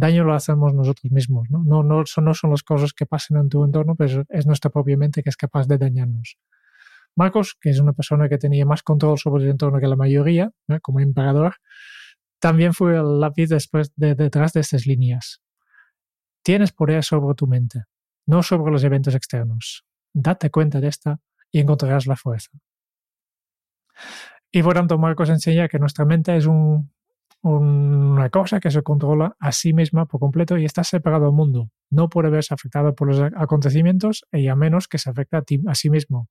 daño 0.00 0.24
lo 0.24 0.34
hacemos 0.34 0.74
nosotros 0.74 1.12
mismos, 1.12 1.48
¿no? 1.48 1.62
No, 1.64 1.84
no, 1.84 2.04
son, 2.06 2.24
no 2.24 2.34
son 2.34 2.50
las 2.50 2.64
cosas 2.64 2.92
que 2.92 3.06
pasan 3.06 3.36
en 3.36 3.48
tu 3.48 3.64
entorno, 3.64 3.94
pero 3.94 4.24
es 4.28 4.46
nuestra 4.46 4.70
propia 4.70 4.96
mente 4.96 5.22
que 5.22 5.30
es 5.30 5.36
capaz 5.36 5.68
de 5.68 5.78
dañarnos. 5.78 6.38
Marcos, 7.14 7.56
que 7.60 7.70
es 7.70 7.78
una 7.78 7.92
persona 7.92 8.28
que 8.28 8.38
tenía 8.38 8.66
más 8.66 8.82
control 8.82 9.18
sobre 9.18 9.44
el 9.44 9.50
entorno 9.50 9.78
que 9.78 9.86
la 9.86 9.96
mayoría, 9.96 10.50
como 10.80 10.98
emperador, 10.98 11.56
también 12.40 12.74
fue 12.74 12.96
el 12.96 13.20
lápiz 13.20 13.48
después 13.48 13.92
de, 13.94 14.16
detrás 14.16 14.52
de 14.52 14.60
estas 14.60 14.86
líneas. 14.86 15.40
Tienes 16.42 16.72
poder 16.72 17.04
sobre 17.04 17.34
tu 17.36 17.46
mente, 17.46 17.84
no 18.26 18.42
sobre 18.42 18.72
los 18.72 18.82
eventos 18.82 19.14
externos. 19.14 19.84
Date 20.12 20.50
cuenta 20.50 20.80
de 20.80 20.88
esta 20.88 21.20
y 21.50 21.60
encontrarás 21.60 22.06
la 22.06 22.16
fuerza. 22.16 22.50
Y 24.50 24.62
por 24.62 24.74
tanto, 24.74 24.98
Marcos 24.98 25.30
enseña 25.30 25.68
que 25.68 25.78
nuestra 25.78 26.04
mente 26.04 26.36
es 26.36 26.46
una 27.42 28.30
cosa 28.30 28.60
que 28.60 28.70
se 28.70 28.82
controla 28.82 29.36
a 29.40 29.52
sí 29.52 29.72
misma 29.72 30.06
por 30.06 30.20
completo 30.20 30.58
y 30.58 30.64
está 30.64 30.84
separado 30.84 31.26
del 31.26 31.34
mundo. 31.34 31.70
No 31.90 32.08
puede 32.08 32.30
verse 32.30 32.52
afectado 32.54 32.94
por 32.94 33.08
los 33.08 33.20
acontecimientos 33.34 34.26
y 34.30 34.48
a 34.48 34.56
menos 34.56 34.88
que 34.88 34.98
se 34.98 35.10
afecte 35.10 35.36
a, 35.36 35.42
a 35.66 35.74
sí 35.74 35.90
mismo. 35.90 36.28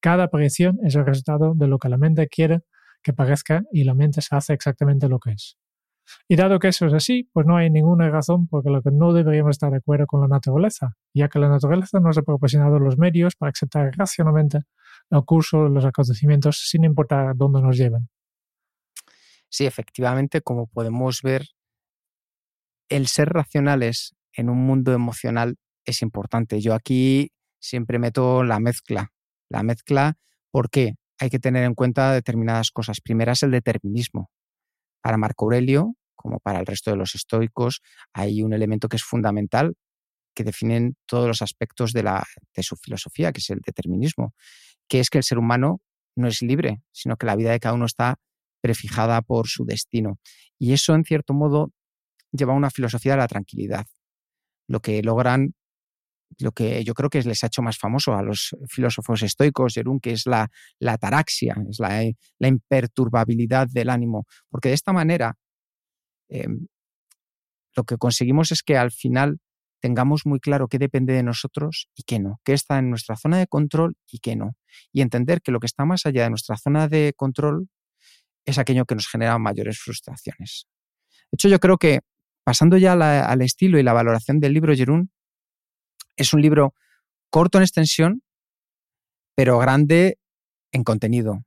Cada 0.00 0.24
aparición 0.24 0.78
es 0.84 0.94
el 0.94 1.06
resultado 1.06 1.54
de 1.54 1.66
lo 1.66 1.78
que 1.78 1.88
la 1.88 1.98
mente 1.98 2.28
quiere 2.28 2.60
que 3.02 3.12
parezca 3.12 3.64
y 3.72 3.84
la 3.84 3.94
mente 3.94 4.22
se 4.22 4.34
hace 4.34 4.52
exactamente 4.54 5.08
lo 5.08 5.18
que 5.18 5.32
es. 5.32 5.58
Y 6.28 6.36
dado 6.36 6.58
que 6.58 6.68
eso 6.68 6.86
es 6.86 6.92
así, 6.92 7.28
pues 7.32 7.46
no 7.46 7.56
hay 7.56 7.70
ninguna 7.70 8.08
razón 8.10 8.46
por 8.46 8.68
la 8.70 8.80
que 8.82 8.90
no 8.90 9.12
deberíamos 9.12 9.52
estar 9.52 9.70
de 9.70 9.78
acuerdo 9.78 10.06
con 10.06 10.20
la 10.20 10.28
naturaleza, 10.28 10.96
ya 11.14 11.28
que 11.28 11.38
la 11.38 11.48
naturaleza 11.48 12.00
nos 12.00 12.18
ha 12.18 12.22
proporcionado 12.22 12.78
los 12.78 12.98
medios 12.98 13.36
para 13.36 13.50
aceptar 13.50 13.92
racionalmente 13.96 14.60
el 15.10 15.24
curso 15.24 15.64
de 15.64 15.70
los 15.70 15.84
acontecimientos 15.84 16.68
sin 16.68 16.84
importar 16.84 17.34
dónde 17.36 17.60
nos 17.60 17.76
lleven. 17.76 18.08
Sí, 19.48 19.66
efectivamente, 19.66 20.40
como 20.40 20.66
podemos 20.66 21.22
ver, 21.22 21.46
el 22.88 23.06
ser 23.06 23.28
racionales 23.28 24.14
en 24.32 24.50
un 24.50 24.58
mundo 24.58 24.92
emocional 24.92 25.56
es 25.84 26.02
importante. 26.02 26.60
Yo 26.60 26.74
aquí 26.74 27.30
siempre 27.60 27.98
meto 27.98 28.42
la 28.44 28.58
mezcla. 28.58 29.12
La 29.48 29.62
mezcla, 29.62 30.16
¿por 30.50 30.70
qué? 30.70 30.96
Hay 31.18 31.30
que 31.30 31.38
tener 31.38 31.64
en 31.64 31.74
cuenta 31.74 32.12
determinadas 32.12 32.70
cosas. 32.70 33.00
Primera 33.00 33.32
es 33.32 33.42
el 33.42 33.52
determinismo. 33.52 34.30
Para 35.04 35.18
Marco 35.18 35.44
Aurelio, 35.44 35.96
como 36.14 36.40
para 36.40 36.60
el 36.60 36.64
resto 36.64 36.90
de 36.90 36.96
los 36.96 37.14
estoicos, 37.14 37.82
hay 38.14 38.42
un 38.42 38.54
elemento 38.54 38.88
que 38.88 38.96
es 38.96 39.04
fundamental 39.04 39.74
que 40.34 40.44
definen 40.44 40.96
todos 41.04 41.28
los 41.28 41.42
aspectos 41.42 41.92
de, 41.92 42.04
la, 42.04 42.24
de 42.56 42.62
su 42.62 42.74
filosofía, 42.76 43.30
que 43.30 43.40
es 43.40 43.50
el 43.50 43.60
determinismo, 43.60 44.32
que 44.88 45.00
es 45.00 45.10
que 45.10 45.18
el 45.18 45.24
ser 45.24 45.36
humano 45.36 45.82
no 46.16 46.26
es 46.26 46.40
libre, 46.40 46.80
sino 46.90 47.18
que 47.18 47.26
la 47.26 47.36
vida 47.36 47.50
de 47.50 47.60
cada 47.60 47.74
uno 47.74 47.84
está 47.84 48.16
prefijada 48.62 49.20
por 49.20 49.46
su 49.46 49.66
destino. 49.66 50.18
Y 50.58 50.72
eso, 50.72 50.94
en 50.94 51.04
cierto 51.04 51.34
modo, 51.34 51.70
lleva 52.32 52.54
a 52.54 52.56
una 52.56 52.70
filosofía 52.70 53.12
de 53.12 53.18
la 53.18 53.28
tranquilidad. 53.28 53.84
Lo 54.66 54.80
que 54.80 55.02
logran, 55.02 55.54
lo 56.38 56.52
que 56.52 56.84
yo 56.84 56.94
creo 56.94 57.10
que 57.10 57.22
les 57.22 57.42
ha 57.44 57.48
hecho 57.48 57.62
más 57.62 57.78
famoso 57.78 58.14
a 58.14 58.22
los 58.22 58.56
filósofos 58.68 59.22
estoicos, 59.22 59.74
Jerún, 59.74 60.00
que 60.00 60.12
es 60.12 60.26
la, 60.26 60.50
la 60.78 60.98
taraxia, 60.98 61.56
es 61.68 61.78
la, 61.78 62.02
la, 62.38 62.48
imperturbabilidad 62.48 63.68
del 63.70 63.90
ánimo. 63.90 64.26
Porque 64.50 64.68
de 64.68 64.74
esta 64.74 64.92
manera, 64.92 65.36
em, 66.28 66.66
lo 67.76 67.84
que 67.84 67.96
conseguimos 67.96 68.52
es 68.52 68.62
que 68.62 68.76
al 68.76 68.90
final 68.90 69.38
tengamos 69.80 70.24
muy 70.24 70.40
claro 70.40 70.68
qué 70.68 70.78
depende 70.78 71.12
de 71.12 71.22
nosotros 71.22 71.88
y 71.94 72.04
qué 72.04 72.18
no, 72.18 72.40
qué 72.42 72.54
está 72.54 72.78
en 72.78 72.88
nuestra 72.88 73.16
zona 73.16 73.38
de 73.38 73.46
control 73.46 73.96
y 74.10 74.18
qué 74.20 74.34
no. 74.34 74.56
Y 74.92 75.02
entender 75.02 75.42
que 75.42 75.52
lo 75.52 75.60
que 75.60 75.66
está 75.66 75.84
más 75.84 76.06
allá 76.06 76.24
de 76.24 76.30
nuestra 76.30 76.56
zona 76.56 76.88
de 76.88 77.12
control 77.14 77.68
es 78.46 78.58
aquello 78.58 78.86
que 78.86 78.94
nos 78.94 79.08
genera 79.08 79.38
mayores 79.38 79.78
frustraciones. 79.78 80.66
De 81.30 81.36
hecho, 81.36 81.48
yo 81.48 81.58
creo 81.58 81.76
que 81.78 82.00
pasando 82.44 82.76
ya 82.76 82.92
al 82.92 83.42
estilo 83.42 83.78
y 83.78 83.82
la 83.82 83.92
valoración 83.92 84.40
del 84.40 84.54
libro, 84.54 84.74
Jerún, 84.74 85.10
es 86.16 86.32
un 86.32 86.42
libro 86.42 86.74
corto 87.30 87.58
en 87.58 87.64
extensión, 87.64 88.22
pero 89.34 89.58
grande 89.58 90.18
en 90.72 90.84
contenido. 90.84 91.44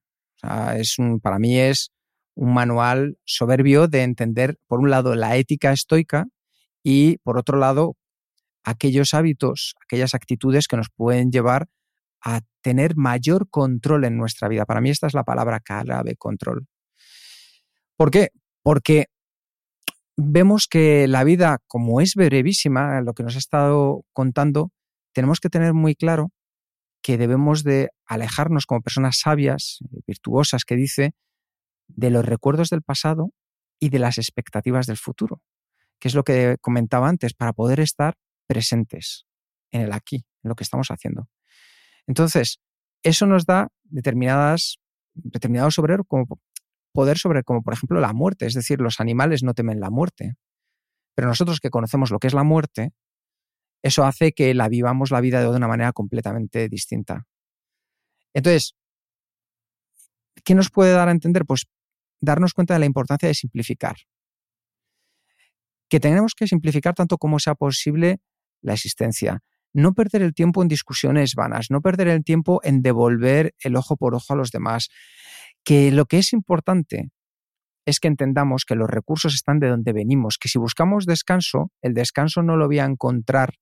es 0.75 0.99
un, 0.99 1.19
para 1.19 1.39
mí 1.39 1.57
es 1.57 1.91
un 2.35 2.53
manual 2.53 3.17
soberbio 3.25 3.87
de 3.87 4.03
entender, 4.03 4.57
por 4.67 4.79
un 4.79 4.89
lado, 4.89 5.15
la 5.15 5.37
ética 5.37 5.71
estoica 5.71 6.27
y, 6.83 7.17
por 7.19 7.37
otro 7.37 7.57
lado, 7.57 7.95
aquellos 8.63 9.13
hábitos, 9.13 9.75
aquellas 9.83 10.13
actitudes 10.13 10.67
que 10.67 10.77
nos 10.77 10.89
pueden 10.89 11.31
llevar 11.31 11.67
a 12.21 12.41
tener 12.61 12.95
mayor 12.95 13.49
control 13.49 14.03
en 14.03 14.17
nuestra 14.17 14.47
vida. 14.47 14.65
Para 14.65 14.81
mí 14.81 14.89
esta 14.89 15.07
es 15.07 15.13
la 15.13 15.23
palabra 15.23 15.59
clave, 15.61 16.15
control. 16.15 16.67
¿Por 17.95 18.11
qué? 18.11 18.29
Porque 18.61 19.07
vemos 20.17 20.67
que 20.67 21.07
la 21.07 21.23
vida, 21.23 21.59
como 21.67 22.01
es 22.01 22.15
brevísima, 22.15 23.01
lo 23.01 23.13
que 23.13 23.23
nos 23.23 23.35
ha 23.35 23.39
estado 23.39 24.03
contando, 24.13 24.71
tenemos 25.13 25.39
que 25.39 25.49
tener 25.49 25.73
muy 25.73 25.95
claro 25.95 26.31
que 27.01 27.17
debemos 27.17 27.63
de 27.63 27.91
alejarnos 28.05 28.65
como 28.65 28.81
personas 28.81 29.19
sabias, 29.19 29.79
virtuosas, 30.05 30.65
que 30.65 30.75
dice, 30.75 31.13
de 31.87 32.09
los 32.09 32.25
recuerdos 32.25 32.69
del 32.69 32.81
pasado 32.81 33.31
y 33.79 33.89
de 33.89 33.99
las 33.99 34.17
expectativas 34.17 34.87
del 34.87 34.97
futuro, 34.97 35.41
que 35.99 36.07
es 36.07 36.15
lo 36.15 36.23
que 36.23 36.57
comentaba 36.61 37.07
antes, 37.07 37.33
para 37.33 37.53
poder 37.53 37.79
estar 37.79 38.15
presentes 38.47 39.25
en 39.71 39.81
el 39.81 39.93
aquí, 39.93 40.25
en 40.43 40.49
lo 40.49 40.55
que 40.55 40.63
estamos 40.63 40.89
haciendo. 40.89 41.29
Entonces, 42.07 42.59
eso 43.03 43.27
nos 43.27 43.45
da 43.45 43.69
determinadas, 43.83 44.77
determinados 45.13 45.75
sobre 45.75 45.97
como 46.05 46.39
poder 46.97 47.19
sobre, 47.19 47.43
como 47.43 47.61
por 47.61 47.75
ejemplo 47.75 47.99
la 47.99 48.11
muerte, 48.11 48.47
es 48.47 48.55
decir, 48.55 48.81
los 48.81 48.99
animales 48.99 49.43
no 49.43 49.53
temen 49.53 49.79
la 49.79 49.91
muerte, 49.91 50.33
pero 51.13 51.27
nosotros 51.27 51.59
que 51.59 51.69
conocemos 51.69 52.09
lo 52.09 52.17
que 52.17 52.25
es 52.25 52.33
la 52.33 52.43
muerte, 52.43 52.91
eso 53.83 54.03
hace 54.03 54.31
que 54.31 54.55
la 54.55 54.67
vivamos 54.67 55.11
la 55.11 55.21
vida 55.21 55.39
de 55.39 55.47
una 55.47 55.67
manera 55.67 55.93
completamente 55.93 56.67
distinta. 56.69 57.27
Entonces, 58.33 58.73
¿qué 60.43 60.55
nos 60.55 60.71
puede 60.71 60.91
dar 60.93 61.07
a 61.07 61.11
entender? 61.11 61.45
Pues 61.45 61.67
darnos 62.19 62.55
cuenta 62.55 62.73
de 62.73 62.79
la 62.79 62.87
importancia 62.87 63.27
de 63.27 63.35
simplificar. 63.35 63.97
Que 65.89 65.99
tenemos 65.99 66.33
que 66.33 66.47
simplificar 66.47 66.95
tanto 66.95 67.19
como 67.19 67.37
sea 67.37 67.53
posible 67.53 68.21
la 68.63 68.73
existencia. 68.73 69.43
No 69.71 69.93
perder 69.93 70.23
el 70.23 70.33
tiempo 70.33 70.63
en 70.63 70.67
discusiones 70.67 71.35
vanas, 71.35 71.67
no 71.69 71.81
perder 71.81 72.07
el 72.07 72.23
tiempo 72.23 72.59
en 72.63 72.81
devolver 72.81 73.53
el 73.59 73.75
ojo 73.75 73.97
por 73.97 74.15
ojo 74.15 74.33
a 74.33 74.35
los 74.35 74.49
demás. 74.49 74.89
Que 75.67 75.91
lo 75.91 76.05
que 76.05 76.19
es 76.19 76.31
importante 76.31 77.09
es 77.85 77.99
que 77.99 78.07
entendamos 78.07 78.63
que 78.63 78.75
los 78.75 78.89
recursos 78.89 79.33
están 79.33 79.59
de 79.59 79.67
donde 79.67 79.91
venimos, 79.91 80.37
que 80.37 80.47
si 80.47 80.57
buscamos 80.57 81.05
descanso, 81.05 81.73
el 81.81 81.93
descanso 81.93 82.41
no 82.41 82.55
lo 82.55 82.67
voy 82.67 82.79
a 82.79 82.85
encontrar 82.85 83.55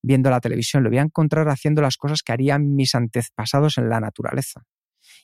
viendo 0.00 0.30
la 0.30 0.38
televisión, 0.38 0.84
lo 0.84 0.90
voy 0.90 0.98
a 0.98 1.02
encontrar 1.02 1.48
haciendo 1.48 1.82
las 1.82 1.96
cosas 1.96 2.22
que 2.22 2.30
harían 2.30 2.76
mis 2.76 2.94
antepasados 2.94 3.76
en 3.76 3.88
la 3.88 3.98
naturaleza. 3.98 4.66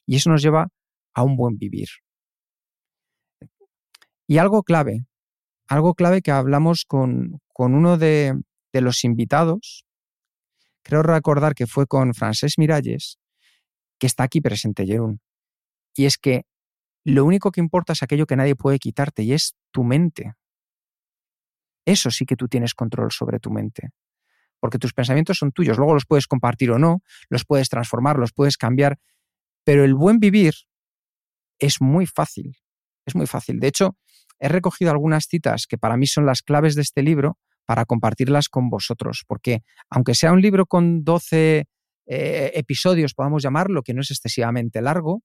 Y 0.07 0.17
eso 0.17 0.29
nos 0.29 0.43
lleva 0.43 0.71
a 1.15 1.23
un 1.23 1.37
buen 1.37 1.57
vivir. 1.57 1.87
Y 4.27 4.39
algo 4.39 4.65
clave, 4.65 5.07
algo 5.69 5.95
clave 5.95 6.21
que 6.21 6.33
hablamos 6.33 6.85
con, 6.85 7.39
uno 7.57 7.97
de, 7.97 8.35
de, 8.73 8.81
los 8.81 9.05
invitados, 9.05 9.85
creo 10.83 11.05
recordar 11.05 11.55
que 11.55 11.69
fue 11.69 11.87
con 11.87 12.13
Francés 12.13 12.55
Miralles, 12.59 13.21
que 14.01 14.09
está 14.09 14.25
aquí 14.25 14.41
presente, 14.41 14.85
Jerún. 14.85 15.21
Y 15.95 16.07
es 16.07 16.19
que 16.19 16.45
lo 17.05 17.25
único 17.25 17.53
que 17.53 17.61
importa 17.61 17.93
es 17.93 18.03
aquello 18.03 18.27
que 18.27 18.37
nadie 18.37 18.57
puede 18.57 18.79
quitarte 18.79 19.23
y 19.23 19.33
es 19.33 19.55
tu 19.71 19.85
mente. 19.85 20.35
Eso 21.87 22.11
sí 22.11 22.25
que 22.25 22.37
tú 22.37 22.49
tienes 22.49 22.75
control 22.75 23.13
sobre 23.13 23.39
tu 23.39 23.51
mente 23.51 23.91
porque 24.65 24.79
tus 24.79 24.95
pensamientos 24.95 25.37
son 25.37 25.53
tuyos. 25.53 25.77
Luego 25.77 25.93
los 25.93 26.07
puedes 26.07 26.27
compartir 26.27 26.71
o 26.71 26.79
no, 26.79 27.03
los 27.29 27.45
puedes 27.45 27.69
transformar, 27.69 28.19
los 28.19 28.33
puedes 28.33 28.57
cambiar, 28.57 28.99
pero 29.63 29.85
el 29.85 29.95
buen 29.95 30.21
vivir 30.21 30.55
es 31.59 31.83
muy 31.83 32.07
fácil, 32.07 32.57
es 33.05 33.15
muy 33.15 33.27
fácil. 33.27 33.61
De 33.61 33.67
hecho, 33.67 33.99
he 34.39 34.49
recogido 34.49 34.91
algunas 34.91 35.27
citas 35.27 35.67
que 35.67 35.77
para 35.77 35.99
mí 35.99 36.07
son 36.07 36.25
las 36.25 36.41
claves 36.41 36.77
de 36.77 36.81
este 36.81 37.03
libro 37.03 37.37
para 37.67 37.85
compartirlas 37.85 38.49
con 38.49 38.71
vosotros, 38.71 39.25
porque 39.27 39.65
aunque 39.91 40.15
sea 40.15 40.33
un 40.33 40.41
libro 40.41 40.65
con 40.65 41.05
12 41.05 41.67
eh, 42.07 42.51
episodios, 42.55 43.13
podamos 43.13 43.43
llamarlo, 43.43 43.83
que 43.83 43.93
no 43.93 44.01
es 44.01 44.11
excesivamente 44.13 44.81
largo, 44.81 45.23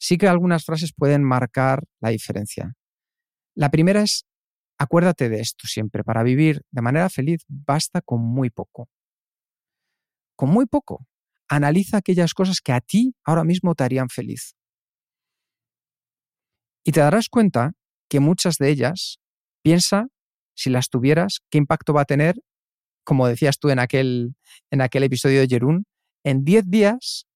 sí 0.00 0.16
que 0.16 0.26
algunas 0.26 0.64
frases 0.64 0.92
pueden 0.96 1.22
marcar 1.22 1.84
la 2.00 2.10
diferencia. 2.10 2.74
La 3.54 3.70
primera 3.70 4.02
es 4.02 4.24
Acuérdate 4.80 5.28
de 5.28 5.40
esto 5.40 5.68
siempre, 5.68 6.02
para 6.02 6.22
vivir 6.22 6.62
de 6.70 6.80
manera 6.80 7.10
feliz 7.10 7.44
basta 7.48 8.00
con 8.00 8.22
muy 8.22 8.48
poco. 8.48 8.88
Con 10.36 10.48
muy 10.48 10.64
poco. 10.64 11.06
Analiza 11.50 11.98
aquellas 11.98 12.32
cosas 12.32 12.62
que 12.62 12.72
a 12.72 12.80
ti 12.80 13.14
ahora 13.22 13.44
mismo 13.44 13.74
te 13.74 13.84
harían 13.84 14.08
feliz. 14.08 14.56
Y 16.82 16.92
te 16.92 17.00
darás 17.00 17.28
cuenta 17.28 17.72
que 18.08 18.20
muchas 18.20 18.56
de 18.56 18.70
ellas, 18.70 19.18
piensa, 19.62 20.06
si 20.54 20.70
las 20.70 20.88
tuvieras, 20.88 21.40
qué 21.50 21.58
impacto 21.58 21.92
va 21.92 22.00
a 22.00 22.06
tener, 22.06 22.40
como 23.04 23.26
decías 23.26 23.58
tú 23.58 23.68
en 23.68 23.80
aquel, 23.80 24.34
en 24.70 24.80
aquel 24.80 25.02
episodio 25.02 25.40
de 25.40 25.46
Jerún, 25.46 25.84
en 26.24 26.42
10 26.42 26.70
días, 26.70 27.26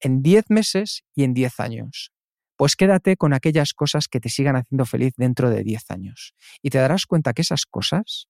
en 0.00 0.22
10 0.22 0.50
meses 0.50 1.04
y 1.14 1.24
en 1.24 1.34
10 1.34 1.60
años 1.60 2.12
pues 2.60 2.76
quédate 2.76 3.16
con 3.16 3.32
aquellas 3.32 3.72
cosas 3.72 4.06
que 4.06 4.20
te 4.20 4.28
sigan 4.28 4.54
haciendo 4.54 4.84
feliz 4.84 5.14
dentro 5.16 5.48
de 5.48 5.64
10 5.64 5.92
años. 5.92 6.34
Y 6.60 6.68
te 6.68 6.76
darás 6.76 7.06
cuenta 7.06 7.32
que 7.32 7.40
esas 7.40 7.64
cosas 7.64 8.28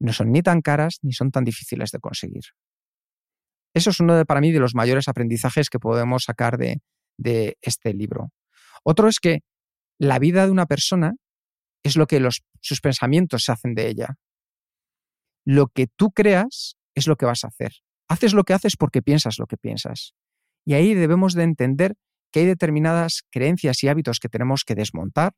no 0.00 0.12
son 0.12 0.32
ni 0.32 0.42
tan 0.42 0.62
caras 0.62 0.98
ni 1.02 1.12
son 1.12 1.30
tan 1.30 1.44
difíciles 1.44 1.92
de 1.92 2.00
conseguir. 2.00 2.42
Eso 3.72 3.90
es 3.90 4.00
uno 4.00 4.16
de, 4.16 4.24
para 4.24 4.40
mí 4.40 4.50
de 4.50 4.58
los 4.58 4.74
mayores 4.74 5.06
aprendizajes 5.06 5.70
que 5.70 5.78
podemos 5.78 6.24
sacar 6.24 6.58
de, 6.58 6.82
de 7.18 7.56
este 7.62 7.94
libro. 7.94 8.32
Otro 8.82 9.06
es 9.06 9.20
que 9.20 9.42
la 9.96 10.18
vida 10.18 10.44
de 10.44 10.50
una 10.50 10.66
persona 10.66 11.12
es 11.84 11.94
lo 11.94 12.08
que 12.08 12.18
los, 12.18 12.42
sus 12.60 12.80
pensamientos 12.80 13.44
se 13.44 13.52
hacen 13.52 13.76
de 13.76 13.90
ella. 13.90 14.16
Lo 15.44 15.68
que 15.68 15.86
tú 15.86 16.10
creas 16.10 16.78
es 16.96 17.06
lo 17.06 17.14
que 17.14 17.26
vas 17.26 17.44
a 17.44 17.46
hacer. 17.46 17.74
Haces 18.08 18.34
lo 18.34 18.42
que 18.42 18.54
haces 18.54 18.76
porque 18.76 19.02
piensas 19.02 19.38
lo 19.38 19.46
que 19.46 19.56
piensas. 19.56 20.14
Y 20.64 20.74
ahí 20.74 20.94
debemos 20.94 21.34
de 21.34 21.44
entender 21.44 21.94
que 22.32 22.40
hay 22.40 22.46
determinadas 22.46 23.22
creencias 23.30 23.82
y 23.82 23.88
hábitos 23.88 24.20
que 24.20 24.28
tenemos 24.28 24.64
que 24.64 24.74
desmontar. 24.74 25.32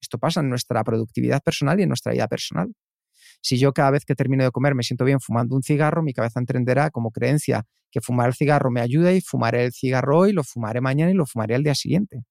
Esto 0.00 0.18
pasa 0.18 0.40
en 0.40 0.48
nuestra 0.48 0.84
productividad 0.84 1.42
personal 1.42 1.80
y 1.80 1.82
en 1.82 1.88
nuestra 1.88 2.12
vida 2.12 2.28
personal. 2.28 2.72
Si 3.42 3.58
yo 3.58 3.72
cada 3.72 3.90
vez 3.90 4.04
que 4.04 4.14
termino 4.14 4.44
de 4.44 4.50
comer 4.50 4.74
me 4.74 4.82
siento 4.82 5.04
bien 5.04 5.20
fumando 5.20 5.56
un 5.56 5.62
cigarro, 5.62 6.02
mi 6.02 6.12
cabeza 6.12 6.40
entenderá 6.40 6.90
como 6.90 7.10
creencia 7.10 7.64
que 7.90 8.00
fumar 8.00 8.28
el 8.28 8.34
cigarro 8.34 8.70
me 8.70 8.80
ayuda 8.80 9.12
y 9.12 9.20
fumaré 9.20 9.64
el 9.64 9.72
cigarro 9.72 10.18
hoy, 10.18 10.32
lo 10.32 10.44
fumaré 10.44 10.80
mañana 10.80 11.10
y 11.10 11.14
lo 11.14 11.26
fumaré 11.26 11.54
al 11.54 11.62
día 11.62 11.74
siguiente. 11.74 12.24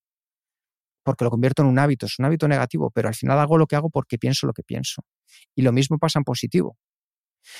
Porque 1.03 1.23
lo 1.23 1.29
convierto 1.29 1.61
en 1.61 1.69
un 1.69 1.79
hábito, 1.79 2.05
es 2.05 2.19
un 2.19 2.25
hábito 2.25 2.47
negativo, 2.47 2.91
pero 2.91 3.07
al 3.07 3.15
final 3.15 3.39
hago 3.39 3.57
lo 3.57 3.67
que 3.67 3.75
hago 3.75 3.89
porque 3.89 4.17
pienso 4.17 4.47
lo 4.47 4.53
que 4.53 4.63
pienso. 4.63 5.03
Y 5.55 5.61
lo 5.61 5.71
mismo 5.71 5.97
pasa 5.97 6.19
en 6.19 6.23
positivo. 6.23 6.77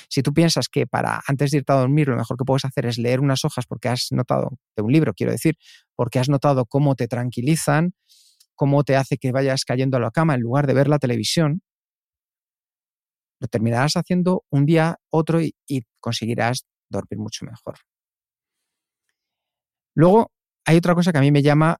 Si 0.08 0.22
tú 0.22 0.32
piensas 0.32 0.68
que 0.68 0.86
para 0.86 1.22
antes 1.26 1.50
de 1.50 1.58
irte 1.58 1.72
a 1.72 1.76
dormir 1.76 2.08
lo 2.08 2.16
mejor 2.16 2.36
que 2.36 2.44
puedes 2.44 2.64
hacer 2.64 2.86
es 2.86 2.98
leer 2.98 3.20
unas 3.20 3.44
hojas 3.44 3.66
porque 3.66 3.88
has 3.88 4.08
notado, 4.10 4.58
de 4.76 4.82
un 4.82 4.92
libro 4.92 5.14
quiero 5.14 5.32
decir, 5.32 5.56
porque 5.94 6.18
has 6.18 6.28
notado 6.28 6.66
cómo 6.66 6.94
te 6.94 7.08
tranquilizan, 7.08 7.94
cómo 8.54 8.84
te 8.84 8.96
hace 8.96 9.18
que 9.18 9.32
vayas 9.32 9.64
cayendo 9.64 9.96
a 9.96 10.00
la 10.00 10.10
cama 10.10 10.34
en 10.34 10.40
lugar 10.40 10.66
de 10.66 10.74
ver 10.74 10.88
la 10.88 10.98
televisión, 10.98 11.62
lo 13.38 13.48
terminarás 13.48 13.96
haciendo 13.96 14.44
un 14.50 14.64
día, 14.66 14.96
otro 15.10 15.40
y, 15.40 15.54
conseguirás 16.00 16.64
dormir 16.88 17.18
mucho 17.18 17.44
mejor. 17.44 17.78
Luego, 19.94 20.30
hay 20.64 20.76
otra 20.76 20.94
cosa 20.94 21.12
que 21.12 21.18
a 21.18 21.20
mí 21.20 21.32
me 21.32 21.42
llama 21.42 21.78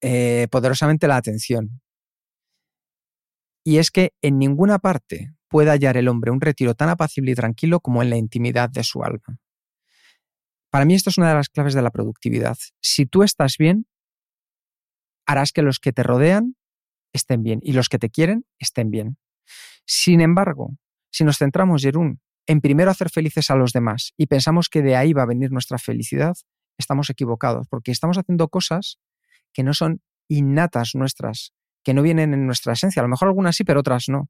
eh, 0.00 0.48
poderosamente 0.50 1.06
la 1.06 1.16
atención. 1.16 1.80
Y 3.64 3.78
es 3.78 3.90
que 3.90 4.12
en 4.22 4.38
ninguna 4.38 4.78
parte 4.78 5.34
puede 5.50 5.70
hallar 5.70 5.96
el 5.96 6.08
hombre 6.08 6.30
un 6.30 6.40
retiro 6.40 6.74
tan 6.74 6.88
apacible 6.88 7.32
y 7.32 7.34
tranquilo 7.34 7.80
como 7.80 8.02
en 8.02 8.08
la 8.08 8.16
intimidad 8.16 8.70
de 8.70 8.84
su 8.84 9.02
alma. 9.02 9.38
Para 10.70 10.84
mí 10.84 10.94
esto 10.94 11.10
es 11.10 11.18
una 11.18 11.28
de 11.28 11.34
las 11.34 11.48
claves 11.48 11.74
de 11.74 11.82
la 11.82 11.90
productividad. 11.90 12.56
Si 12.80 13.04
tú 13.04 13.24
estás 13.24 13.56
bien, 13.58 13.86
harás 15.26 15.52
que 15.52 15.62
los 15.62 15.80
que 15.80 15.92
te 15.92 16.04
rodean 16.04 16.54
estén 17.12 17.42
bien 17.42 17.58
y 17.62 17.72
los 17.72 17.88
que 17.88 17.98
te 17.98 18.10
quieren 18.10 18.46
estén 18.60 18.90
bien. 18.90 19.18
Sin 19.84 20.20
embargo, 20.20 20.76
si 21.10 21.24
nos 21.24 21.38
centramos, 21.38 21.82
Jerún, 21.82 22.20
en 22.46 22.60
primero 22.60 22.92
hacer 22.92 23.10
felices 23.10 23.50
a 23.50 23.56
los 23.56 23.72
demás 23.72 24.12
y 24.16 24.26
pensamos 24.26 24.68
que 24.68 24.82
de 24.82 24.94
ahí 24.94 25.12
va 25.12 25.22
a 25.22 25.26
venir 25.26 25.50
nuestra 25.50 25.78
felicidad, 25.78 26.36
estamos 26.78 27.10
equivocados, 27.10 27.66
porque 27.68 27.90
estamos 27.90 28.16
haciendo 28.16 28.48
cosas 28.48 29.00
que 29.52 29.64
no 29.64 29.74
son 29.74 30.00
innatas 30.28 30.94
nuestras, 30.94 31.52
que 31.82 31.92
no 31.92 32.02
vienen 32.02 32.34
en 32.34 32.46
nuestra 32.46 32.74
esencia. 32.74 33.00
A 33.00 33.04
lo 33.04 33.08
mejor 33.08 33.26
algunas 33.26 33.56
sí, 33.56 33.64
pero 33.64 33.80
otras 33.80 34.04
no. 34.08 34.28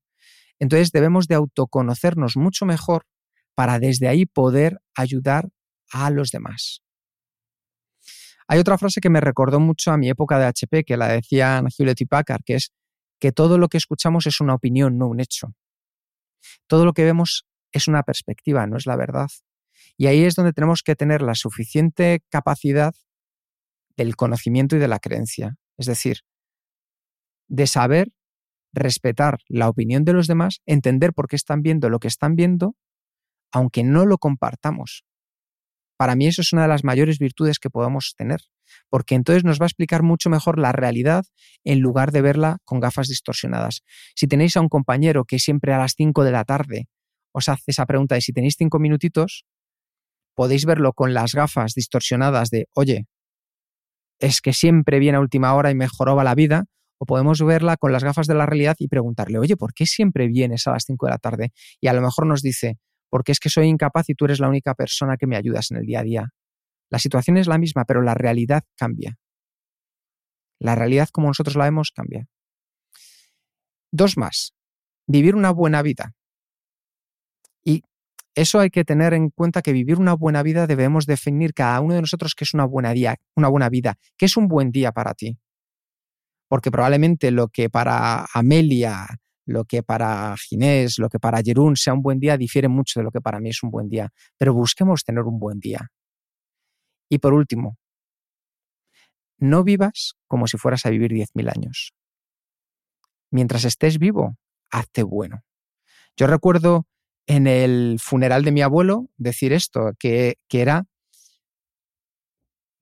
Entonces 0.61 0.93
debemos 0.93 1.27
de 1.27 1.35
autoconocernos 1.35 2.37
mucho 2.37 2.67
mejor 2.67 3.07
para 3.55 3.79
desde 3.79 4.07
ahí 4.07 4.27
poder 4.27 4.81
ayudar 4.95 5.49
a 5.91 6.11
los 6.11 6.31
demás. 6.31 6.83
Hay 8.47 8.59
otra 8.59 8.79
frase 8.79 9.01
que 9.01 9.11
me 9.11 9.21
recordó 9.21 9.59
mucho 9.61 9.91
a 9.91 9.97
mi 9.97 10.09
época 10.09 10.39
de 10.39 10.47
HP, 10.47 10.85
que 10.85 10.97
la 10.97 11.09
decían 11.09 11.69
Hewlett 11.77 12.01
y 12.01 12.07
Packard, 12.07 12.43
que 12.45 12.55
es 12.57 12.73
que 13.21 13.33
todo 13.33 13.59
lo 13.59 13.69
que 13.69 13.79
escuchamos 13.79 14.27
es 14.27 14.41
una 14.41 14.55
opinión, 14.55 14.99
no 14.99 15.09
un 15.09 15.21
hecho. 15.21 15.55
Todo 16.67 16.85
lo 16.85 16.93
que 16.93 17.05
vemos 17.05 17.47
es 17.73 17.89
una 17.89 18.03
perspectiva, 18.03 18.67
no 18.67 18.77
es 18.77 18.87
la 18.87 18.97
verdad. 18.97 19.29
Y 19.97 20.07
ahí 20.07 20.25
es 20.25 20.35
donde 20.35 20.53
tenemos 20.53 20.83
que 20.83 20.97
tener 20.97 21.23
la 21.23 21.35
suficiente 21.35 22.23
capacidad 22.29 22.95
del 23.97 24.17
conocimiento 24.17 24.77
y 24.77 24.79
de 24.79 24.89
la 24.89 24.99
creencia. 24.99 25.57
Es 25.77 25.87
decir, 25.87 26.21
de 27.49 27.67
saber 27.67 28.13
respetar 28.73 29.39
la 29.49 29.68
opinión 29.68 30.05
de 30.05 30.12
los 30.12 30.27
demás, 30.27 30.61
entender 30.66 31.12
por 31.12 31.29
qué 31.29 31.37
están 31.37 31.62
viendo 31.62 31.89
lo 31.89 31.99
que 31.99 32.09
están 32.09 32.37
viendo, 32.37 32.77
aunque 33.53 33.83
no 33.83 34.07
lo 34.07 34.18
compartamos. 34.18 35.05
Para 35.97 36.16
mí 36.16 36.27
eso 36.27 36.41
es 36.41 36.53
una 36.53 36.62
de 36.62 36.68
las 36.68 36.85
mayores 36.85 37.18
virtudes 37.18 37.59
que 37.59 37.68
podemos 37.68 38.14
tener, 38.16 38.41
porque 38.89 39.14
entonces 39.14 39.45
nos 39.45 39.61
va 39.61 39.64
a 39.64 39.66
explicar 39.66 40.03
mucho 40.03 40.31
mejor 40.31 40.59
la 40.59 40.73
realidad 40.73 41.25
en 41.64 41.81
lugar 41.81 42.11
de 42.12 42.23
verla 42.23 42.59
con 42.64 42.81
gafas 42.81 43.09
distorsionadas. 43.09 43.83
Si 44.14 44.27
tenéis 44.27 44.57
a 44.57 44.61
un 44.61 44.68
compañero 44.68 45.25
que 45.25 45.39
siempre 45.39 45.75
a 45.75 45.79
las 45.79 45.95
5 45.97 46.25
de 46.25 46.33
la 46.33 46.45
tarde 46.45 46.89
os 47.33 47.49
hace 47.49 47.71
esa 47.71 47.87
pregunta 47.87 48.14
de 48.14 48.21
si 48.21 48.33
tenéis 48.33 48.57
cinco 48.59 48.79
minutitos, 48.79 49.45
podéis 50.35 50.64
verlo 50.64 50.93
con 50.93 51.14
las 51.14 51.35
gafas 51.35 51.75
distorsionadas 51.75 52.51
de, 52.51 52.66
oye, 52.75 53.07
es 54.18 54.41
que 54.41 54.53
siempre 54.53 54.99
viene 54.99 55.18
a 55.18 55.21
última 55.21 55.55
hora 55.55 55.71
y 55.71 55.75
mejoraba 55.75 56.25
la 56.25 56.35
vida, 56.35 56.64
o 57.03 57.07
podemos 57.07 57.41
verla 57.43 57.79
con 57.79 57.93
las 57.93 58.05
gafas 58.05 58.27
de 58.27 58.35
la 58.35 58.45
realidad 58.45 58.77
y 58.79 58.87
preguntarle, 58.87 59.39
oye, 59.39 59.57
¿por 59.57 59.73
qué 59.73 59.87
siempre 59.87 60.29
vienes 60.29 60.67
a 60.67 60.73
las 60.73 60.85
5 60.85 61.07
de 61.07 61.11
la 61.11 61.19
tarde? 61.19 61.53
Y 61.81 61.89
a 61.89 61.95
lo 61.95 62.03
mejor 62.03 62.27
nos 62.27 62.43
dice, 62.43 62.79
porque 63.09 63.33
es 63.33 63.41
que 63.41 63.49
soy 63.49 63.69
incapaz 63.69 64.11
y 64.11 64.15
tú 64.15 64.27
eres 64.27 64.39
la 64.39 64.49
única 64.49 64.75
persona 64.75 65.17
que 65.17 65.27
me 65.27 65.37
ayudas 65.37 65.71
en 65.71 65.79
el 65.79 65.87
día 65.87 66.01
a 66.01 66.03
día. 66.03 66.29
La 66.91 66.99
situación 66.99 67.39
es 67.39 67.47
la 67.47 67.57
misma, 67.57 67.87
pero 67.87 68.03
la 68.03 68.13
realidad 68.13 68.65
cambia. 68.77 69.19
La 70.59 70.75
realidad 70.75 71.09
como 71.11 71.29
nosotros 71.29 71.57
la 71.57 71.65
vemos 71.65 71.91
cambia. 71.91 72.27
Dos 73.91 74.19
más. 74.19 74.53
Vivir 75.07 75.35
una 75.35 75.53
buena 75.53 75.81
vida. 75.81 76.13
Y 77.65 77.83
eso 78.35 78.61
hay 78.61 78.69
que 78.69 78.85
tener 78.85 79.15
en 79.15 79.31
cuenta 79.31 79.63
que 79.63 79.73
vivir 79.73 79.99
una 79.99 80.13
buena 80.13 80.43
vida 80.43 80.67
debemos 80.67 81.07
definir 81.07 81.55
cada 81.55 81.81
uno 81.81 81.95
de 81.95 82.03
nosotros 82.03 82.35
qué 82.35 82.45
es 82.45 82.53
una 82.53 82.67
buena, 82.67 82.93
día, 82.93 83.17
una 83.37 83.49
buena 83.49 83.71
vida, 83.71 83.97
qué 84.19 84.27
es 84.27 84.37
un 84.37 84.49
buen 84.49 84.71
día 84.71 84.93
para 84.93 85.15
ti 85.15 85.39
porque 86.51 86.73
probablemente 86.73 87.31
lo 87.31 87.47
que 87.47 87.71
para 87.71 88.27
Amelia, 88.35 89.07
lo 89.47 89.67
que 89.67 89.85
para 89.85 90.35
Ginés, 90.37 90.99
lo 90.99 91.09
que 91.09 91.21
para 91.21 91.41
Jerún 91.43 91.77
sea 91.77 91.95
un 91.95 92.03
buen 92.03 92.19
día 92.19 92.37
difiere 92.37 92.67
mucho 92.67 92.99
de 92.99 93.05
lo 93.05 93.13
que 93.13 93.21
para 93.21 93.39
mí 93.39 93.51
es 93.51 93.63
un 93.63 93.71
buen 93.71 93.89
día, 93.89 94.13
pero 94.37 94.53
busquemos 94.53 95.05
tener 95.05 95.23
un 95.23 95.39
buen 95.39 95.61
día. 95.61 95.93
Y 97.09 97.19
por 97.19 97.35
último, 97.35 97.79
no 99.39 99.63
vivas 99.63 100.17
como 100.27 100.49
si 100.49 100.59
fueras 100.59 100.85
a 100.87 100.91
vivir 100.91 101.13
10.000 101.13 101.57
años. 101.57 101.93
Mientras 103.31 103.65
estés 103.65 104.01
vivo, 104.01 104.37
hazte 104.73 105.05
bueno. 105.05 105.45
Yo 106.17 106.27
recuerdo 106.27 106.89
en 107.29 107.47
el 107.47 107.99
funeral 108.03 108.43
de 108.43 108.51
mi 108.51 108.63
abuelo 108.63 109.09
decir 109.19 109.53
esto, 109.53 109.93
que, 110.01 110.35
que 110.49 110.63
era 110.63 110.87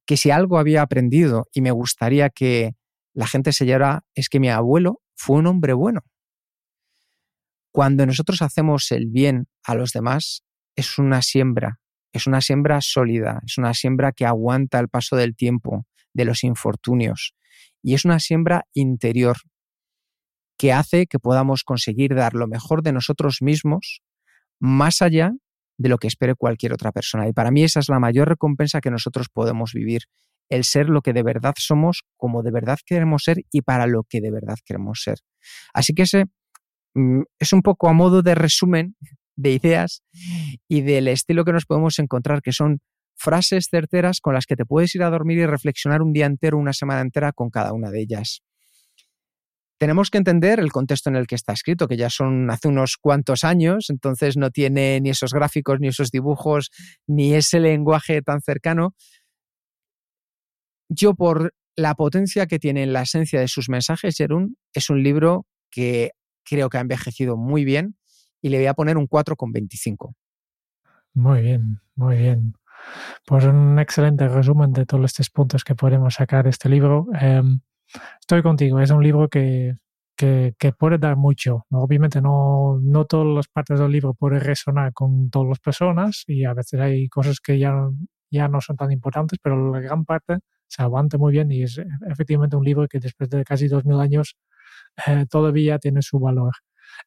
que 0.06 0.16
si 0.16 0.30
algo 0.30 0.56
había 0.56 0.80
aprendido 0.80 1.48
y 1.52 1.60
me 1.60 1.70
gustaría 1.70 2.30
que 2.30 2.78
la 3.14 3.26
gente 3.26 3.52
se 3.52 3.66
llora 3.66 4.04
es 4.14 4.28
que 4.28 4.40
mi 4.40 4.50
abuelo 4.50 5.02
fue 5.14 5.36
un 5.36 5.46
hombre 5.46 5.72
bueno. 5.72 6.02
Cuando 7.72 8.06
nosotros 8.06 8.42
hacemos 8.42 8.90
el 8.92 9.06
bien 9.06 9.46
a 9.64 9.74
los 9.74 9.92
demás, 9.92 10.44
es 10.76 10.98
una 10.98 11.22
siembra, 11.22 11.80
es 12.12 12.26
una 12.26 12.40
siembra 12.40 12.80
sólida, 12.80 13.40
es 13.44 13.58
una 13.58 13.74
siembra 13.74 14.12
que 14.12 14.26
aguanta 14.26 14.78
el 14.78 14.88
paso 14.88 15.16
del 15.16 15.36
tiempo, 15.36 15.86
de 16.12 16.24
los 16.24 16.44
infortunios, 16.44 17.34
y 17.82 17.94
es 17.94 18.04
una 18.04 18.20
siembra 18.20 18.64
interior 18.72 19.36
que 20.56 20.72
hace 20.72 21.06
que 21.06 21.18
podamos 21.18 21.62
conseguir 21.62 22.14
dar 22.14 22.34
lo 22.34 22.48
mejor 22.48 22.82
de 22.82 22.92
nosotros 22.92 23.38
mismos 23.40 24.02
más 24.58 25.02
allá 25.02 25.32
de 25.78 25.88
lo 25.88 25.98
que 25.98 26.08
espere 26.08 26.34
cualquier 26.34 26.72
otra 26.72 26.90
persona. 26.90 27.28
Y 27.28 27.32
para 27.32 27.50
mí 27.50 27.62
esa 27.62 27.80
es 27.80 27.88
la 27.88 28.00
mayor 28.00 28.28
recompensa 28.28 28.80
que 28.80 28.90
nosotros 28.90 29.28
podemos 29.28 29.72
vivir 29.72 30.02
el 30.48 30.64
ser 30.64 30.88
lo 30.88 31.02
que 31.02 31.12
de 31.12 31.22
verdad 31.22 31.54
somos, 31.58 32.04
como 32.16 32.42
de 32.42 32.50
verdad 32.50 32.78
queremos 32.84 33.24
ser 33.24 33.44
y 33.50 33.62
para 33.62 33.86
lo 33.86 34.04
que 34.04 34.20
de 34.20 34.30
verdad 34.30 34.56
queremos 34.64 35.02
ser. 35.02 35.18
Así 35.72 35.94
que 35.94 36.02
ese 36.02 36.26
mm, 36.94 37.22
es 37.38 37.52
un 37.52 37.62
poco 37.62 37.88
a 37.88 37.92
modo 37.92 38.22
de 38.22 38.34
resumen 38.34 38.96
de 39.36 39.52
ideas 39.52 40.02
y 40.68 40.80
del 40.82 41.08
estilo 41.08 41.44
que 41.44 41.52
nos 41.52 41.64
podemos 41.64 41.98
encontrar, 41.98 42.42
que 42.42 42.52
son 42.52 42.80
frases 43.16 43.68
certeras 43.70 44.20
con 44.20 44.34
las 44.34 44.46
que 44.46 44.56
te 44.56 44.64
puedes 44.64 44.94
ir 44.94 45.02
a 45.02 45.10
dormir 45.10 45.38
y 45.38 45.46
reflexionar 45.46 46.02
un 46.02 46.12
día 46.12 46.26
entero, 46.26 46.58
una 46.58 46.72
semana 46.72 47.00
entera 47.00 47.32
con 47.32 47.50
cada 47.50 47.72
una 47.72 47.90
de 47.90 48.00
ellas. 48.00 48.42
Tenemos 49.78 50.10
que 50.10 50.18
entender 50.18 50.58
el 50.58 50.72
contexto 50.72 51.08
en 51.08 51.14
el 51.14 51.28
que 51.28 51.36
está 51.36 51.52
escrito, 51.52 51.86
que 51.86 51.96
ya 51.96 52.10
son 52.10 52.50
hace 52.50 52.66
unos 52.66 52.96
cuantos 52.96 53.44
años, 53.44 53.90
entonces 53.90 54.36
no 54.36 54.50
tiene 54.50 55.00
ni 55.00 55.10
esos 55.10 55.32
gráficos, 55.32 55.78
ni 55.78 55.86
esos 55.86 56.10
dibujos, 56.10 56.70
ni 57.06 57.34
ese 57.34 57.60
lenguaje 57.60 58.20
tan 58.22 58.40
cercano, 58.40 58.94
yo 60.88 61.14
por 61.14 61.54
la 61.76 61.94
potencia 61.94 62.46
que 62.46 62.58
tiene 62.58 62.82
en 62.82 62.92
la 62.92 63.02
esencia 63.02 63.40
de 63.40 63.48
sus 63.48 63.68
mensajes, 63.68 64.16
Jerún, 64.16 64.56
es 64.72 64.90
un 64.90 65.02
libro 65.02 65.46
que 65.70 66.12
creo 66.44 66.68
que 66.68 66.78
ha 66.78 66.80
envejecido 66.80 67.36
muy 67.36 67.64
bien 67.64 67.96
y 68.40 68.48
le 68.48 68.58
voy 68.58 68.66
a 68.66 68.74
poner 68.74 68.96
un 68.96 69.08
4,25. 69.08 70.14
Muy 71.14 71.42
bien, 71.42 71.80
muy 71.94 72.16
bien. 72.16 72.54
Pues 73.26 73.44
un 73.44 73.78
excelente 73.78 74.28
resumen 74.28 74.72
de 74.72 74.86
todos 74.86 75.04
estos 75.04 75.30
puntos 75.30 75.64
que 75.64 75.74
podemos 75.74 76.14
sacar 76.14 76.44
de 76.44 76.50
este 76.50 76.68
libro. 76.68 77.06
Em, 77.20 77.60
estoy 78.20 78.42
contigo, 78.42 78.80
es 78.80 78.90
un 78.90 79.02
libro 79.02 79.28
que, 79.28 79.76
que, 80.16 80.72
puede 80.76 80.98
dar 80.98 81.16
mucho. 81.16 81.66
Obviamente 81.70 82.20
no, 82.20 82.78
no 82.82 83.04
todas 83.04 83.26
las 83.34 83.48
partes 83.48 83.78
del 83.78 83.92
libro 83.92 84.14
pueden 84.14 84.40
resonar 84.40 84.92
con 84.92 85.30
todas 85.30 85.48
las 85.48 85.58
personas 85.60 86.24
y 86.26 86.44
a 86.44 86.54
veces 86.54 86.80
hay 86.80 87.08
cosas 87.08 87.40
que 87.40 87.58
ya, 87.58 87.74
ya 88.30 88.48
no 88.48 88.60
son 88.60 88.76
tan 88.76 88.92
importantes, 88.92 89.38
pero 89.42 89.72
la 89.72 89.80
gran 89.80 90.04
parte 90.04 90.38
se 90.68 90.82
aguanta 90.82 91.18
muy 91.18 91.32
bien 91.32 91.50
y 91.50 91.62
es 91.62 91.80
efectivamente 92.08 92.56
un 92.56 92.64
libro 92.64 92.86
que 92.88 93.00
después 93.00 93.28
de 93.30 93.44
casi 93.44 93.68
dos 93.68 93.84
mil 93.84 94.00
años 94.00 94.36
eh, 95.06 95.26
todavía 95.30 95.78
tiene 95.78 96.02
su 96.02 96.18
valor. 96.18 96.52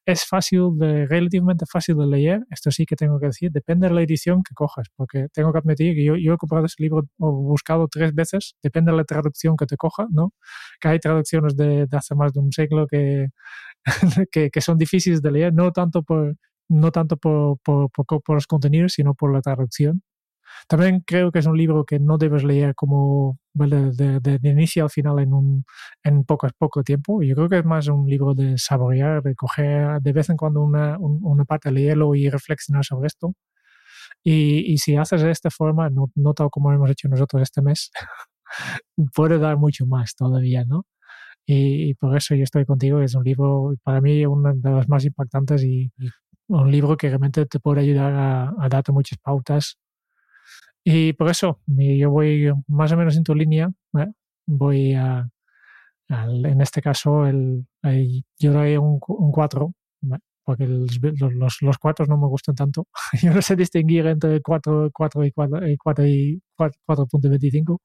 Es 0.06 0.26
fácil, 0.26 0.78
de, 0.78 1.06
relativamente 1.08 1.66
fácil 1.66 1.98
de 1.98 2.08
leer, 2.08 2.42
esto 2.50 2.72
sí 2.72 2.86
que 2.86 2.96
tengo 2.96 3.20
que 3.20 3.28
decir, 3.28 3.52
depende 3.52 3.88
de 3.88 3.94
la 3.94 4.02
edición 4.02 4.42
que 4.44 4.54
cojas, 4.56 4.88
porque 4.96 5.28
tengo 5.34 5.52
que 5.52 5.60
admitir 5.60 5.96
que 5.96 6.04
yo, 6.06 6.16
yo 6.16 6.34
he 6.34 6.38
comprado 6.38 6.66
ese 6.66 6.82
libro 6.82 7.04
o 7.20 7.32
buscado 7.32 7.88
tres 7.88 8.14
veces, 8.14 8.56
depende 8.64 8.92
de 8.92 8.98
la 8.98 9.04
traducción 9.04 9.58
que 9.58 9.66
te 9.66 9.78
coja, 9.78 10.08
¿no? 10.12 10.34
Que 10.80 10.90
hay 10.90 11.00
traducciones 11.00 11.56
de, 11.58 11.88
hace 11.92 12.16
más 12.16 12.34
de 12.34 12.40
un 12.40 12.52
siglo 12.52 12.88
que, 12.88 13.28
que, 14.32 14.50
que, 14.52 14.62
son 14.62 14.78
difíciles 14.78 15.22
de 15.22 15.32
leer, 15.32 15.54
no 15.54 15.72
tanto 15.72 16.04
por, 16.04 16.36
no 16.70 16.92
tanto 16.92 17.18
por, 17.18 17.60
por, 17.60 17.90
por, 17.92 18.36
los 18.36 18.48
contenidos, 18.48 18.94
sino 18.94 19.14
por 19.14 19.34
la 19.34 19.42
traducción. 19.42 20.04
También 20.68 21.02
creo 21.06 21.32
que 21.32 21.40
es 21.40 21.46
un 21.46 21.58
libro 21.58 21.86
que 21.86 22.00
no 22.00 22.18
debes 22.18 22.44
leer 22.44 22.76
como 22.76 23.38
de, 23.54 24.20
de, 24.20 24.50
inicio 24.50 24.84
al 24.84 24.90
final 24.90 25.20
en, 25.20 25.34
un, 25.34 25.66
en 26.04 26.24
poco, 26.24 26.48
poco 26.58 26.84
tiempo. 26.84 27.22
Yo 27.24 27.36
creo 27.36 27.50
que 27.50 27.60
es 27.60 27.66
más 27.66 27.88
un 27.88 28.08
libro 28.08 28.34
de 28.34 28.58
saborear, 28.58 29.22
de 29.24 29.36
coger 29.36 30.02
de 30.02 30.14
vez 30.14 30.30
en 30.30 30.38
cuando 30.38 30.62
una, 30.62 30.98
una 31.00 31.46
parte, 31.46 31.72
leerlo 31.72 32.16
y 32.16 32.30
reflexionar 32.30 32.86
sobre 32.86 33.08
esto. 33.08 33.34
Y, 34.24 34.74
y 34.74 34.78
si 34.78 34.96
haces 34.96 35.22
de 35.22 35.32
esta 35.32 35.50
forma, 35.50 35.90
no, 35.90 36.12
no 36.16 36.34
tal 36.34 36.50
como 36.50 36.72
hemos 36.74 36.90
hecho 36.90 37.10
nosotros 37.10 37.42
este 37.42 37.62
mes, 37.62 37.92
puede 39.16 39.40
dar 39.40 39.58
mucho 39.58 39.86
más 39.86 40.16
todavía, 40.16 40.66
¿no? 40.66 40.86
Y, 41.46 41.96
por 41.96 42.16
eso 42.16 42.36
yo 42.36 42.44
estoy 42.44 42.66
contigo. 42.66 43.02
Es 43.02 43.16
un 43.16 43.24
libro, 43.24 43.74
para 43.84 44.02
mí, 44.02 44.26
uno 44.26 44.54
de 44.56 44.70
los 44.72 44.88
más 44.90 45.06
impactantes 45.06 45.64
y, 45.64 45.92
un 46.48 46.72
libro 46.72 46.98
que 46.98 47.08
realmente 47.08 47.46
te 47.46 47.60
puede 47.60 47.82
ayudar 47.82 48.14
a, 48.14 48.54
a 48.60 48.70
darte 48.70 48.92
muchas 48.92 49.18
pautas 49.20 49.78
y 50.84 51.14
por 51.14 51.30
eso 51.30 51.62
yo 51.68 52.10
voy 52.10 52.52
más 52.68 52.92
o 52.92 52.98
menos 52.98 53.16
en 53.18 53.24
tu 53.24 53.36
línea. 53.36 53.70
¿eh? 53.98 54.08
Voy 54.48 54.94
a, 54.94 55.28
en 56.10 56.62
este 56.62 56.82
caso, 56.82 57.26
el, 57.26 57.66
yo 58.40 58.52
doy 58.52 58.78
un 58.78 59.00
4, 59.00 59.74
porque 60.44 60.66
los, 60.66 61.00
los, 61.34 61.62
los 61.62 61.78
cuatro 61.78 62.06
no 62.06 62.18
me 62.18 62.28
gustan 62.28 62.56
tanto. 62.56 62.88
yo 63.22 63.34
no 63.34 63.42
sé 63.42 63.56
distinguir 63.56 64.08
entre 64.08 64.42
4, 64.42 64.90
4 64.92 65.26
y 65.26 65.32
4 65.32 65.68
y 65.68 65.78
4 65.78 66.08
y 66.08 66.42
4.25, 66.58 67.78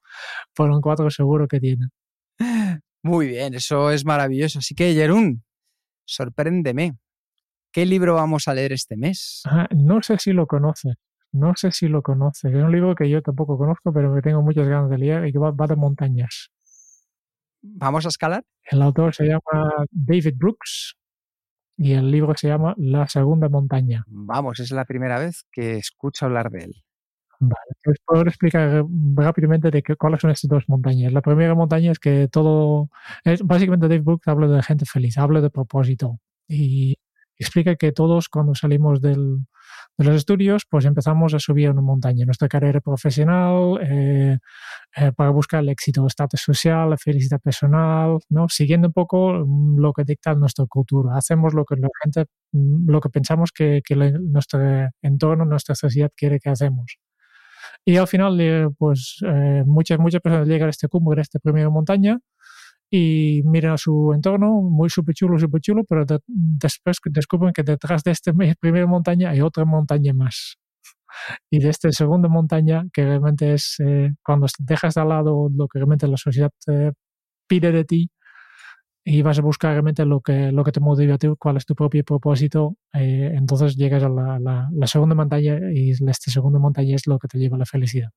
pero 0.55 0.75
un 0.75 0.81
4 0.81 1.09
seguro 1.11 1.47
que 1.47 1.59
tiene. 1.59 1.87
Muy 3.03 3.27
bien, 3.27 3.53
eso 3.53 3.91
es 3.91 4.05
maravilloso. 4.05 4.59
Así 4.59 4.75
que, 4.75 4.93
Jerún, 4.93 5.43
sorpréndeme. 6.05 6.97
¿Qué 7.71 7.85
libro 7.85 8.15
vamos 8.15 8.47
a 8.47 8.53
leer 8.53 8.73
este 8.73 8.97
mes? 8.97 9.43
no 9.75 10.01
sé 10.01 10.17
si 10.17 10.33
lo 10.33 10.47
conoces. 10.47 10.95
No 11.31 11.53
sé 11.55 11.71
si 11.71 11.87
lo 11.87 12.01
conoces. 12.01 12.53
Es 12.53 12.63
un 12.63 12.71
libro 12.71 12.95
que 12.95 13.09
yo 13.09 13.21
tampoco 13.21 13.57
conozco, 13.57 13.91
pero 13.93 14.13
que 14.15 14.21
tengo 14.21 14.41
muchas 14.41 14.67
ganas 14.67 14.89
de 14.89 14.97
leer 14.97 15.27
y 15.27 15.31
que 15.31 15.39
va, 15.39 15.51
de 15.51 15.75
montañas. 15.75 16.49
¿Vamos 17.61 18.05
a 18.05 18.09
escalar? 18.09 18.43
El 18.63 18.81
autor 18.81 19.13
se 19.13 19.25
llama 19.25 19.85
David 19.91 20.35
Brooks 20.37 20.95
y 21.77 21.93
el 21.93 22.09
libro 22.11 22.33
se 22.35 22.47
llama 22.47 22.73
La 22.77 23.07
Segunda 23.07 23.49
Montaña. 23.49 24.03
Vamos, 24.07 24.59
es 24.59 24.71
la 24.71 24.85
primera 24.85 25.19
vez 25.19 25.45
que 25.51 25.77
escucho 25.77 26.25
hablar 26.25 26.49
de 26.49 26.65
él. 26.65 26.83
Vale, 27.39 27.71
pues 27.83 27.97
puedo 28.03 28.23
explicar 28.23 28.83
rápidamente 29.15 29.69
de 29.69 29.83
qué, 29.83 29.95
cuáles 29.95 30.21
son 30.21 30.31
estas 30.31 30.49
dos 30.49 30.63
montañas. 30.67 31.13
La 31.13 31.21
primera 31.21 31.53
montaña 31.53 31.91
es 31.91 31.99
que 31.99 32.27
todo, 32.29 32.89
es, 33.23 33.43
básicamente 33.43 33.87
David 33.87 34.03
Brooks 34.03 34.27
habla 34.27 34.47
de 34.47 34.63
gente 34.63 34.85
feliz, 34.85 35.17
habla 35.19 35.41
de 35.41 35.51
propósito 35.51 36.19
y 36.47 36.95
explica 37.39 37.75
que 37.75 37.91
todos 37.91 38.29
cuando 38.29 38.55
salimos 38.55 39.01
del, 39.01 39.39
de 39.97 40.05
los 40.05 40.15
estudios, 40.15 40.63
pues 40.69 40.85
empezamos 40.85 41.33
a 41.33 41.39
subir 41.39 41.69
una 41.69 41.81
montaña, 41.81 42.25
nuestra 42.25 42.47
carrera 42.47 42.81
profesional, 42.81 43.79
eh, 43.81 44.37
eh, 44.95 45.11
para 45.13 45.29
buscar 45.31 45.61
el 45.61 45.69
éxito, 45.69 46.01
el 46.01 46.07
estatus 46.07 46.41
social, 46.41 46.89
la 46.89 46.97
felicidad 46.97 47.39
personal, 47.41 48.19
¿no? 48.29 48.47
Siguiendo 48.49 48.87
un 48.87 48.93
poco 48.93 49.33
mm, 49.45 49.79
lo 49.79 49.93
que 49.93 50.03
dicta 50.03 50.33
nuestra 50.35 50.65
cultura. 50.67 51.17
Hacemos 51.17 51.53
lo 51.53 51.65
que 51.65 51.75
la 51.77 51.89
gente, 52.03 52.25
mm, 52.51 52.89
lo 52.89 52.99
que 53.01 53.09
pensamos 53.09 53.51
que, 53.51 53.81
que 53.83 53.95
nuestro 53.95 54.59
entorno, 55.01 55.45
nuestra 55.45 55.75
sociedad 55.75 56.11
quiere 56.15 56.39
que 56.39 56.49
hacemos. 56.49 56.97
Y 57.85 57.97
al 57.97 58.07
final, 58.07 58.39
eh, 58.41 58.67
pues 58.77 59.19
muchas, 59.65 59.99
muchas 59.99 60.21
personas 60.21 60.47
llegan 60.47 60.67
a 60.67 60.71
este 60.71 60.87
cumbre, 60.89 61.21
a 61.21 61.23
esta 61.23 61.39
primera 61.39 61.69
montaña, 61.69 62.19
y 62.89 63.41
miran 63.45 63.73
a 63.73 63.77
su 63.77 64.13
entorno, 64.13 64.61
muy 64.61 64.89
súper 64.89 65.13
chulo, 65.15 65.37
súper 65.37 65.61
chulo, 65.61 65.83
pero 65.87 66.05
después 66.25 66.97
descubren 67.05 67.53
que 67.53 67.63
detrás 67.63 68.03
de 68.03 68.11
esta 68.11 68.31
primera 68.59 68.87
montaña 68.87 69.31
hay 69.31 69.41
otra 69.41 69.65
montaña 69.65 70.13
más. 70.13 70.57
Y 71.49 71.59
de 71.59 71.69
esta 71.69 71.91
segunda 71.91 72.29
montaña, 72.29 72.83
que 72.93 73.03
realmente 73.03 73.53
es 73.53 73.77
eh, 73.79 74.11
cuando 74.23 74.47
dejas 74.59 74.93
de 74.93 75.05
lado 75.05 75.49
lo 75.53 75.67
que 75.67 75.79
realmente 75.79 76.07
la 76.07 76.17
sociedad 76.17 76.51
eh, 76.67 76.91
pide 77.47 77.71
de 77.71 77.85
ti 77.85 78.11
y 79.03 79.21
vas 79.21 79.39
a 79.39 79.41
buscar 79.41 79.71
realmente 79.71 80.05
lo 80.05 80.21
que, 80.21 80.51
lo 80.51 80.63
que 80.63 80.71
te 80.71 80.79
motiva 80.81 81.15
a 81.15 81.17
ti, 81.17 81.27
cuál 81.39 81.57
es 81.57 81.65
tu 81.65 81.75
propio 81.75 82.03
propósito, 82.03 82.75
eh, 82.93 83.31
entonces 83.33 83.77
llegas 83.77 84.03
a 84.03 84.09
la, 84.09 84.37
la, 84.39 84.87
segunda 84.87 85.15
montaña 85.15 85.59
y 85.73 85.91
esta 85.91 86.29
segunda 86.29 86.59
montaña 86.59 86.95
es 86.95 87.07
lo 87.07 87.17
que 87.17 87.27
te 87.29 87.39
lleva 87.39 87.55
a 87.55 87.59
la 87.59 87.65
felicidad. 87.65 88.09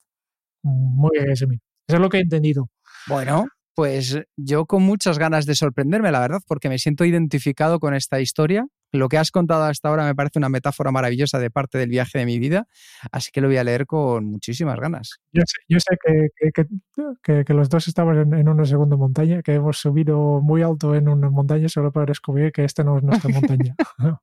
Muy 0.63 1.11
bien, 1.15 1.31
Eso 1.31 1.47
es 1.89 2.01
lo 2.01 2.09
que 2.09 2.19
he 2.19 2.23
entendido. 2.23 2.69
Bueno, 3.09 3.47
pues 3.75 4.19
yo 4.37 4.67
con 4.67 4.83
muchas 4.83 5.19
ganas 5.19 5.47
de 5.47 5.55
sorprenderme, 5.55 6.11
la 6.11 6.21
verdad, 6.21 6.41
porque 6.47 6.69
me 6.69 6.79
siento 6.79 7.05
identificado 7.05 7.79
con 7.79 7.95
esta 7.95 8.21
historia. 8.21 8.67
Lo 8.93 9.09
que 9.09 9.19
has 9.19 9.31
contado 9.31 9.65
hasta 9.65 9.89
ahora 9.89 10.05
me 10.05 10.17
parece 10.17 10.41
una 10.41 10.49
metáfora 10.49 10.91
maravillosa 10.91 11.39
de 11.39 11.51
parte 11.51 11.79
del 11.79 11.91
viaje 11.91 12.19
de 12.19 12.27
mi 12.27 12.41
vida, 12.41 12.67
así 13.13 13.31
que 13.33 13.41
lo 13.41 13.47
voy 13.47 13.57
a 13.57 13.65
leer 13.65 13.87
con 13.87 14.25
muchísimas 14.27 14.81
ganas. 14.81 15.21
Yo 15.33 15.43
sé, 15.47 15.97
que, 16.05 17.45
que, 17.45 17.55
los 17.55 17.69
dos 17.69 17.87
estamos 17.87 18.17
en, 18.17 18.49
una 18.49 18.65
segunda 18.65 18.97
montaña, 18.97 19.43
que 19.43 19.55
hemos 19.55 19.79
subido 19.79 20.41
muy 20.41 20.63
alto 20.63 20.97
en 20.97 21.09
una 21.09 21.31
montaña 21.31 21.69
solo 21.69 21.93
para 21.93 22.07
descubrir 22.07 22.51
que 22.51 22.65
esta 22.65 22.83
no 22.83 22.99
es 22.99 23.05
nuestra 23.05 23.31
montaña. 23.31 23.77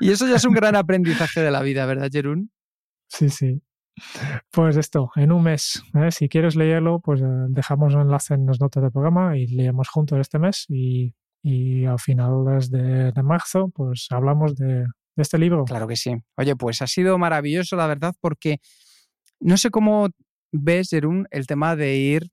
y 0.00 0.10
eso 0.10 0.26
ya 0.26 0.36
es 0.36 0.44
un 0.46 0.54
gran 0.54 0.76
aprendizaje 0.76 1.42
de 1.42 1.50
la 1.50 1.60
vida, 1.60 1.84
¿verdad, 1.84 2.08
Jerún? 2.10 2.50
Sí, 3.08 3.28
sí. 3.28 3.62
Pues 4.50 4.76
esto, 4.76 5.10
en 5.16 5.32
un 5.32 5.42
mes. 5.42 5.82
¿eh? 5.94 6.10
Si 6.10 6.28
quieres 6.28 6.56
leerlo, 6.56 7.00
pues 7.00 7.20
eh, 7.20 7.26
dejamos 7.48 7.94
un 7.94 8.02
enlace 8.02 8.34
en 8.34 8.46
las 8.46 8.60
notas 8.60 8.82
del 8.82 8.92
programa 8.92 9.36
y 9.36 9.46
leemos 9.46 9.88
juntos 9.88 10.18
este 10.18 10.38
mes 10.38 10.66
y, 10.68 11.14
y 11.42 11.84
a 11.86 11.96
finales 11.98 12.70
de, 12.70 13.12
marzo, 13.22 13.70
pues 13.74 14.06
hablamos 14.10 14.54
de, 14.56 14.66
de, 14.66 14.86
este 15.16 15.38
libro. 15.38 15.64
Claro 15.64 15.88
que 15.88 15.96
sí. 15.96 16.14
Oye, 16.36 16.56
pues 16.56 16.82
ha 16.82 16.86
sido 16.86 17.16
maravilloso, 17.18 17.76
la 17.76 17.86
verdad, 17.86 18.14
porque 18.20 18.58
no 19.40 19.56
sé 19.56 19.70
cómo 19.70 20.08
ves, 20.52 20.90
Jerún, 20.90 21.26
el 21.30 21.46
tema 21.46 21.76
de 21.76 21.96
ir, 21.96 22.30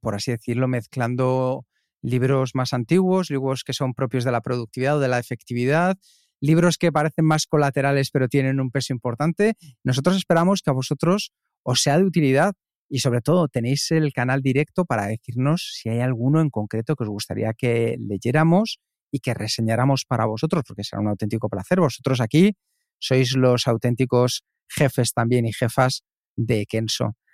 por 0.00 0.14
así 0.14 0.30
decirlo, 0.30 0.68
mezclando 0.68 1.66
libros 2.02 2.54
más 2.54 2.72
antiguos, 2.72 3.30
libros 3.30 3.64
que 3.64 3.72
son 3.72 3.94
propios 3.94 4.24
de 4.24 4.32
la 4.32 4.40
productividad 4.40 4.96
o 4.96 5.00
de 5.00 5.08
la 5.08 5.18
efectividad, 5.18 5.96
libros 6.42 6.76
que 6.76 6.92
parecen 6.92 7.24
más 7.24 7.46
colaterales 7.46 8.10
pero 8.10 8.28
tienen 8.28 8.60
un 8.60 8.70
peso 8.70 8.92
importante. 8.92 9.54
Nosotros 9.84 10.16
esperamos 10.16 10.60
que 10.60 10.70
a 10.70 10.74
vosotros 10.74 11.32
os 11.62 11.80
sea 11.80 11.96
de 11.96 12.04
utilidad 12.04 12.52
y 12.90 12.98
sobre 12.98 13.22
todo 13.22 13.48
tenéis 13.48 13.90
el 13.90 14.12
canal 14.12 14.42
directo 14.42 14.84
para 14.84 15.06
decirnos 15.06 15.72
si 15.80 15.88
hay 15.88 16.00
alguno 16.00 16.40
en 16.42 16.50
concreto 16.50 16.94
que 16.94 17.04
os 17.04 17.08
gustaría 17.08 17.54
que 17.54 17.96
leyéramos 17.98 18.80
y 19.10 19.20
que 19.20 19.34
reseñáramos 19.34 20.04
para 20.06 20.26
vosotros, 20.26 20.64
porque 20.66 20.84
será 20.84 21.00
un 21.00 21.08
auténtico 21.08 21.48
placer. 21.48 21.80
Vosotros 21.80 22.20
aquí 22.20 22.52
sois 22.98 23.36
los 23.36 23.66
auténticos 23.66 24.42
jefes 24.68 25.12
también 25.12 25.46
y 25.46 25.52
jefas 25.52 26.02
de 26.36 26.66
Kenso. 26.66 27.16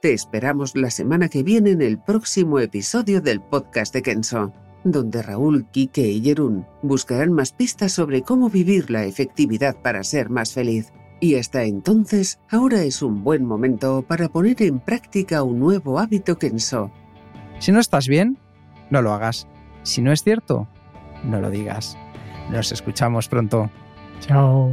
te 0.00 0.12
esperamos 0.12 0.76
la 0.76 0.90
semana 0.90 1.28
que 1.28 1.42
viene 1.42 1.70
en 1.70 1.82
el 1.82 1.98
próximo 1.98 2.60
episodio 2.60 3.20
del 3.20 3.40
podcast 3.40 3.92
de 3.92 4.02
Kenso, 4.02 4.52
donde 4.84 5.22
Raúl, 5.22 5.66
Quique 5.70 6.08
y 6.08 6.22
Jerún 6.22 6.66
buscarán 6.82 7.32
más 7.32 7.52
pistas 7.52 7.92
sobre 7.92 8.22
cómo 8.22 8.48
vivir 8.48 8.90
la 8.90 9.04
efectividad 9.04 9.76
para 9.82 10.04
ser 10.04 10.30
más 10.30 10.52
feliz. 10.52 10.92
Y 11.20 11.34
hasta 11.34 11.64
entonces, 11.64 12.38
ahora 12.48 12.82
es 12.84 13.02
un 13.02 13.24
buen 13.24 13.44
momento 13.44 14.02
para 14.02 14.28
poner 14.28 14.62
en 14.62 14.78
práctica 14.78 15.42
un 15.42 15.58
nuevo 15.58 15.98
hábito 15.98 16.38
Kenso. 16.38 16.92
Si 17.58 17.72
no 17.72 17.80
estás 17.80 18.06
bien, 18.06 18.38
no 18.90 19.02
lo 19.02 19.12
hagas. 19.12 19.48
Si 19.82 20.00
no 20.00 20.12
es 20.12 20.22
cierto, 20.22 20.68
no 21.24 21.40
lo 21.40 21.50
digas. 21.50 21.98
Nos 22.50 22.70
escuchamos 22.70 23.28
pronto. 23.28 23.68
Chao. 24.20 24.72